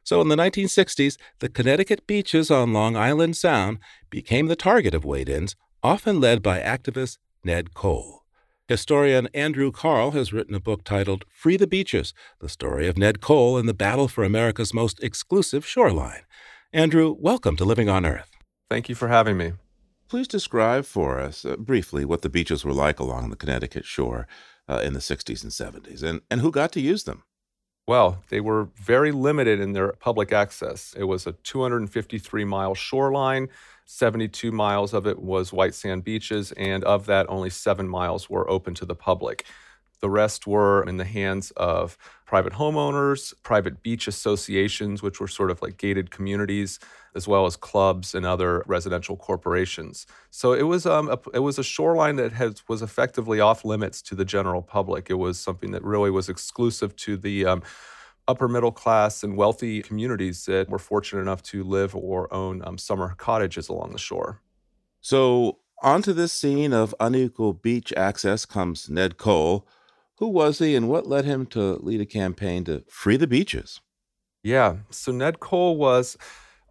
So 0.02 0.22
in 0.22 0.28
the 0.28 0.36
1960s, 0.36 1.18
the 1.40 1.50
Connecticut 1.50 2.06
beaches 2.06 2.50
on 2.50 2.72
Long 2.72 2.96
Island 2.96 3.36
Sound 3.36 3.80
became 4.08 4.46
the 4.46 4.56
target 4.56 4.94
of 4.94 5.04
wade 5.04 5.28
ins, 5.28 5.56
often 5.82 6.20
led 6.20 6.42
by 6.42 6.60
activist 6.60 7.18
Ned 7.44 7.74
Coll. 7.74 8.23
Historian 8.66 9.28
Andrew 9.34 9.70
Kahrl 9.70 10.14
has 10.14 10.32
written 10.32 10.54
a 10.54 10.60
book 10.60 10.84
titled 10.84 11.26
Free 11.28 11.58
the 11.58 11.66
Beaches 11.66 12.14
The 12.38 12.48
Story 12.48 12.88
of 12.88 12.96
Ned 12.96 13.20
Coll 13.20 13.58
and 13.58 13.68
the 13.68 13.74
Battle 13.74 14.08
for 14.08 14.24
America's 14.24 14.72
Most 14.72 15.02
Exclusive 15.04 15.66
Shoreline. 15.66 16.22
Andrew, 16.72 17.14
welcome 17.18 17.56
to 17.56 17.64
Living 17.66 17.90
on 17.90 18.06
Earth. 18.06 18.30
Thank 18.70 18.88
you 18.88 18.94
for 18.94 19.08
having 19.08 19.36
me. 19.36 19.52
Please 20.08 20.26
describe 20.26 20.86
for 20.86 21.20
us 21.20 21.44
uh, 21.44 21.56
briefly 21.56 22.06
what 22.06 22.22
the 22.22 22.30
beaches 22.30 22.64
were 22.64 22.72
like 22.72 22.98
along 22.98 23.28
the 23.28 23.36
Connecticut 23.36 23.84
shore 23.84 24.26
uh, 24.66 24.80
in 24.82 24.94
the 24.94 24.98
60s 24.98 25.42
and 25.42 25.52
70s 25.52 26.02
and, 26.02 26.22
and 26.30 26.40
who 26.40 26.50
got 26.50 26.72
to 26.72 26.80
use 26.80 27.04
them. 27.04 27.22
Well, 27.86 28.24
they 28.30 28.40
were 28.40 28.70
very 28.76 29.12
limited 29.12 29.60
in 29.60 29.74
their 29.74 29.92
public 29.92 30.32
access. 30.32 30.94
It 30.96 31.04
was 31.04 31.26
a 31.26 31.32
253 31.32 32.44
mile 32.46 32.74
shoreline 32.74 33.50
72 33.84 34.50
miles 34.50 34.94
of 34.94 35.06
it 35.06 35.20
was 35.20 35.52
white 35.52 35.74
sand 35.74 36.04
beaches, 36.04 36.52
and 36.52 36.84
of 36.84 37.06
that, 37.06 37.26
only 37.28 37.50
seven 37.50 37.88
miles 37.88 38.30
were 38.30 38.48
open 38.48 38.74
to 38.74 38.86
the 38.86 38.94
public. 38.94 39.44
The 40.00 40.10
rest 40.10 40.46
were 40.46 40.82
in 40.86 40.98
the 40.98 41.04
hands 41.04 41.50
of 41.52 41.96
private 42.26 42.52
homeowners, 42.52 43.32
private 43.42 43.82
beach 43.82 44.06
associations, 44.06 45.02
which 45.02 45.20
were 45.20 45.28
sort 45.28 45.50
of 45.50 45.62
like 45.62 45.78
gated 45.78 46.10
communities, 46.10 46.78
as 47.14 47.28
well 47.28 47.46
as 47.46 47.56
clubs 47.56 48.14
and 48.14 48.26
other 48.26 48.62
residential 48.66 49.16
corporations. 49.16 50.06
So 50.30 50.52
it 50.52 50.64
was 50.64 50.84
um, 50.84 51.08
a, 51.08 51.18
it 51.32 51.38
was 51.38 51.58
a 51.58 51.64
shoreline 51.64 52.16
that 52.16 52.32
has, 52.32 52.62
was 52.68 52.82
effectively 52.82 53.40
off 53.40 53.64
limits 53.64 54.02
to 54.02 54.14
the 54.14 54.24
general 54.24 54.62
public. 54.62 55.08
It 55.08 55.14
was 55.14 55.38
something 55.38 55.70
that 55.70 55.82
really 55.82 56.10
was 56.10 56.28
exclusive 56.28 56.94
to 56.96 57.16
the 57.16 57.46
um, 57.46 57.62
upper 58.26 58.48
middle 58.48 58.72
class 58.72 59.22
and 59.22 59.36
wealthy 59.36 59.82
communities 59.82 60.44
that 60.46 60.68
were 60.68 60.78
fortunate 60.78 61.22
enough 61.22 61.42
to 61.42 61.62
live 61.62 61.94
or 61.94 62.32
own 62.32 62.62
um, 62.64 62.78
summer 62.78 63.14
cottages 63.16 63.68
along 63.68 63.92
the 63.92 63.98
shore. 63.98 64.40
So, 65.00 65.58
onto 65.82 66.12
this 66.12 66.32
scene 66.32 66.72
of 66.72 66.94
unequal 66.98 67.52
beach 67.52 67.92
access 67.94 68.46
comes 68.46 68.88
Ned 68.88 69.18
Coll. 69.18 69.66
Who 70.18 70.28
was 70.28 70.58
he 70.58 70.74
and 70.74 70.88
what 70.88 71.06
led 71.06 71.24
him 71.24 71.44
to 71.46 71.74
lead 71.74 72.00
a 72.00 72.06
campaign 72.06 72.64
to 72.64 72.84
free 72.88 73.16
the 73.16 73.26
beaches? 73.26 73.80
Yeah, 74.42 74.76
so 74.90 75.12
Ned 75.12 75.40
Coll 75.40 75.76
was 75.76 76.16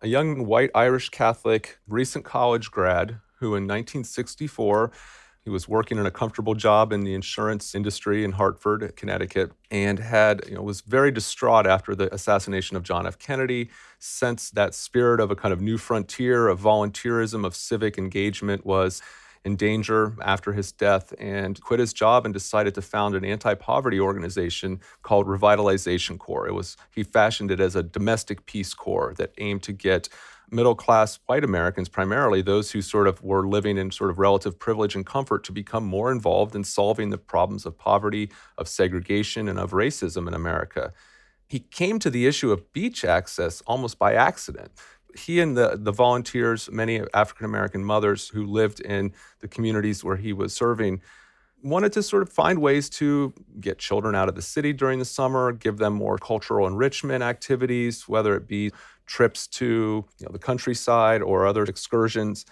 a 0.01 0.07
young 0.07 0.45
white 0.45 0.71
Irish 0.73 1.09
Catholic, 1.09 1.79
recent 1.87 2.25
college 2.25 2.71
grad 2.71 3.19
who 3.39 3.55
in 3.55 3.63
1964 3.63 4.91
he 5.43 5.49
was 5.49 5.67
working 5.67 5.97
in 5.97 6.05
a 6.05 6.11
comfortable 6.11 6.55
job 6.55 6.93
in 6.93 7.03
the 7.03 7.13
insurance 7.13 7.75
industry 7.75 8.23
in 8.23 8.31
Hartford, 8.31 8.95
Connecticut, 8.95 9.51
and 9.69 9.99
had, 9.99 10.41
you 10.47 10.55
know, 10.55 10.61
was 10.61 10.81
very 10.81 11.11
distraught 11.11 11.67
after 11.67 11.95
the 11.95 12.13
assassination 12.13 12.77
of 12.77 12.83
John 12.83 13.05
F. 13.05 13.19
Kennedy, 13.19 13.69
sensed 13.99 14.55
that 14.55 14.73
spirit 14.73 15.19
of 15.19 15.31
a 15.31 15.35
kind 15.35 15.51
of 15.51 15.61
new 15.61 15.77
frontier 15.77 16.47
of 16.47 16.59
volunteerism, 16.59 17.45
of 17.45 17.55
civic 17.55 17.97
engagement 17.97 18.65
was 18.65 19.01
in 19.45 19.57
danger 19.57 20.15
after 20.21 20.53
his 20.53 20.71
death 20.71 21.13
and 21.19 21.59
quit 21.61 21.79
his 21.79 21.91
job 21.91 22.23
and 22.23 22.33
decided 22.33 22.73
to 22.75 22.81
found 22.81 23.13
an 23.13 23.25
anti-poverty 23.25 23.99
organization 23.99 24.79
called 25.01 25.27
Revitalization 25.27 26.17
Corps. 26.17 26.47
It 26.47 26.53
was 26.53 26.77
he 26.91 27.03
fashioned 27.03 27.51
it 27.51 27.59
as 27.59 27.75
a 27.75 27.83
domestic 27.83 28.45
peace 28.45 28.73
corps 28.73 29.13
that 29.17 29.33
aimed 29.37 29.63
to 29.63 29.73
get 29.73 30.07
middle 30.53 30.75
class 30.75 31.19
white 31.25 31.43
Americans, 31.43 31.89
primarily 31.89 32.41
those 32.41 32.71
who 32.71 32.81
sort 32.81 33.07
of 33.07 33.21
were 33.23 33.47
living 33.47 33.77
in 33.77 33.91
sort 33.91 34.09
of 34.09 34.19
relative 34.19 34.57
privilege 34.59 34.95
and 34.95 35.05
comfort, 35.05 35.43
to 35.45 35.51
become 35.51 35.85
more 35.85 36.11
involved 36.11 36.55
in 36.55 36.63
solving 36.63 37.09
the 37.09 37.17
problems 37.17 37.65
of 37.65 37.77
poverty, 37.77 38.29
of 38.57 38.67
segregation, 38.67 39.47
and 39.47 39.59
of 39.59 39.71
racism 39.71 40.27
in 40.27 40.33
America. 40.33 40.93
He 41.47 41.59
came 41.59 41.99
to 41.99 42.09
the 42.09 42.25
issue 42.25 42.51
of 42.51 42.71
beach 42.73 43.03
access 43.03 43.61
almost 43.67 43.99
by 43.99 44.13
accident. 44.13 44.71
He 45.15 45.39
and 45.39 45.55
the, 45.55 45.77
the 45.79 45.91
volunteers, 45.91 46.69
many 46.71 47.01
African 47.13 47.45
American 47.45 47.83
mothers 47.83 48.29
who 48.29 48.45
lived 48.45 48.79
in 48.79 49.13
the 49.39 49.47
communities 49.47 50.03
where 50.03 50.17
he 50.17 50.33
was 50.33 50.55
serving, 50.55 51.01
wanted 51.63 51.93
to 51.93 52.03
sort 52.03 52.23
of 52.23 52.29
find 52.29 52.59
ways 52.59 52.89
to 52.89 53.33
get 53.59 53.77
children 53.79 54.15
out 54.15 54.27
of 54.27 54.35
the 54.35 54.41
city 54.41 54.73
during 54.73 54.99
the 54.99 55.05
summer, 55.05 55.51
give 55.51 55.77
them 55.77 55.93
more 55.93 56.17
cultural 56.17 56.67
enrichment 56.67 57.23
activities, 57.23 58.07
whether 58.07 58.35
it 58.35 58.47
be 58.47 58.71
trips 59.05 59.47
to 59.47 60.05
you 60.19 60.25
know, 60.25 60.31
the 60.31 60.39
countryside 60.39 61.21
or 61.21 61.45
other 61.45 61.63
excursions. 61.63 62.45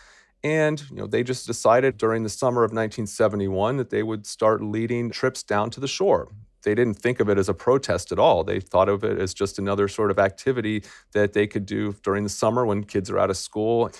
And 0.43 0.81
you 0.89 0.97
know, 0.97 1.07
they 1.07 1.23
just 1.23 1.45
decided 1.45 1.97
during 1.97 2.23
the 2.23 2.29
summer 2.29 2.63
of 2.63 2.71
1971 2.71 3.77
that 3.77 3.89
they 3.89 4.03
would 4.03 4.25
start 4.25 4.63
leading 4.63 5.11
trips 5.11 5.43
down 5.43 5.69
to 5.71 5.79
the 5.79 5.87
shore. 5.87 6.29
They 6.63 6.75
didn't 6.75 6.95
think 6.95 7.19
of 7.19 7.29
it 7.29 7.37
as 7.37 7.49
a 7.49 7.53
protest 7.53 8.11
at 8.11 8.19
all. 8.19 8.43
They 8.43 8.59
thought 8.59 8.89
of 8.89 9.03
it 9.03 9.19
as 9.19 9.33
just 9.33 9.57
another 9.57 9.87
sort 9.87 10.11
of 10.11 10.19
activity 10.19 10.83
that 11.13 11.33
they 11.33 11.47
could 11.47 11.65
do 11.65 11.93
during 12.03 12.23
the 12.23 12.29
summer 12.29 12.65
when 12.65 12.83
kids 12.83 13.09
are 13.09 13.17
out 13.17 13.31
of 13.31 13.37
school 13.37 13.91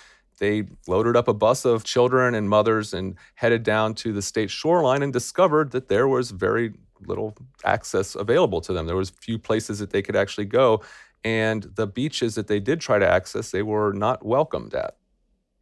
they 0.42 0.64
loaded 0.88 1.16
up 1.16 1.28
a 1.28 1.36
bus 1.36 1.66
of 1.66 1.84
children 1.84 2.34
and 2.34 2.50
mothers 2.50 2.96
and 2.96 3.16
headed 3.36 3.62
down 3.62 3.94
to 3.94 4.12
the 4.12 4.24
state 4.24 4.50
shoreline 4.50 5.04
and 5.04 5.14
discovered 5.14 5.70
that 5.72 5.88
there 5.88 6.08
was 6.08 6.32
very 6.32 6.74
little 7.06 7.38
access 7.64 8.16
available 8.16 8.60
to 8.62 8.74
them. 8.74 8.88
There 8.88 8.96
was 8.96 9.12
few 9.12 9.38
places 9.38 9.78
that 9.80 9.92
they 9.92 10.02
could 10.02 10.16
actually 10.16 10.46
go, 10.46 10.82
and 11.24 11.64
the 11.76 11.88
beaches 11.88 12.36
that 12.36 12.48
they 12.48 12.60
did 12.60 12.82
try 12.82 13.00
to 13.00 13.08
access, 13.08 13.52
they 13.52 13.64
were 13.64 13.94
not 13.94 14.26
welcomed 14.26 14.74
at. 14.74 14.96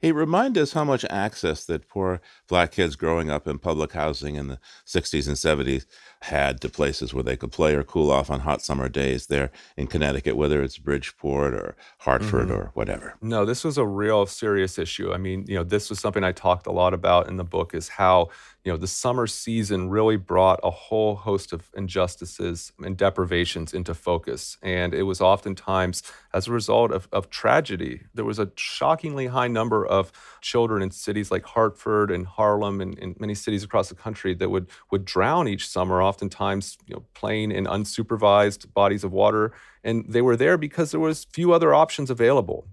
Hey, 0.01 0.13
remind 0.13 0.57
us 0.57 0.71
how 0.71 0.85
much 0.85 1.03
access 1.09 1.65
that 1.65 1.89
poor 1.89 2.21
black 2.47 2.71
kids 2.71 2.95
growing 2.95 3.29
up 3.29 3.47
in 3.47 3.59
public 3.59 3.91
housing 3.91 4.35
in 4.35 4.47
the 4.47 4.59
60s 4.85 5.27
and 5.27 5.35
70s 5.35 5.85
had 6.23 6.59
to 6.61 6.69
places 6.69 7.13
where 7.13 7.23
they 7.23 7.37
could 7.37 7.51
play 7.51 7.73
or 7.75 7.83
cool 7.83 8.11
off 8.11 8.29
on 8.29 8.41
hot 8.41 8.61
summer 8.61 8.89
days 8.89 9.27
there 9.27 9.51
in 9.77 9.87
Connecticut, 9.87 10.35
whether 10.35 10.61
it's 10.61 10.77
Bridgeport 10.77 11.53
or 11.53 11.75
Hartford 11.99 12.49
mm-hmm. 12.49 12.57
or 12.57 12.71
whatever. 12.73 13.15
No, 13.21 13.45
this 13.45 13.63
was 13.63 13.77
a 13.77 13.85
real 13.85 14.25
serious 14.25 14.77
issue. 14.77 15.13
I 15.13 15.17
mean, 15.17 15.45
you 15.47 15.55
know, 15.55 15.63
this 15.63 15.89
was 15.89 15.99
something 15.99 16.23
I 16.23 16.33
talked 16.33 16.67
a 16.67 16.71
lot 16.71 16.93
about 16.93 17.29
in 17.29 17.37
the 17.37 17.43
book 17.45 17.73
is 17.73 17.87
how 17.89 18.29
you 18.65 18.73
know, 18.73 18.77
the 18.77 18.87
summer 18.87 19.25
season 19.25 19.89
really 19.89 20.17
brought 20.17 20.59
a 20.63 20.69
whole 20.69 21.15
host 21.15 21.53
of 21.53 21.69
injustices 21.75 22.73
and 22.83 22.97
deprivations 22.97 23.73
into 23.73 23.93
focus. 23.93 24.57
And 24.61 24.93
it 24.93 25.03
was 25.03 25.21
oftentimes 25.21 26.03
as 26.33 26.47
a 26.47 26.51
result 26.51 26.91
of, 26.91 27.07
of 27.13 27.29
tragedy. 27.29 28.01
There 28.13 28.25
was 28.25 28.37
a 28.37 28.51
shockingly 28.55 29.27
high 29.27 29.47
number 29.47 29.85
of 29.85 30.11
children 30.41 30.81
in 30.81 30.91
cities 30.91 31.31
like 31.31 31.45
Hartford 31.45 32.11
and 32.11 32.27
Harlem 32.27 32.81
and, 32.81 32.99
and 32.99 33.19
many 33.19 33.33
cities 33.33 33.63
across 33.63 33.87
the 33.87 33.95
country 33.95 34.33
that 34.35 34.49
would, 34.49 34.67
would 34.91 35.05
drown 35.05 35.47
each 35.47 35.67
summer, 35.67 36.01
oftentimes 36.09 36.77
you 36.87 36.95
know, 36.95 37.03
playing 37.13 37.51
in 37.51 37.65
unsupervised 37.65 38.73
bodies 38.73 39.03
of 39.03 39.11
water. 39.11 39.53
And 39.83 40.05
they 40.09 40.21
were 40.21 40.35
there 40.35 40.57
because 40.57 40.91
there 40.91 40.99
was 40.99 41.25
few 41.25 41.53
other 41.53 41.73
options 41.73 42.09
available. 42.09 42.67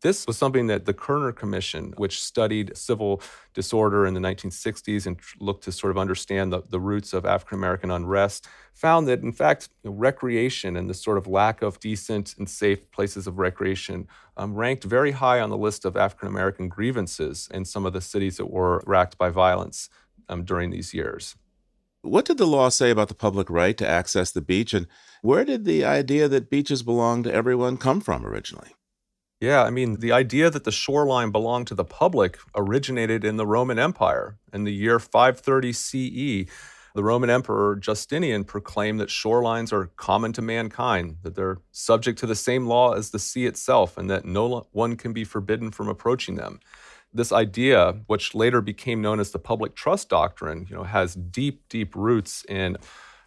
This 0.00 0.28
was 0.28 0.38
something 0.38 0.68
that 0.68 0.84
the 0.84 0.94
Kerner 0.94 1.32
Commission, 1.32 1.92
which 1.96 2.22
studied 2.22 2.76
civil 2.76 3.20
disorder 3.52 4.06
in 4.06 4.14
the 4.14 4.20
1960s 4.20 5.06
and 5.06 5.18
looked 5.40 5.64
to 5.64 5.72
sort 5.72 5.90
of 5.90 5.98
understand 5.98 6.52
the, 6.52 6.62
the 6.70 6.78
roots 6.78 7.12
of 7.12 7.26
African 7.26 7.58
American 7.58 7.90
unrest, 7.90 8.46
found 8.74 9.08
that 9.08 9.22
in 9.22 9.32
fact, 9.32 9.70
you 9.82 9.90
know, 9.90 9.96
recreation 9.96 10.76
and 10.76 10.88
the 10.88 10.94
sort 10.94 11.18
of 11.18 11.26
lack 11.26 11.62
of 11.62 11.80
decent 11.80 12.36
and 12.38 12.48
safe 12.48 12.88
places 12.92 13.26
of 13.26 13.40
recreation 13.40 14.06
um, 14.36 14.54
ranked 14.54 14.84
very 14.84 15.10
high 15.10 15.40
on 15.40 15.50
the 15.50 15.58
list 15.66 15.84
of 15.84 15.96
African 15.96 16.28
American 16.28 16.68
grievances 16.68 17.48
in 17.52 17.64
some 17.64 17.84
of 17.84 17.92
the 17.92 18.00
cities 18.00 18.36
that 18.36 18.50
were 18.50 18.80
racked 18.86 19.18
by 19.18 19.30
violence 19.30 19.90
um, 20.28 20.44
during 20.44 20.70
these 20.70 20.94
years. 20.94 21.34
What 22.02 22.24
did 22.24 22.38
the 22.38 22.46
law 22.46 22.68
say 22.68 22.90
about 22.90 23.08
the 23.08 23.14
public 23.14 23.50
right 23.50 23.76
to 23.76 23.88
access 23.88 24.30
the 24.30 24.40
beach, 24.40 24.72
and 24.72 24.86
where 25.22 25.44
did 25.44 25.64
the 25.64 25.84
idea 25.84 26.28
that 26.28 26.50
beaches 26.50 26.82
belong 26.82 27.24
to 27.24 27.32
everyone 27.32 27.76
come 27.76 28.00
from 28.00 28.24
originally? 28.24 28.70
Yeah, 29.40 29.62
I 29.64 29.70
mean, 29.70 30.00
the 30.00 30.12
idea 30.12 30.50
that 30.50 30.64
the 30.64 30.72
shoreline 30.72 31.30
belonged 31.30 31.68
to 31.68 31.74
the 31.74 31.84
public 31.84 32.38
originated 32.56 33.24
in 33.24 33.36
the 33.36 33.46
Roman 33.46 33.78
Empire. 33.78 34.38
In 34.52 34.64
the 34.64 34.72
year 34.72 34.98
530 34.98 35.72
CE, 35.72 36.50
the 36.94 37.04
Roman 37.04 37.30
Emperor 37.30 37.76
Justinian 37.76 38.44
proclaimed 38.44 38.98
that 39.00 39.08
shorelines 39.08 39.72
are 39.72 39.92
common 39.96 40.32
to 40.32 40.42
mankind, 40.42 41.18
that 41.22 41.36
they're 41.36 41.58
subject 41.70 42.18
to 42.20 42.26
the 42.26 42.34
same 42.34 42.66
law 42.66 42.94
as 42.94 43.10
the 43.10 43.20
sea 43.20 43.46
itself, 43.46 43.96
and 43.96 44.10
that 44.10 44.24
no 44.24 44.66
one 44.72 44.96
can 44.96 45.12
be 45.12 45.24
forbidden 45.24 45.70
from 45.70 45.88
approaching 45.88 46.34
them. 46.34 46.58
This 47.18 47.32
idea, 47.32 48.00
which 48.06 48.34
later 48.34 48.60
became 48.60 49.02
known 49.02 49.18
as 49.18 49.32
the 49.32 49.38
public 49.38 49.74
trust 49.74 50.08
doctrine, 50.08 50.66
you 50.70 50.76
know, 50.76 50.84
has 50.84 51.14
deep, 51.14 51.68
deep 51.68 51.94
roots 51.94 52.44
in 52.48 52.76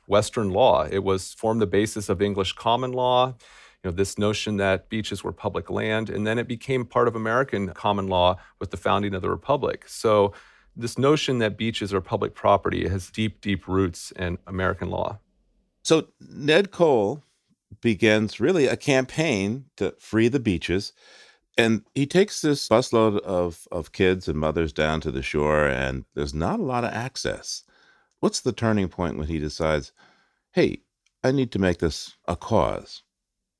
Western 0.07 0.49
law. 0.49 0.87
It 0.89 1.03
was 1.03 1.33
formed 1.33 1.61
the 1.61 1.67
basis 1.67 2.09
of 2.09 2.21
English 2.21 2.53
common 2.53 2.93
law 2.93 3.35
you 3.83 3.89
know, 3.89 3.95
this 3.95 4.17
notion 4.17 4.57
that 4.57 4.89
beaches 4.89 5.23
were 5.23 5.31
public 5.31 5.69
land, 5.69 6.09
and 6.09 6.25
then 6.25 6.37
it 6.37 6.47
became 6.47 6.85
part 6.85 7.07
of 7.07 7.15
American 7.15 7.69
common 7.69 8.07
law 8.07 8.37
with 8.59 8.69
the 8.69 8.77
founding 8.77 9.15
of 9.15 9.23
the 9.23 9.29
republic. 9.29 9.85
So 9.87 10.33
this 10.75 10.99
notion 10.99 11.39
that 11.39 11.57
beaches 11.57 11.93
are 11.93 12.01
public 12.01 12.35
property 12.35 12.87
has 12.87 13.09
deep, 13.09 13.41
deep 13.41 13.67
roots 13.67 14.11
in 14.11 14.37
American 14.45 14.89
law. 14.89 15.17
So 15.83 16.07
Ned 16.19 16.69
Coll 16.71 17.23
begins 17.81 18.39
really 18.39 18.67
a 18.67 18.77
campaign 18.77 19.65
to 19.77 19.95
free 19.99 20.27
the 20.27 20.39
beaches. 20.39 20.93
And 21.57 21.83
he 21.93 22.05
takes 22.05 22.41
this 22.41 22.67
busload 22.67 23.19
of, 23.19 23.67
of 23.71 23.91
kids 23.91 24.27
and 24.27 24.39
mothers 24.39 24.71
down 24.71 25.01
to 25.01 25.11
the 25.11 25.21
shore, 25.21 25.67
and 25.67 26.05
there's 26.15 26.33
not 26.33 26.59
a 26.59 26.63
lot 26.63 26.83
of 26.83 26.93
access. 26.93 27.63
What's 28.19 28.39
the 28.39 28.53
turning 28.53 28.87
point 28.87 29.17
when 29.17 29.27
he 29.27 29.39
decides, 29.39 29.91
hey, 30.53 30.79
I 31.23 31.31
need 31.31 31.51
to 31.51 31.59
make 31.59 31.79
this 31.79 32.15
a 32.27 32.35
cause? 32.35 33.03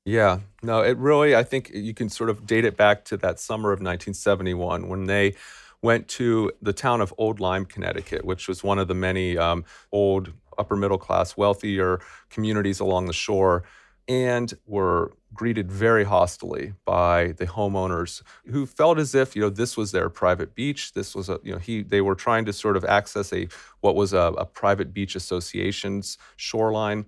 Yeah, 0.04 0.40
no, 0.62 0.80
it 0.80 0.96
really, 0.96 1.36
I 1.36 1.44
think 1.44 1.70
you 1.72 1.94
can 1.94 2.08
sort 2.08 2.30
of 2.30 2.46
date 2.46 2.64
it 2.64 2.76
back 2.76 3.04
to 3.06 3.16
that 3.18 3.38
summer 3.38 3.70
of 3.70 3.78
1971 3.78 4.88
when 4.88 5.04
they 5.04 5.34
went 5.80 6.08
to 6.08 6.50
the 6.60 6.72
town 6.72 7.00
of 7.00 7.14
Old 7.18 7.40
Lyme, 7.40 7.64
Connecticut, 7.64 8.24
which 8.24 8.48
was 8.48 8.64
one 8.64 8.78
of 8.78 8.88
the 8.88 8.94
many 8.94 9.36
um, 9.36 9.64
old, 9.92 10.32
upper 10.58 10.76
middle 10.76 10.98
class, 10.98 11.36
wealthier 11.36 12.00
communities 12.30 12.80
along 12.80 13.06
the 13.06 13.12
shore, 13.12 13.64
and 14.08 14.54
were 14.66 15.12
greeted 15.34 15.70
very 15.70 16.04
hostily 16.04 16.74
by 16.84 17.32
the 17.38 17.46
homeowners 17.46 18.22
who 18.46 18.66
felt 18.66 18.98
as 18.98 19.14
if 19.14 19.34
you 19.34 19.42
know 19.42 19.48
this 19.48 19.76
was 19.76 19.92
their 19.92 20.10
private 20.10 20.54
beach 20.54 20.92
this 20.92 21.14
was 21.14 21.28
a 21.28 21.38
you 21.42 21.52
know 21.52 21.58
he 21.58 21.82
they 21.82 22.00
were 22.00 22.14
trying 22.14 22.44
to 22.44 22.52
sort 22.52 22.76
of 22.76 22.84
access 22.84 23.32
a 23.32 23.48
what 23.80 23.94
was 23.94 24.12
a, 24.12 24.32
a 24.36 24.44
private 24.44 24.92
beach 24.92 25.16
association's 25.16 26.18
shoreline 26.36 27.06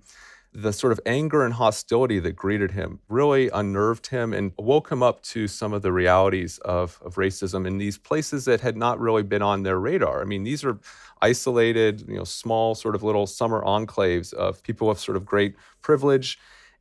the 0.57 0.73
sort 0.73 0.93
of 0.93 1.01
anger 1.05 1.45
and 1.45 1.55
hostility 1.55 2.21
that 2.21 2.33
greeted 2.33 2.71
him 2.71 3.01
really 3.09 3.51
unnerved 3.51 4.07
him 4.07 4.33
and 4.33 4.53
woke 4.57 4.91
him 4.91 5.03
up 5.03 5.21
to 5.21 5.49
some 5.49 5.73
of 5.73 5.83
the 5.83 5.91
realities 5.91 6.59
of, 6.59 7.01
of 7.05 7.17
racism 7.17 7.67
in 7.67 7.79
these 7.79 7.99
places 7.99 8.45
that 8.45 8.61
had 8.61 8.77
not 8.77 9.01
really 9.01 9.25
been 9.25 9.43
on 9.43 9.65
their 9.65 9.81
radar. 9.81 10.23
I 10.23 10.25
mean, 10.25 10.45
these 10.45 10.65
are 10.65 10.79
isolated, 11.21 12.05
you 12.09 12.17
know, 12.17 12.25
small 12.25 12.77
sort 12.77 12.95
of 12.95 13.03
little 13.03 13.27
summer 13.27 13.63
enclaves 13.65 14.33
of 14.33 14.63
people 14.63 14.89
of 14.91 15.01
sort 15.01 15.17
of 15.17 15.27
great 15.27 15.57
privilege. 15.83 16.39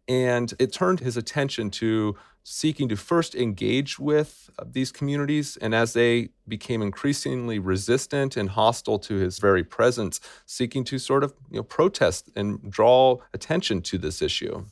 And 0.07 0.53
it 0.59 0.73
turned 0.73 0.99
his 0.99 1.17
attention 1.17 1.71
to 1.71 2.15
seeking 2.43 2.89
to 2.89 2.97
first 2.97 3.35
engage 3.35 3.97
with 3.97 4.49
uh, 4.59 4.65
these 4.69 4.91
communities. 4.91 5.57
And 5.57 5.73
as 5.73 5.93
they 5.93 6.29
became 6.47 6.81
increasingly 6.81 7.57
resistant 7.57 8.35
and 8.35 8.49
hostile 8.49 8.99
to 8.99 9.15
his 9.15 9.39
very 9.39 9.63
presence, 9.63 10.19
seeking 10.45 10.83
to 10.85 10.99
sort 10.99 11.23
of 11.23 11.33
you 11.49 11.57
know, 11.57 11.63
protest 11.63 12.29
and 12.35 12.69
draw 12.69 13.19
attention 13.33 13.81
to 13.83 13.97
this 13.97 14.21
issue. 14.21 14.65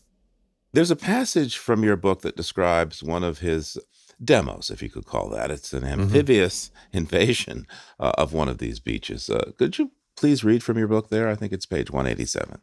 There's 0.74 0.92
a 0.92 0.96
passage 0.96 1.58
from 1.58 1.84
your 1.84 1.98
book 1.98 2.22
that 2.22 2.38
describes 2.38 3.04
one 3.04 3.24
of 3.24 3.40
his 3.40 3.78
demos, 4.24 4.70
if 4.70 4.82
you 4.82 4.90
could 4.90 5.06
call 5.06 5.30
that. 5.30 5.52
It's 5.52 5.74
an 5.74 5.84
mm-hmm. 5.84 6.02
amphibious 6.02 6.70
mm-hmm. 6.70 6.98
invasion 6.98 7.68
uh, 8.00 8.12
of 8.18 8.34
one 8.34 8.50
of 8.50 8.60
these 8.60 8.80
beaches. 8.80 9.30
Uh, 9.30 9.52
could 9.58 9.78
you 9.78 9.92
please 10.16 10.44
read 10.44 10.64
from 10.64 10.78
your 10.78 10.88
book 10.88 11.10
there? 11.10 11.30
I 11.30 11.36
think 11.36 11.52
it's 11.54 11.66
page 11.66 11.90
187. 11.90 12.62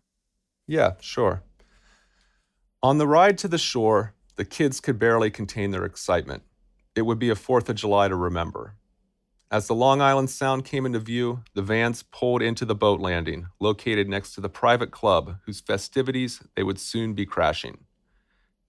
Yeah, 0.67 0.93
sure. 1.01 1.43
On 2.81 2.99
the 2.99 3.09
ride 3.09 3.37
to 3.39 3.49
the 3.49 3.59
shore, 3.59 4.15
the 4.37 4.45
kids 4.45 4.79
could 4.79 5.01
barely 5.01 5.33
contain 5.33 5.73
their 5.73 5.85
excitement. 5.85 6.45
It 6.95 7.03
would 7.03 7.19
be 7.19 7.29
a 7.29 7.35
4th 7.35 7.69
of 7.69 7.75
July 7.75 8.07
to 8.07 8.15
remember. 8.15 8.77
As 9.51 9.67
the 9.67 9.75
Long 9.75 10.01
Island 10.01 10.31
Sound 10.31 10.65
came 10.65 10.87
into 10.87 11.01
view, 11.01 11.43
the 11.55 11.63
vans 11.63 12.05
pulled 12.05 12.41
into 12.41 12.65
the 12.65 12.77
boat 12.77 13.01
landing, 13.01 13.49
located 13.59 14.09
next 14.09 14.33
to 14.35 14.41
the 14.41 14.49
private 14.49 14.93
club 14.93 15.39
whose 15.45 15.61
festivities 15.61 16.41
they 16.55 16.63
would 16.63 16.79
soon 16.79 17.15
be 17.15 17.27
crashing. 17.27 17.79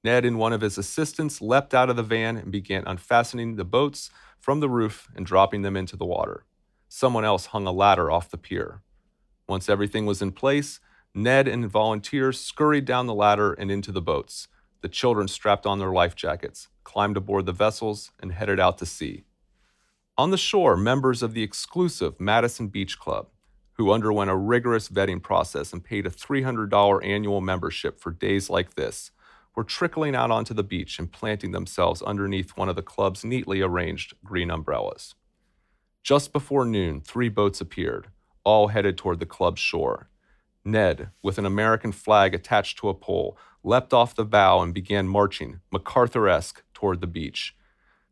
Ned 0.04 0.26
and 0.26 0.40
one 0.40 0.54
of 0.54 0.62
his 0.62 0.80
assistants 0.80 1.40
leapt 1.40 1.76
out 1.76 1.92
of 1.92 1.96
the 1.96 2.02
van 2.02 2.36
and 2.36 2.52
began 2.52 2.88
unfastening 2.88 3.58
the 3.58 3.66
boats 3.66 4.10
from 4.40 4.60
the 4.60 4.70
roof 4.70 5.08
and 5.16 5.24
dropping 5.24 5.62
them 5.62 5.78
into 5.78 5.96
the 5.96 6.06
water. 6.06 6.46
Someone 6.88 7.26
else 7.26 7.48
hung 7.48 7.68
a 7.68 7.72
ladder 7.72 8.10
off 8.10 8.32
the 8.32 8.38
pier. 8.40 8.82
Once 9.48 9.70
everything 9.70 10.08
was 10.08 10.20
in 10.20 10.32
place, 10.32 10.80
Ned 11.14 11.48
and 11.48 11.68
volunteers 11.70 12.40
scurried 12.40 12.86
down 12.86 13.08
the 13.08 13.14
ladder 13.14 13.54
and 13.54 13.72
into 13.72 13.92
the 13.92 14.02
boats 14.02 14.48
The 14.82 14.90
children 14.90 15.28
strapped 15.28 15.66
on 15.66 15.80
their 15.80 15.92
life 15.92 16.16
jackets, 16.16 16.70
climbed 16.84 17.18
aboard 17.18 17.46
the 17.46 17.52
vessels, 17.52 18.12
and 18.22 18.32
headed 18.32 18.60
out 18.60 18.78
to 18.78 18.86
sea. 18.86 19.26
On 20.18 20.32
the 20.32 20.38
shore, 20.38 20.78
members 20.78 21.24
of 21.24 21.34
the 21.34 21.44
exclusive 21.44 22.20
Madison 22.20 22.68
Beach 22.68 23.00
Club, 23.00 23.28
who 23.74 23.92
underwent 23.92 24.30
a 24.30 24.36
rigorous 24.36 24.90
vetting 24.90 25.22
process 25.22 25.74
and 25.74 25.84
paid 25.84 26.06
a 26.06 26.10
$300 26.10 27.06
annual 27.06 27.42
membership 27.42 28.00
for 28.00 28.12
days 28.12 28.50
like 28.50 28.76
this, 28.76 29.12
were 29.56 29.64
trickling 29.64 30.16
out 30.16 30.32
onto 30.32 30.54
the 30.54 30.64
beach 30.64 31.00
and 31.00 31.12
planting 31.12 31.52
themselves 31.52 32.02
underneath 32.02 32.58
one 32.58 32.70
of 32.70 32.76
the 32.76 32.82
club's 32.82 33.26
neatly 33.26 33.62
arranged 33.62 34.14
green 34.24 34.52
umbrellas. 34.52 35.16
Just 36.04 36.32
before 36.34 36.66
noon, 36.66 37.02
three 37.02 37.30
boats 37.30 37.62
appeared, 37.62 38.08
all 38.44 38.70
headed 38.70 38.98
toward 38.98 39.20
the 39.20 39.26
club's 39.26 39.62
shore. 39.62 40.10
Ned, 40.72 41.10
with 41.22 41.38
an 41.38 41.46
American 41.46 41.92
flag 41.92 42.34
attached 42.34 42.78
to 42.80 42.90
a 42.90 42.94
pole, 42.94 43.38
leapt 43.64 43.94
off 43.94 44.16
the 44.16 44.26
bow 44.26 44.62
and 44.62 44.74
began 44.74 45.08
marching, 45.08 45.60
MacArthur 45.72 46.28
esque, 46.28 46.64
toward 46.74 47.02
the 47.02 47.08
beach. 47.08 47.56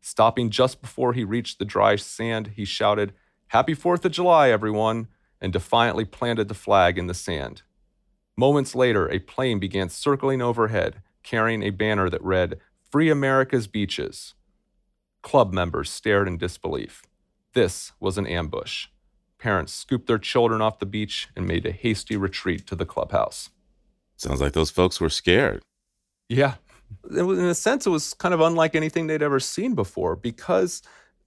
Stopping 0.00 0.50
just 0.50 0.80
before 0.80 1.12
he 1.12 1.24
reached 1.24 1.58
the 1.58 1.64
dry 1.64 1.96
sand, 1.96 2.52
he 2.56 2.64
shouted, 2.64 3.12
Happy 3.48 3.74
Fourth 3.74 4.04
of 4.04 4.12
July, 4.12 4.50
everyone, 4.50 5.08
and 5.40 5.52
defiantly 5.52 6.04
planted 6.04 6.48
the 6.48 6.54
flag 6.54 6.98
in 6.98 7.06
the 7.06 7.14
sand. 7.14 7.62
Moments 8.36 8.74
later, 8.74 9.10
a 9.10 9.18
plane 9.18 9.58
began 9.58 9.88
circling 9.88 10.42
overhead, 10.42 11.02
carrying 11.22 11.62
a 11.62 11.70
banner 11.70 12.08
that 12.10 12.22
read, 12.22 12.60
Free 12.90 13.10
America's 13.10 13.66
Beaches. 13.66 14.34
Club 15.22 15.52
members 15.52 15.90
stared 15.90 16.28
in 16.28 16.38
disbelief. 16.38 17.02
This 17.54 17.92
was 17.98 18.16
an 18.18 18.26
ambush. 18.26 18.86
Parents 19.38 19.72
scooped 19.72 20.06
their 20.06 20.18
children 20.18 20.60
off 20.60 20.78
the 20.78 20.86
beach 20.86 21.28
and 21.36 21.46
made 21.46 21.64
a 21.64 21.72
hasty 21.72 22.16
retreat 22.16 22.66
to 22.66 22.74
the 22.74 22.86
clubhouse. 22.86 23.50
Sounds 24.16 24.40
like 24.40 24.52
those 24.52 24.70
folks 24.70 25.00
were 25.00 25.10
scared. 25.10 25.62
Yeah. 26.28 26.54
In 27.10 27.38
a 27.40 27.54
sense, 27.54 27.86
it 27.86 27.90
was 27.90 28.14
kind 28.14 28.34
of 28.34 28.40
unlike 28.40 28.74
anything 28.74 29.06
they'd 29.06 29.22
ever 29.22 29.40
seen 29.40 29.74
before 29.74 30.16
because 30.16 30.82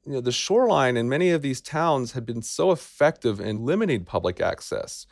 you 0.05 0.13
know, 0.13 0.21
the 0.21 0.31
shoreline 0.31 0.97
in 0.97 1.07
many 1.07 1.29
of 1.29 1.41
these 1.41 1.61
towns 1.61 2.13
had 2.13 2.25
been 2.25 2.41
so 2.41 2.71
effective 2.71 3.39
in 3.39 3.65
limiting 3.65 4.03
public 4.03 4.41
access. 4.41 5.05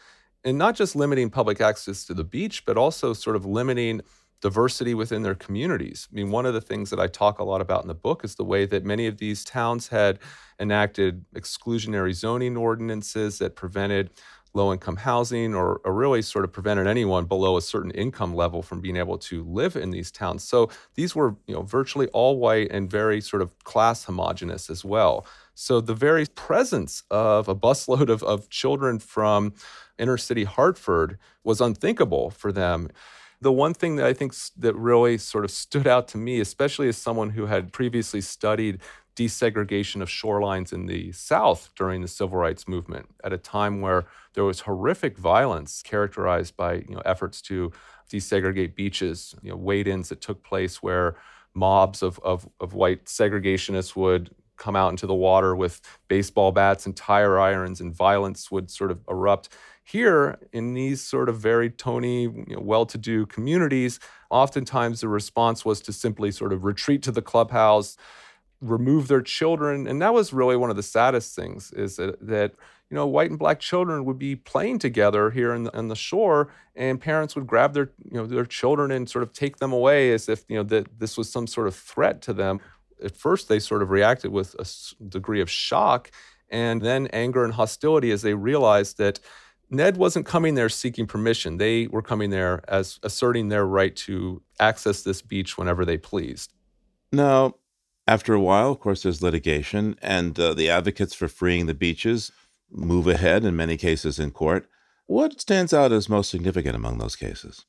And 0.44 0.58
not 0.58 0.76
just 0.76 0.96
limiting 0.96 1.30
public 1.30 1.60
access 1.62 2.06
to 2.06 2.14
the 2.14 2.24
beach, 2.24 2.66
but 2.66 2.78
also 2.78 3.14
sort 3.14 3.36
of 3.36 3.46
limiting 3.46 4.02
diversity 4.42 4.94
within 4.94 5.24
their 5.24 5.36
communities. 5.36 6.08
I 6.12 6.16
mean, 6.16 6.32
one 6.32 6.46
of 6.46 6.54
the 6.54 6.62
things 6.62 6.90
that 6.90 7.00
I 7.00 7.08
talk 7.08 7.40
a 7.40 7.44
lot 7.44 7.62
about 7.62 7.82
in 7.82 7.88
the 7.88 7.94
book 7.94 8.24
is 8.24 8.36
the 8.36 8.44
way 8.44 8.66
that 8.66 8.86
many 8.86 9.08
of 9.08 9.18
these 9.18 9.44
towns 9.44 9.90
had 9.90 10.20
enacted 10.60 11.26
exclusionary 11.34 12.14
zoning 12.14 12.56
ordinances 12.56 13.40
that 13.40 13.56
prevented 13.56 14.10
low 14.54 14.74
income 14.74 14.98
housing 14.98 15.54
or, 15.54 15.80
or, 15.86 15.94
really 15.94 16.22
sort 16.22 16.44
of 16.44 16.52
prevented 16.52 16.88
anyone 16.88 17.26
below 17.26 17.56
a 17.56 17.62
certain 17.62 17.92
income 17.92 18.34
level 18.34 18.64
from 18.64 18.82
being 18.82 18.98
able 18.98 19.18
to 19.18 19.44
live 19.44 19.76
in 19.76 19.92
these 19.92 20.10
towns. 20.10 20.44
So 20.44 20.70
these 20.96 21.16
were, 21.16 21.36
you 21.46 21.54
know, 21.54 21.62
virtually 21.62 22.08
all 22.08 22.40
white 22.40 22.72
and 22.72 22.90
very 22.90 23.22
sort 23.22 23.44
of 23.44 23.58
class 23.64 24.06
homogenous 24.06 24.70
as 24.70 24.84
well. 24.84 25.26
So 25.54 25.82
the 25.82 25.94
very 25.94 26.26
presence 26.26 27.04
of 27.12 27.48
a 27.48 27.56
busload 27.56 28.10
of, 28.10 28.24
of 28.24 28.50
children 28.50 28.98
from 28.98 29.54
inner 30.00 30.18
city 30.18 30.46
Hartford 30.46 31.20
was 31.44 31.62
unthinkable 31.62 32.32
for 32.32 32.52
them. 32.52 32.90
The 33.42 33.52
one 33.52 33.74
thing 33.74 33.96
that 33.96 34.06
I 34.06 34.14
think 34.14 34.34
that 34.58 34.76
really 34.76 35.18
sort 35.18 35.46
of 35.46 35.52
stood 35.52 35.88
out 35.88 36.08
to 36.10 36.18
me, 36.18 36.42
especially 36.42 36.90
as 36.90 36.98
someone 36.98 37.30
who 37.30 37.46
had 37.46 37.72
previously 37.72 38.22
studied 38.22 38.82
desegregation 39.16 40.02
of 40.02 40.08
shorelines 40.08 40.72
in 40.72 40.86
the 40.86 41.12
South 41.12 41.70
during 41.76 42.02
the 42.02 42.08
civil 42.08 42.38
rights 42.38 42.68
movement 42.68 43.08
at 43.24 43.34
a 43.34 43.38
time 43.38 43.82
where 43.82 44.06
there 44.34 44.46
was 44.46 44.62
horrific 44.62 45.18
violence 45.18 45.82
characterized 45.82 46.56
by 46.56 46.76
you 46.76 46.96
know, 46.96 47.02
efforts 47.06 47.42
to 47.42 47.72
desegregate 48.10 48.76
beaches, 48.76 49.36
you 49.42 49.50
know, 49.50 49.58
wade-ins 49.58 50.10
that 50.10 50.22
took 50.22 50.44
place 50.44 50.82
where 50.82 51.16
mobs 51.54 52.02
of, 52.02 52.20
of, 52.20 52.48
of 52.62 52.74
white 52.74 53.06
segregationists 53.06 53.96
would 53.96 54.30
come 54.56 54.76
out 54.76 54.90
into 54.90 55.08
the 55.08 55.14
water 55.16 55.56
with 55.56 55.82
baseball 56.08 56.52
bats 56.52 56.86
and 56.86 56.96
tire 56.96 57.40
irons 57.40 57.82
and 57.82 57.94
violence 57.94 58.52
would 58.52 58.70
sort 58.70 58.92
of 58.92 59.00
erupt 59.10 59.50
here, 59.92 60.38
in 60.54 60.74
these 60.74 61.02
sort 61.02 61.30
of 61.30 61.38
very 61.38 61.70
Tony, 61.70 62.24
you 62.24 62.46
know, 62.50 62.62
well 62.62 62.86
to 62.86 62.98
do 62.98 63.26
communities, 63.26 64.00
oftentimes 64.30 65.02
the 65.02 65.08
response 65.08 65.66
was 65.66 65.82
to 65.82 65.94
simply 65.94 66.32
sort 66.32 66.54
of 66.54 66.64
retreat 66.64 67.02
to 67.04 67.12
the 67.12 67.24
clubhouse, 67.24 67.98
remove 68.62 69.08
their 69.08 69.22
children. 69.22 69.88
And 69.88 70.00
that 70.02 70.14
was 70.14 70.32
really 70.32 70.56
one 70.56 70.70
of 70.70 70.76
the 70.76 70.84
saddest 70.84 71.36
things 71.36 71.72
is 71.72 71.96
that, 71.96 72.18
that 72.28 72.54
you 72.90 72.96
know, 72.96 73.08
white 73.08 73.30
and 73.32 73.40
black 73.40 73.60
children 73.60 74.06
would 74.06 74.20
be 74.20 74.36
playing 74.36 74.80
together 74.80 75.32
here 75.32 75.54
in 75.54 75.64
the, 75.64 75.78
on 75.78 75.88
the 75.88 75.96
shore, 75.96 76.52
and 76.76 77.00
parents 77.02 77.36
would 77.36 77.48
grab 77.48 77.74
their, 77.74 77.92
you 78.04 78.18
know, 78.18 78.26
their 78.26 78.46
children 78.46 78.92
and 78.92 79.10
sort 79.10 79.24
of 79.24 79.34
take 79.34 79.58
them 79.58 79.72
away 79.72 80.12
as 80.12 80.30
if, 80.30 80.44
you 80.48 80.56
know, 80.56 80.64
that 80.64 81.00
this 81.00 81.18
was 81.18 81.32
some 81.32 81.48
sort 81.48 81.68
of 81.68 81.76
threat 81.76 82.22
to 82.24 82.34
them. 82.34 82.60
At 83.04 83.16
first, 83.16 83.48
they 83.48 83.60
sort 83.60 83.82
of 83.82 83.90
reacted 83.90 84.32
with 84.32 84.56
a 84.60 84.66
degree 85.04 85.42
of 85.42 85.50
shock 85.50 86.12
and 86.50 86.82
then 86.82 87.08
anger 87.08 87.44
and 87.44 87.54
hostility 87.54 88.12
as 88.12 88.24
they 88.24 88.34
realized 88.34 88.98
that 88.98 89.20
Ned 89.70 89.98
wasn't 89.98 90.26
coming 90.26 90.56
there 90.56 90.70
seeking 90.70 91.06
permission. 91.06 91.58
They 91.58 91.88
were 91.88 92.02
coming 92.02 92.30
there 92.32 92.62
as 92.68 93.00
asserting 93.04 93.50
their 93.50 93.66
right 93.66 93.96
to 93.98 94.42
access 94.60 95.04
this 95.04 95.22
beach 95.22 95.58
whenever 95.58 95.86
they 95.86 95.98
pleased. 95.98 96.54
Now, 97.12 97.56
after 98.08 98.34
a 98.34 98.42
while, 98.42 98.72
of 98.72 98.80
course, 98.80 99.04
there's 99.04 99.22
litigation, 99.22 99.96
and 100.02 100.40
uh, 100.40 100.56
the 100.56 100.70
advocates 100.70 101.14
for 101.14 101.28
freeing 101.28 101.68
the 101.68 101.76
beaches 101.76 102.32
move 102.72 103.08
ahead 103.08 103.46
in 103.46 103.56
many 103.56 103.78
cases 103.78 104.20
in 104.20 104.32
court. 104.32 104.68
What 105.06 105.40
stands 105.40 105.74
out 105.74 105.92
as 105.92 106.10
most 106.10 106.30
significant 106.30 106.76
among 106.76 106.98
those 106.98 107.16
cases? 107.16 107.66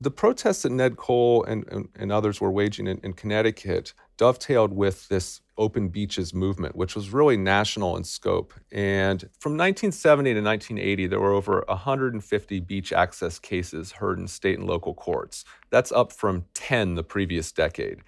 The 0.00 0.10
protests 0.10 0.62
that 0.62 0.72
Ned 0.72 0.96
Coll 0.96 1.44
and, 1.44 1.64
and, 1.68 1.88
and 1.96 2.10
others 2.10 2.40
were 2.40 2.50
waging 2.50 2.88
in, 2.88 2.98
in 3.04 3.12
Connecticut 3.12 3.92
dovetailed 4.16 4.72
with 4.72 5.08
this 5.08 5.40
open 5.62 5.88
beaches 5.88 6.34
movement, 6.34 6.74
which 6.74 6.96
was 6.96 7.10
really 7.10 7.36
national 7.36 7.96
in 7.96 8.02
scope. 8.02 8.52
And 8.72 9.20
from 9.38 9.52
1970 9.52 10.34
to 10.34 10.40
1980, 10.40 11.06
there 11.06 11.20
were 11.20 11.32
over 11.32 11.64
150 11.68 12.60
beach 12.60 12.92
access 12.92 13.38
cases 13.38 13.92
heard 13.92 14.18
in 14.18 14.26
state 14.26 14.58
and 14.58 14.66
local 14.66 14.92
courts. 14.92 15.44
That's 15.70 15.92
up 15.92 16.12
from 16.12 16.46
10 16.54 16.96
the 16.96 17.04
previous 17.04 17.52
decade. 17.52 18.00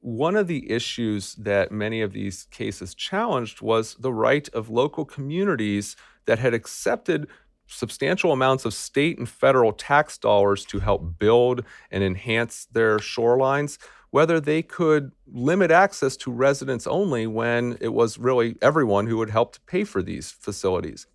One 0.00 0.36
of 0.36 0.46
the 0.46 0.70
issues 0.70 1.34
that 1.36 1.72
many 1.72 2.02
of 2.02 2.12
these 2.12 2.44
cases 2.50 2.94
challenged 2.94 3.62
was 3.62 3.94
the 3.94 4.12
right 4.12 4.48
of 4.50 4.68
local 4.68 5.06
communities 5.06 5.96
that 6.26 6.38
had 6.38 6.52
accepted 6.52 7.26
substantial 7.66 8.32
amounts 8.32 8.64
of 8.64 8.74
state 8.74 9.18
and 9.18 9.28
federal 9.28 9.72
tax 9.72 10.18
dollars 10.18 10.64
to 10.66 10.80
help 10.80 11.18
build 11.18 11.64
and 11.90 12.04
enhance 12.04 12.66
their 12.66 12.98
shorelines 12.98 13.78
whether 14.10 14.40
they 14.40 14.62
could 14.62 15.12
limit 15.26 15.70
access 15.70 16.16
to 16.16 16.32
residents 16.32 16.86
only 16.86 17.26
when 17.26 17.76
it 17.80 17.92
was 17.92 18.18
really 18.18 18.56
everyone 18.62 19.06
who 19.06 19.16
would 19.18 19.30
help 19.30 19.52
to 19.54 19.60
pay 19.62 19.84
for 19.84 20.02
these 20.02 20.30
facilities. 20.30 21.06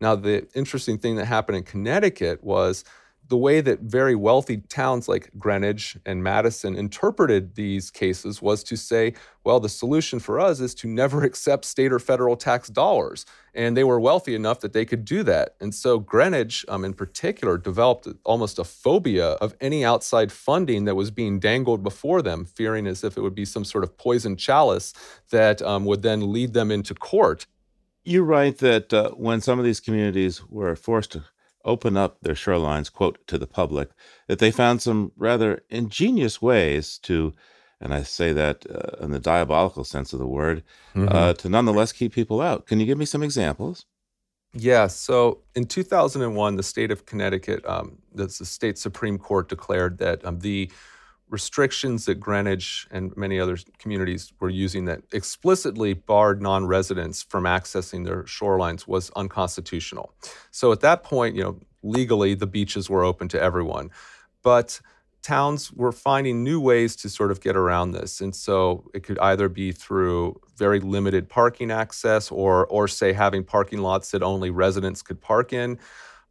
Now, 0.00 0.14
the 0.14 0.46
interesting 0.54 0.98
thing 0.98 1.16
that 1.16 1.26
happened 1.26 1.56
in 1.56 1.64
Connecticut 1.64 2.44
was 2.44 2.84
the 3.28 3.36
way 3.36 3.60
that 3.60 3.80
very 3.80 4.14
wealthy 4.14 4.58
towns 4.58 5.08
like 5.08 5.30
Greenwich 5.38 5.96
and 6.04 6.22
Madison 6.22 6.76
interpreted 6.76 7.54
these 7.54 7.90
cases 7.90 8.42
was 8.42 8.62
to 8.64 8.76
say, 8.76 9.14
well, 9.44 9.60
the 9.60 9.68
solution 9.68 10.18
for 10.18 10.38
us 10.38 10.60
is 10.60 10.74
to 10.76 10.88
never 10.88 11.22
accept 11.24 11.64
state 11.64 11.92
or 11.92 11.98
federal 11.98 12.36
tax 12.36 12.68
dollars. 12.68 13.24
And 13.54 13.76
they 13.76 13.84
were 13.84 14.00
wealthy 14.00 14.34
enough 14.34 14.60
that 14.60 14.72
they 14.72 14.84
could 14.84 15.04
do 15.04 15.22
that. 15.22 15.54
And 15.60 15.74
so 15.74 15.98
Greenwich, 15.98 16.64
um, 16.68 16.84
in 16.84 16.92
particular, 16.92 17.56
developed 17.56 18.08
almost 18.24 18.58
a 18.58 18.64
phobia 18.64 19.32
of 19.34 19.54
any 19.60 19.84
outside 19.84 20.32
funding 20.32 20.84
that 20.84 20.96
was 20.96 21.10
being 21.10 21.38
dangled 21.38 21.82
before 21.82 22.20
them, 22.20 22.44
fearing 22.44 22.86
as 22.86 23.04
if 23.04 23.16
it 23.16 23.20
would 23.20 23.34
be 23.34 23.44
some 23.44 23.64
sort 23.64 23.84
of 23.84 23.96
poison 23.96 24.36
chalice 24.36 24.92
that 25.30 25.62
um, 25.62 25.84
would 25.84 26.02
then 26.02 26.32
lead 26.32 26.52
them 26.52 26.70
into 26.70 26.94
court. 26.94 27.46
You 28.04 28.22
write 28.22 28.58
that 28.58 28.92
uh, 28.92 29.10
when 29.12 29.40
some 29.40 29.58
of 29.58 29.64
these 29.64 29.80
communities 29.80 30.42
were 30.48 30.76
forced 30.76 31.12
to 31.12 31.24
open 31.64 31.96
up 31.96 32.20
their 32.20 32.34
shorelines, 32.34 32.92
quote, 32.92 33.24
to 33.26 33.38
the 33.38 33.46
public, 33.46 33.90
that 34.28 34.38
they 34.38 34.50
found 34.50 34.82
some 34.82 35.12
rather 35.16 35.62
ingenious 35.70 36.40
ways 36.40 36.98
to, 36.98 37.32
and 37.80 37.94
I 37.94 38.02
say 38.02 38.32
that 38.32 38.66
uh, 38.70 39.04
in 39.04 39.10
the 39.10 39.20
diabolical 39.20 39.84
sense 39.84 40.12
of 40.12 40.18
the 40.18 40.26
word, 40.26 40.62
mm-hmm. 40.94 41.08
uh, 41.14 41.34
to 41.34 41.48
nonetheless 41.48 41.92
keep 41.92 42.12
people 42.12 42.40
out. 42.40 42.66
Can 42.66 42.80
you 42.80 42.86
give 42.86 42.98
me 42.98 43.04
some 43.04 43.22
examples? 43.22 43.86
Yeah. 44.54 44.86
So 44.86 45.40
in 45.54 45.66
2001, 45.66 46.56
the 46.56 46.62
state 46.62 46.90
of 46.90 47.06
Connecticut, 47.06 47.64
um, 47.66 47.98
the, 48.14 48.26
the 48.26 48.44
state 48.44 48.78
Supreme 48.78 49.18
Court 49.18 49.48
declared 49.48 49.98
that 49.98 50.24
um, 50.24 50.38
the 50.38 50.70
restrictions 51.28 52.04
that 52.06 52.16
Greenwich 52.16 52.86
and 52.90 53.16
many 53.16 53.40
other 53.40 53.56
communities 53.78 54.32
were 54.40 54.50
using 54.50 54.84
that 54.84 55.02
explicitly 55.12 55.94
barred 55.94 56.42
non 56.42 56.66
residents 56.66 57.22
from 57.22 57.44
accessing 57.44 58.04
their 58.04 58.24
shorelines 58.24 58.86
was 58.86 59.10
unconstitutional. 59.16 60.14
So 60.50 60.72
at 60.72 60.80
that 60.80 61.02
point, 61.02 61.34
you 61.34 61.42
know, 61.42 61.60
legally 61.82 62.34
the 62.34 62.46
beaches 62.46 62.88
were 62.88 63.04
open 63.04 63.28
to 63.28 63.40
everyone. 63.40 63.90
But 64.42 64.80
towns 65.22 65.72
were 65.72 65.90
finding 65.90 66.44
new 66.44 66.60
ways 66.60 66.94
to 66.96 67.08
sort 67.08 67.30
of 67.30 67.40
get 67.40 67.56
around 67.56 67.92
this. 67.92 68.20
And 68.20 68.36
so 68.36 68.90
it 68.92 69.02
could 69.02 69.18
either 69.18 69.48
be 69.48 69.72
through 69.72 70.40
very 70.56 70.80
limited 70.80 71.28
parking 71.28 71.70
access 71.70 72.30
or 72.30 72.66
or 72.66 72.86
say 72.86 73.12
having 73.12 73.42
parking 73.42 73.80
lots 73.80 74.10
that 74.10 74.22
only 74.22 74.50
residents 74.50 75.02
could 75.02 75.20
park 75.20 75.52
in. 75.52 75.78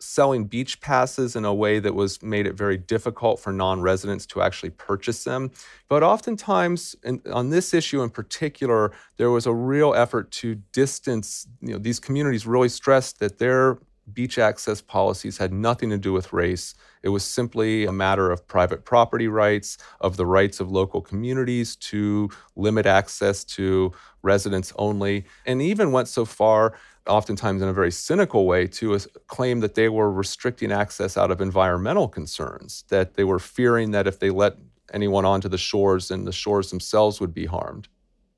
Selling 0.03 0.45
beach 0.45 0.81
passes 0.81 1.35
in 1.35 1.45
a 1.45 1.53
way 1.53 1.79
that 1.79 1.95
was 1.95 2.21
made 2.21 2.45
it 2.45 2.53
very 2.53 2.77
difficult 2.77 3.39
for 3.39 3.51
non-residents 3.53 4.25
to 4.27 4.41
actually 4.41 4.71
purchase 4.71 5.23
them. 5.23 5.51
But 5.87 6.03
oftentimes, 6.03 6.95
in, 7.03 7.21
on 7.31 7.49
this 7.49 7.73
issue 7.73 8.01
in 8.01 8.09
particular, 8.09 8.91
there 9.17 9.31
was 9.31 9.45
a 9.45 9.53
real 9.53 9.93
effort 9.93 10.31
to 10.31 10.55
distance. 10.71 11.47
You 11.61 11.73
know, 11.73 11.77
these 11.77 11.99
communities 11.99 12.45
really 12.45 12.69
stressed 12.69 13.19
that 13.19 13.39
their 13.39 13.79
beach 14.11 14.37
access 14.37 14.81
policies 14.81 15.37
had 15.37 15.53
nothing 15.53 15.89
to 15.89 15.97
do 15.97 16.11
with 16.11 16.33
race. 16.33 16.75
It 17.03 17.09
was 17.09 17.23
simply 17.23 17.85
a 17.85 17.91
matter 17.91 18.31
of 18.31 18.45
private 18.47 18.83
property 18.83 19.27
rights, 19.27 19.77
of 20.01 20.17
the 20.17 20.25
rights 20.25 20.59
of 20.59 20.69
local 20.69 21.01
communities 21.01 21.75
to 21.77 22.29
limit 22.55 22.85
access 22.85 23.43
to 23.45 23.93
residents 24.21 24.73
only, 24.77 25.25
and 25.45 25.61
even 25.61 25.91
went 25.91 26.07
so 26.09 26.25
far 26.25 26.73
oftentimes 27.07 27.61
in 27.61 27.67
a 27.67 27.73
very 27.73 27.91
cynical 27.91 28.45
way, 28.45 28.67
to 28.67 28.97
claim 29.27 29.59
that 29.59 29.75
they 29.75 29.89
were 29.89 30.11
restricting 30.11 30.71
access 30.71 31.17
out 31.17 31.31
of 31.31 31.41
environmental 31.41 32.07
concerns, 32.07 32.83
that 32.89 33.15
they 33.15 33.23
were 33.23 33.39
fearing 33.39 33.91
that 33.91 34.07
if 34.07 34.19
they 34.19 34.29
let 34.29 34.57
anyone 34.93 35.25
onto 35.25 35.49
the 35.49 35.57
shores, 35.57 36.07
then 36.07 36.25
the 36.25 36.31
shores 36.31 36.69
themselves 36.69 37.19
would 37.19 37.33
be 37.33 37.45
harmed. 37.45 37.87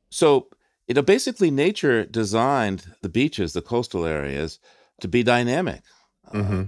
So, 0.09 0.47
you 0.87 0.93
know, 0.93 1.01
basically, 1.01 1.51
nature 1.51 2.05
designed 2.05 2.85
the 3.01 3.09
beaches, 3.09 3.53
the 3.53 3.61
coastal 3.61 4.05
areas, 4.05 4.59
to 5.01 5.07
be 5.07 5.23
dynamic. 5.23 5.81
Uh, 6.27 6.31
mm-hmm. 6.31 6.59
Uh, 6.61 6.65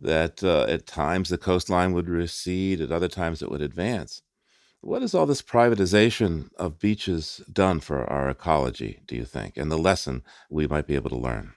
that 0.00 0.42
uh, 0.42 0.64
at 0.64 0.86
times 0.86 1.28
the 1.28 1.38
coastline 1.38 1.92
would 1.92 2.08
recede, 2.08 2.80
at 2.80 2.90
other 2.90 3.08
times 3.08 3.42
it 3.42 3.50
would 3.50 3.60
advance. 3.60 4.22
What 4.84 5.02
has 5.02 5.14
all 5.14 5.26
this 5.26 5.42
privatization 5.42 6.50
of 6.56 6.80
beaches 6.80 7.40
done 7.50 7.78
for 7.78 8.04
our 8.10 8.28
ecology, 8.28 8.98
do 9.06 9.14
you 9.14 9.24
think, 9.24 9.56
and 9.56 9.70
the 9.70 9.78
lesson 9.78 10.24
we 10.50 10.66
might 10.66 10.88
be 10.88 10.96
able 10.96 11.10
to 11.10 11.16
learn? 11.16 11.52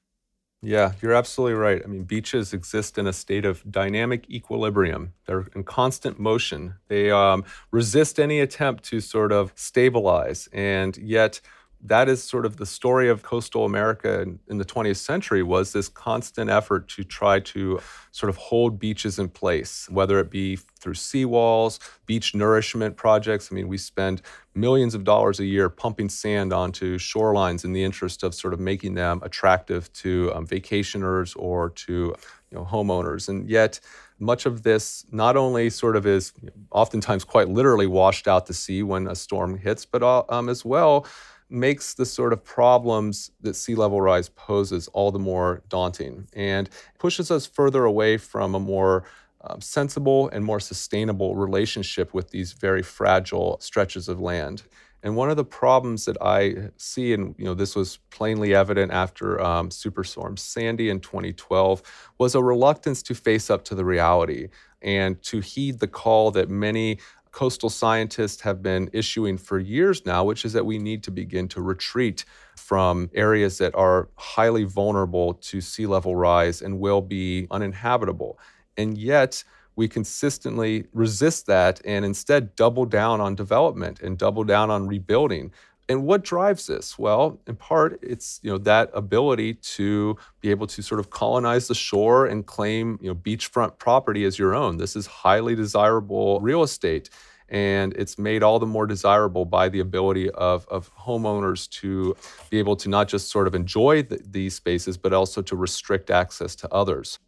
Yeah, 0.61 0.91
you're 1.01 1.15
absolutely 1.15 1.55
right. 1.55 1.82
I 1.84 1.88
mean, 1.88 2.03
beaches 2.03 2.53
exist 2.53 2.99
in 2.99 3.07
a 3.07 3.13
state 3.13 3.43
of 3.43 3.63
dynamic 3.69 4.30
equilibrium. 4.30 5.13
They're 5.26 5.47
in 5.55 5.63
constant 5.63 6.19
motion. 6.19 6.76
They 6.88 7.09
um, 7.09 7.45
resist 7.71 8.19
any 8.19 8.39
attempt 8.39 8.84
to 8.86 9.01
sort 9.01 9.32
of 9.32 9.51
stabilize. 9.55 10.47
And 10.53 10.95
yet, 10.95 11.41
that 11.88 12.09
is 12.09 12.23
sort 12.23 12.45
of 12.45 12.57
the 12.57 12.65
story 12.65 13.09
of 13.09 13.21
coastal 13.21 13.63
America 13.63 14.21
in, 14.47 14.57
the 14.57 14.65
20th 14.65 14.97
century 14.97 15.43
was 15.43 15.71
this 15.71 15.88
constant 15.88 16.49
effort 16.49 16.88
to 16.89 17.03
try 17.03 17.39
to 17.39 17.79
sort 18.11 18.29
of 18.29 18.38
hold 18.38 18.79
beaches 18.79 19.19
in 19.19 19.29
place, 19.29 19.88
whether 19.89 20.19
it 20.19 20.31
be 20.31 20.55
through 20.79 20.93
seawalls, 20.93 21.79
beach 22.05 22.33
nourishment 22.33 22.97
projects. 22.97 23.49
I 23.51 23.55
mean, 23.55 23.67
we 23.67 23.77
spend 23.77 24.21
millions 24.55 24.95
of 24.95 25.03
dollars 25.03 25.39
a 25.39 25.45
year 25.45 25.69
pumping 25.69 26.09
sand 26.09 26.53
onto 26.53 26.97
shorelines 26.97 27.63
in 27.63 27.73
the 27.73 27.83
interest 27.83 28.23
of 28.23 28.33
sort 28.33 28.53
of 28.53 28.59
making 28.59 28.95
them 28.95 29.19
attractive 29.23 29.91
to 29.93 30.31
um, 30.33 30.47
vacationers 30.47 31.36
or 31.38 31.69
to 31.71 32.15
you 32.51 32.57
know, 32.57 32.65
homeowners. 32.65 33.29
And 33.29 33.49
yet, 33.49 33.79
much 34.17 34.45
of 34.45 34.63
this 34.63 35.05
not 35.11 35.36
only 35.36 35.69
sort 35.69 35.95
of 35.95 36.07
is 36.07 36.31
oftentimes 36.71 37.25
quite 37.25 37.49
literally 37.49 37.88
washed 37.88 38.27
out 38.27 38.45
to 38.47 38.53
sea 38.53 38.81
when 38.81 39.07
a 39.07 39.15
storm 39.15 39.57
hits, 39.57 39.86
but 39.86 40.01
uh, 40.01 40.23
um, 40.29 40.47
as 40.47 40.63
well 40.63 41.05
makes 41.50 41.93
the 41.93 42.06
sort 42.06 42.34
of 42.34 42.43
problems 42.43 43.32
that 43.41 43.56
sea 43.56 43.76
level 43.76 44.02
rise 44.02 44.30
poses 44.30 44.88
all 44.89 45.12
the 45.12 45.20
more 45.20 45.62
daunting 45.70 46.28
and 46.34 46.70
pushes 46.98 47.30
us 47.30 47.46
further 47.46 47.86
away 47.86 48.18
from 48.18 48.56
a 48.56 48.60
more 48.60 49.04
um, 49.41 49.62
sensible 49.62 50.30
and 50.30 50.43
more 50.43 50.60
sustainable 50.60 51.36
relationship 51.36 52.14
with 52.14 52.32
these 52.32 52.54
very 52.54 52.82
fragile 52.82 53.58
stretches 53.60 54.10
of 54.10 54.20
land. 54.20 54.64
And 55.04 55.16
one 55.16 55.30
of 55.30 55.38
the 55.38 55.46
problems 55.46 56.06
that 56.06 56.18
I 56.20 56.72
see, 56.78 57.14
and 57.14 57.36
you 57.38 57.46
know, 57.46 57.54
this 57.54 57.76
was 57.76 58.00
plainly 58.10 58.56
evident 58.56 58.91
after 58.91 59.39
um, 59.39 59.70
Superstorm 59.70 60.39
Sandy 60.39 60.89
in 60.89 61.00
2012, 61.00 61.84
was 62.18 62.34
a 62.34 62.41
reluctance 62.41 63.04
to 63.04 63.14
face 63.14 63.52
up 63.52 63.64
to 63.66 63.76
the 63.76 63.86
reality 63.86 64.48
and 64.82 65.22
to 65.24 65.41
heed 65.41 65.80
the 65.80 65.88
call 65.88 66.32
that 66.32 66.50
many 66.50 66.98
coastal 67.36 67.69
scientists 67.69 68.39
have 68.39 68.63
been 68.63 68.89
issuing 68.93 69.38
for 69.38 69.59
years 69.59 70.05
now, 70.05 70.23
which 70.23 70.45
is 70.45 70.53
that 70.53 70.65
we 70.65 70.77
need 70.77 71.03
to 71.03 71.11
begin 71.11 71.49
to 71.49 71.61
retreat 71.61 72.23
from 72.55 73.09
areas 73.13 73.57
that 73.57 73.75
are 73.75 74.07
highly 74.15 74.63
vulnerable 74.63 75.33
to 75.33 75.59
sea 75.59 75.86
level 75.86 76.15
rise 76.15 76.61
and 76.61 76.79
will 76.79 77.01
be 77.01 77.45
uninhabitable. 77.51 78.39
And 78.77 78.97
yet, 78.97 79.43
we 79.75 79.89
consistently 79.89 80.86
resist 80.93 81.45
that 81.47 81.81
and 81.83 82.05
instead 82.05 82.55
double 82.55 82.86
down 82.86 83.19
on 83.19 83.36
development 83.36 83.99
and 83.99 84.17
double 84.17 84.45
down 84.45 84.71
on 84.71 84.88
rebuilding. 84.88 85.51
And 85.88 86.03
what 86.03 86.23
drives 86.23 86.65
this? 86.65 86.97
Well, 86.97 87.39
in 87.45 87.55
part, 87.55 87.99
it's 88.01 88.39
you 88.41 88.51
know 88.51 88.57
that 88.59 88.89
ability 88.93 89.55
to 89.55 90.17
be 90.41 90.49
able 90.49 90.67
to 90.67 90.81
sort 90.81 90.99
of 90.99 91.11
colonize 91.11 91.67
the 91.67 91.75
shore 91.75 92.25
and 92.25 92.45
claim 92.45 92.97
you 93.01 93.09
know 93.09 93.15
beachfront 93.15 93.77
property 93.77 94.25
as 94.25 94.39
your 94.39 94.55
own. 94.55 94.77
This 94.77 94.95
is 94.95 95.05
highly 95.05 95.53
desirable 95.55 96.39
real 96.41 96.63
estate, 96.63 97.11
and 97.49 97.93
it's 97.93 98.17
made 98.17 98.41
all 98.41 98.57
the 98.57 98.65
more 98.65 98.88
desirable 98.88 99.45
by 99.45 99.69
the 99.69 99.79
ability 99.79 100.31
of 100.31 100.67
of 100.69 100.91
homeowners 100.95 101.69
to 101.81 102.15
be 102.49 102.57
able 102.57 102.75
to 102.77 102.89
not 102.89 103.07
just 103.07 103.29
sort 103.29 103.45
of 103.45 103.53
enjoy 103.53 104.01
the, 104.01 104.19
these 104.27 104.55
spaces, 104.55 104.97
but 104.97 105.13
also 105.13 105.43
to 105.43 105.55
restrict 105.55 106.09
access 106.09 106.55
to 106.55 106.73
others. 106.73 107.19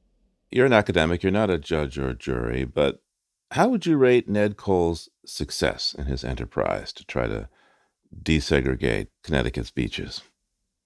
You're 0.50 0.66
an 0.66 0.74
academic. 0.74 1.22
You're 1.22 1.32
not 1.32 1.52
a 1.52 1.60
judge 1.60 2.00
or 2.00 2.10
a 2.10 2.16
jury, 2.16 2.64
but 2.66 3.02
how 3.52 3.70
would 3.70 3.86
you 3.86 3.98
rate 3.98 4.28
Ned 4.28 4.58
Coll's 4.58 5.10
success 5.26 5.96
in 5.98 6.06
his 6.06 6.24
enterprise 6.24 6.92
to 6.94 7.06
try 7.06 7.28
to 7.28 7.50
desegregate 8.24 9.08
Connecticut's 9.24 9.72
beaches? 9.72 10.22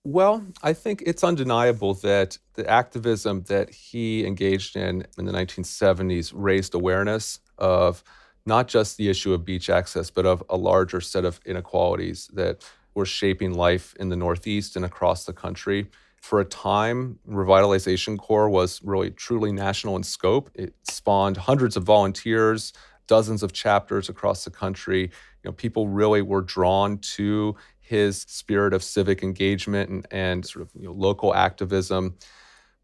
Well, 0.03 0.43
I 0.63 0.73
think 0.73 1.03
it's 1.05 1.23
undeniable 1.23 1.93
that 1.95 2.37
the 2.55 2.67
activism 2.67 3.43
that 3.43 3.69
he 3.69 4.25
engaged 4.25 4.75
in 4.75 5.05
in 5.17 5.25
the 5.25 5.31
1970s 5.31 6.31
raised 6.33 6.73
awareness 6.73 7.39
of 7.59 8.03
not 8.45 8.67
just 8.67 8.97
the 8.97 9.09
issue 9.09 9.33
of 9.33 9.45
beach 9.45 9.69
access, 9.69 10.09
but 10.09 10.25
of 10.25 10.43
a 10.49 10.57
larger 10.57 11.01
set 11.01 11.23
of 11.23 11.39
inequalities 11.45 12.29
that 12.33 12.63
were 12.95 13.05
shaping 13.05 13.53
life 13.53 13.95
in 13.99 14.09
the 14.09 14.15
Northeast 14.15 14.75
and 14.75 14.83
across 14.83 15.25
the 15.25 15.33
country. 15.33 15.87
For 16.21 16.39
a 16.39 16.45
time, 16.45 17.19
Revitalization 17.27 18.17
Corps 18.17 18.49
was 18.49 18.81
really 18.83 19.11
truly 19.11 19.51
national 19.51 19.95
in 19.95 20.03
scope. 20.03 20.49
It 20.53 20.75
spawned 20.89 21.37
hundreds 21.37 21.77
of 21.77 21.83
volunteers, 21.83 22.73
dozens 23.11 23.43
of 23.43 23.51
chapters 23.51 24.07
across 24.07 24.45
the 24.45 24.49
country 24.49 25.01
you 25.01 25.49
know, 25.49 25.51
people 25.51 25.89
really 25.89 26.21
were 26.21 26.41
drawn 26.41 26.97
to 26.99 27.57
his 27.81 28.21
spirit 28.21 28.73
of 28.73 28.81
civic 28.81 29.21
engagement 29.21 29.89
and, 29.89 30.07
and 30.11 30.45
sort 30.45 30.63
of 30.65 30.71
you 30.79 30.85
know, 30.85 30.93
local 30.93 31.35
activism. 31.35 32.15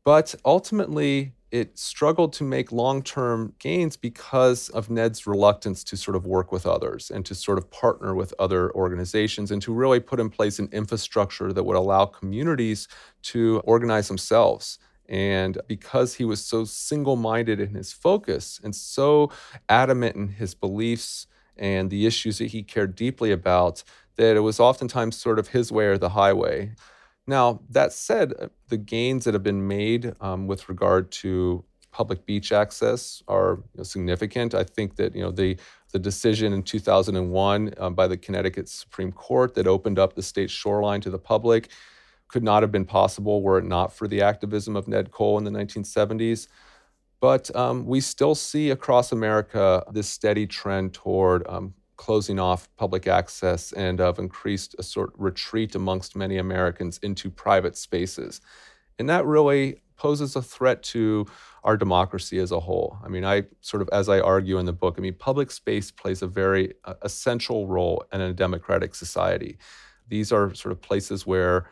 But 0.03 0.36
ultimately, 0.43 1.32
it 1.49 1.80
struggled 1.80 2.34
to 2.34 2.43
make 2.43 2.73
long 2.73 3.03
term 3.03 3.53
gains 3.59 3.95
because 3.95 4.67
of 4.69 4.89
Ned's 4.89 5.25
reluctance 5.25 5.82
to 5.86 5.95
sort 5.95 6.17
of 6.17 6.25
work 6.25 6.51
with 6.51 6.65
others 6.65 7.09
and 7.09 7.25
to 7.25 7.34
sort 7.34 7.57
of 7.57 7.71
partner 7.71 8.13
with 8.13 8.34
other 8.38 8.73
organizations 8.73 9.51
and 9.51 9.61
to 9.61 9.73
really 9.73 10.01
put 10.01 10.19
in 10.19 10.30
place 10.30 10.59
an 10.59 10.67
infrastructure 10.73 11.53
that 11.53 11.63
would 11.63 11.78
allow 11.78 12.05
communities 12.05 12.89
to 13.21 13.61
organize 13.63 14.09
themselves. 14.09 14.78
And 15.10 15.58
because 15.68 16.16
he 16.16 16.26
was 16.26 16.43
so 16.43 16.66
single 16.66 17.16
minded 17.16 17.60
in 17.60 17.74
his 17.76 17.93
focus 17.93 18.60
and 18.64 18.76
so 18.76 19.32
adamant 19.70 20.16
in 20.16 20.28
his 20.28 20.53
beliefs 20.53 21.28
and 21.58 21.89
the 21.89 22.05
issues 22.05 22.38
that 22.39 22.47
he 22.47 22.62
cared 22.64 22.95
deeply 22.95 23.32
about, 23.32 23.84
that 24.18 24.36
it 24.36 24.41
was 24.41 24.60
oftentimes 24.60 25.16
sort 25.16 25.39
of 25.39 25.49
his 25.49 25.72
way 25.72 25.86
or 25.86 25.97
the 25.97 26.10
highway. 26.10 26.74
Now, 27.26 27.62
that 27.70 27.93
said, 27.93 28.34
uh, 28.39 28.47
the 28.70 28.78
gains 28.78 29.26
that 29.26 29.34
have 29.34 29.43
been 29.43 29.68
made 29.68 30.14
um, 30.22 30.47
with 30.47 30.70
regard 30.70 31.12
to 31.12 31.64
public 31.91 32.26
beach 32.26 32.51
access 32.51 33.24
are 33.28 33.60
you 33.74 33.78
know, 33.78 33.84
significant. 33.84 34.53
I 34.53 34.64
think 34.64 34.95
that 34.97 35.16
you 35.16 35.22
know 35.22 35.32
the 35.32 35.58
the 35.93 35.99
decision 35.99 36.53
in 36.53 36.64
2001 36.64 37.74
um, 37.78 37.95
by 37.95 38.08
the 38.08 38.18
Connecticut 38.18 38.70
Supreme 38.70 39.12
Court 39.12 39.55
that 39.55 39.68
opened 39.68 39.97
up 39.97 40.14
the 40.14 40.22
state's 40.22 40.53
shoreline 40.53 41.01
to 41.01 41.10
the 41.10 41.18
public 41.18 41.70
could 42.28 42.43
not 42.43 42.63
have 42.63 42.71
been 42.71 42.86
possible 42.86 43.41
were 43.41 43.57
it 43.57 43.65
not 43.65 43.93
for 43.93 44.07
the 44.07 44.21
activism 44.21 44.75
of 44.75 44.88
Ned 44.88 45.11
Coll 45.11 45.38
in 45.38 45.43
the 45.43 45.51
1970s. 45.51 46.47
But 47.19 47.53
um, 47.55 47.86
we 47.86 47.99
still 47.99 48.36
see 48.36 48.69
across 48.69 49.11
America 49.11 49.84
this 49.91 50.07
steady 50.09 50.45
trend 50.45 50.93
toward 50.93 51.47
um, 51.47 51.73
closing 51.95 52.39
off 52.39 52.69
public 52.78 53.07
access 53.07 53.71
and 53.73 53.99
of 53.99 54.19
increased 54.19 54.75
a 54.78 54.84
sort 54.84 55.13
of 55.13 55.19
retreat 55.19 55.73
amongst 55.73 56.15
many 56.15 56.38
Americans 56.38 56.99
into 56.99 57.30
private 57.30 57.75
spaces. 57.75 58.39
And 58.99 59.09
that 59.09 59.25
really 59.25 59.82
poses 59.97 60.36
a 60.36 60.41
threat 60.41 60.84
to 60.84 61.25
our 61.63 61.75
democracy 61.75 62.38
as 62.38 62.51
a 62.51 62.59
whole. 62.59 62.97
I 63.03 63.09
mean, 63.09 63.25
I 63.25 63.43
sort 63.61 63.82
of, 63.82 63.89
as 63.91 64.09
I 64.09 64.19
argue 64.19 64.59
in 64.59 64.65
the 64.65 64.73
book, 64.73 64.95
I 64.97 65.01
mean, 65.01 65.15
public 65.15 65.49
space 65.49 65.89
plays 65.89 66.21
a 66.21 66.28
very 66.28 66.73
uh, 66.86 66.93
essential 67.01 67.67
role 67.67 68.05
in 68.13 68.21
a 68.21 68.32
democratic 68.32 68.93
society. 68.93 69.57
These 70.07 70.32
are 70.32 70.53
sort 70.53 70.71
of 70.71 70.82
places 70.82 71.25
where 71.25 71.67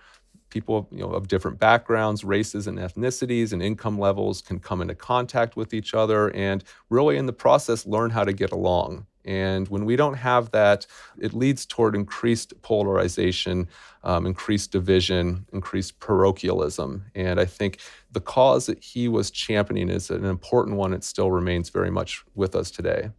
people 0.50 0.88
you 0.92 1.00
know, 1.00 1.12
of 1.12 1.28
different 1.28 1.60
backgrounds, 1.60 2.24
races, 2.24 2.68
and 2.68 2.78
ethnicities 2.78 3.52
and 3.54 3.62
income 3.62 4.00
levels 4.00 4.42
can 4.42 4.60
come 4.60 4.82
into 4.82 4.96
contact 4.96 5.56
with 5.56 5.74
each 5.74 5.94
other 5.94 6.30
and 6.36 6.64
really, 6.90 7.18
in 7.18 7.26
the 7.26 7.34
process, 7.34 7.86
learn 7.86 8.12
how 8.12 8.24
to 8.24 8.34
get 8.34 8.52
along. 8.52 9.06
And 9.26 9.68
when 9.70 9.86
we 9.86 9.96
don't 9.96 10.14
have 10.14 10.52
that, 10.52 10.86
it 11.20 11.34
leads 11.34 11.66
toward 11.66 11.96
increased 11.96 12.54
polarization, 12.62 13.68
um, 14.04 14.26
increased 14.26 14.72
division, 14.72 15.48
increased 15.52 16.00
parochialism. 16.00 17.06
And 17.16 17.40
I 17.40 17.46
think 17.46 17.80
the 18.12 18.22
cause 18.22 18.68
that 18.68 18.84
he 18.84 19.08
was 19.08 19.32
championing 19.32 19.90
is 19.90 20.12
an 20.12 20.26
important 20.26 20.78
one. 20.78 20.94
It 20.94 21.04
still 21.04 21.32
remains 21.32 21.70
very 21.70 21.90
much 21.90 22.24
with 22.36 22.56
us 22.56 22.70
today. 22.70 23.10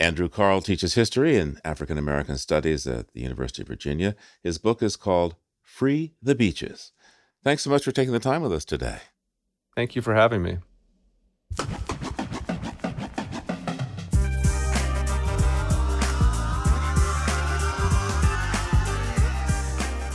Andrew 0.00 0.28
Kahrl 0.28 0.64
teaches 0.64 0.94
history 0.94 1.36
and 1.38 1.60
African 1.64 1.98
American 1.98 2.38
studies 2.38 2.86
at 2.86 3.12
the 3.12 3.20
University 3.20 3.62
of 3.62 3.68
Virginia. 3.68 4.14
His 4.42 4.58
book 4.58 4.82
is 4.82 4.96
called 4.96 5.34
Free 5.78 6.12
the 6.20 6.34
Beaches. 6.34 6.90
Thanks 7.44 7.62
so 7.62 7.70
much 7.70 7.84
for 7.84 7.92
taking 7.92 8.12
the 8.12 8.18
time 8.18 8.42
with 8.42 8.52
us 8.52 8.64
today. 8.64 8.98
Thank 9.76 9.94
you 9.94 10.02
for 10.02 10.12
having 10.12 10.42
me. 10.42 10.58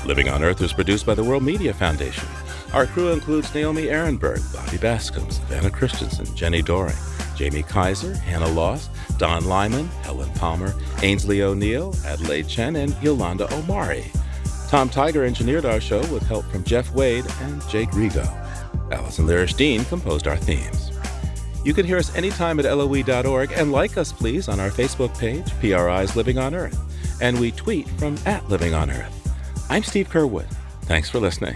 Living 0.06 0.28
on 0.28 0.44
Earth 0.44 0.62
is 0.62 0.74
produced 0.74 1.06
by 1.06 1.16
the 1.16 1.24
World 1.24 1.44
Media 1.44 1.74
Foundation. 1.74 2.28
Our 2.74 2.86
crew 2.86 3.14
includes 3.14 3.56
Naomi 3.56 3.84
Arenberg, 3.84 4.44
Bobby 4.54 4.78
Bascomb, 4.78 5.32
Savannah 5.32 5.72
Christensen, 5.72 6.26
Jenny 6.36 6.62
Doering, 6.62 6.94
Jamie 7.38 7.64
Kaiser, 7.64 8.14
Hannah 8.16 8.50
Loss, 8.50 8.90
Don 9.18 9.46
Lyman, 9.46 9.88
Helen 10.02 10.30
Palmer, 10.32 10.74
Ainsley 11.04 11.42
O'Neill, 11.42 11.96
Adelaide 12.06 12.50
Chen, 12.50 12.76
and 12.76 13.02
Yolanda 13.02 13.48
Omari. 13.54 14.12
Tom 14.70 14.90
Tiger 14.90 15.24
engineered 15.24 15.66
our 15.66 15.80
show 15.80 16.00
with 16.12 16.24
help 16.24 16.46
from 16.46 16.64
Jeff 16.64 16.94
Wade 16.94 17.26
and 17.42 17.68
Jake 17.70 17.90
Rigo. 17.92 18.26
Allison 18.92 19.26
Lirish 19.26 19.56
Dean 19.56 19.86
composed 19.86 20.28
our 20.28 20.38
themes. 20.38 20.92
You 21.64 21.74
can 21.74 21.86
hear 21.86 21.98
us 21.98 22.14
anytime 22.16 22.60
at 22.60 22.66
LOE.org 22.66 23.52
and 23.54 23.72
like 23.72 23.98
us, 23.98 24.12
please, 24.12 24.50
on 24.50 24.60
our 24.60 24.70
Facebook 24.70 25.18
page, 25.18 25.50
PRI's 25.60 26.16
Living 26.16 26.38
on 26.38 26.54
Earth. 26.54 26.80
And 27.22 27.40
we 27.40 27.52
tweet 27.52 27.88
from 27.92 28.18
at 28.26 28.48
Living 28.50 28.74
on 28.74 28.92
Earth. 28.92 29.20
I'm 29.70 29.84
Steve 29.84 30.10
Curwood. 30.10 30.52
Thanks 30.84 31.10
for 31.10 31.20
listening. 31.20 31.56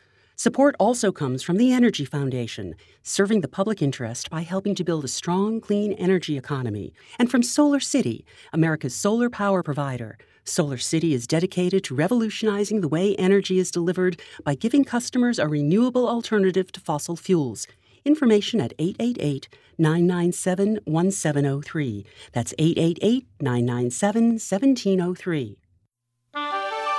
Support 0.41 0.75
also 0.79 1.11
comes 1.11 1.43
from 1.43 1.57
the 1.57 1.71
Energy 1.71 2.03
Foundation, 2.03 2.73
serving 3.03 3.41
the 3.41 3.47
public 3.47 3.79
interest 3.79 4.31
by 4.31 4.41
helping 4.41 4.73
to 4.73 4.83
build 4.83 5.05
a 5.05 5.07
strong, 5.07 5.61
clean 5.61 5.93
energy 5.93 6.35
economy, 6.35 6.95
and 7.19 7.29
from 7.29 7.43
Solar 7.43 7.79
City, 7.79 8.25
America's 8.51 8.95
solar 8.95 9.29
power 9.29 9.61
provider. 9.61 10.17
Solar 10.43 10.79
City 10.79 11.13
is 11.13 11.27
dedicated 11.27 11.83
to 11.83 11.93
revolutionizing 11.93 12.81
the 12.81 12.87
way 12.87 13.15
energy 13.17 13.59
is 13.59 13.69
delivered 13.69 14.19
by 14.43 14.55
giving 14.55 14.83
customers 14.83 15.37
a 15.37 15.47
renewable 15.47 16.09
alternative 16.09 16.71
to 16.71 16.79
fossil 16.79 17.15
fuels. 17.15 17.67
Information 18.03 18.59
at 18.59 18.73
888 18.79 19.47
997 19.77 20.79
1703. 20.85 22.03
That's 22.31 22.55
888 22.57 23.27
997 23.39 24.23
1703. 24.39 25.57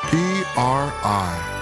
PRI, 0.05 1.62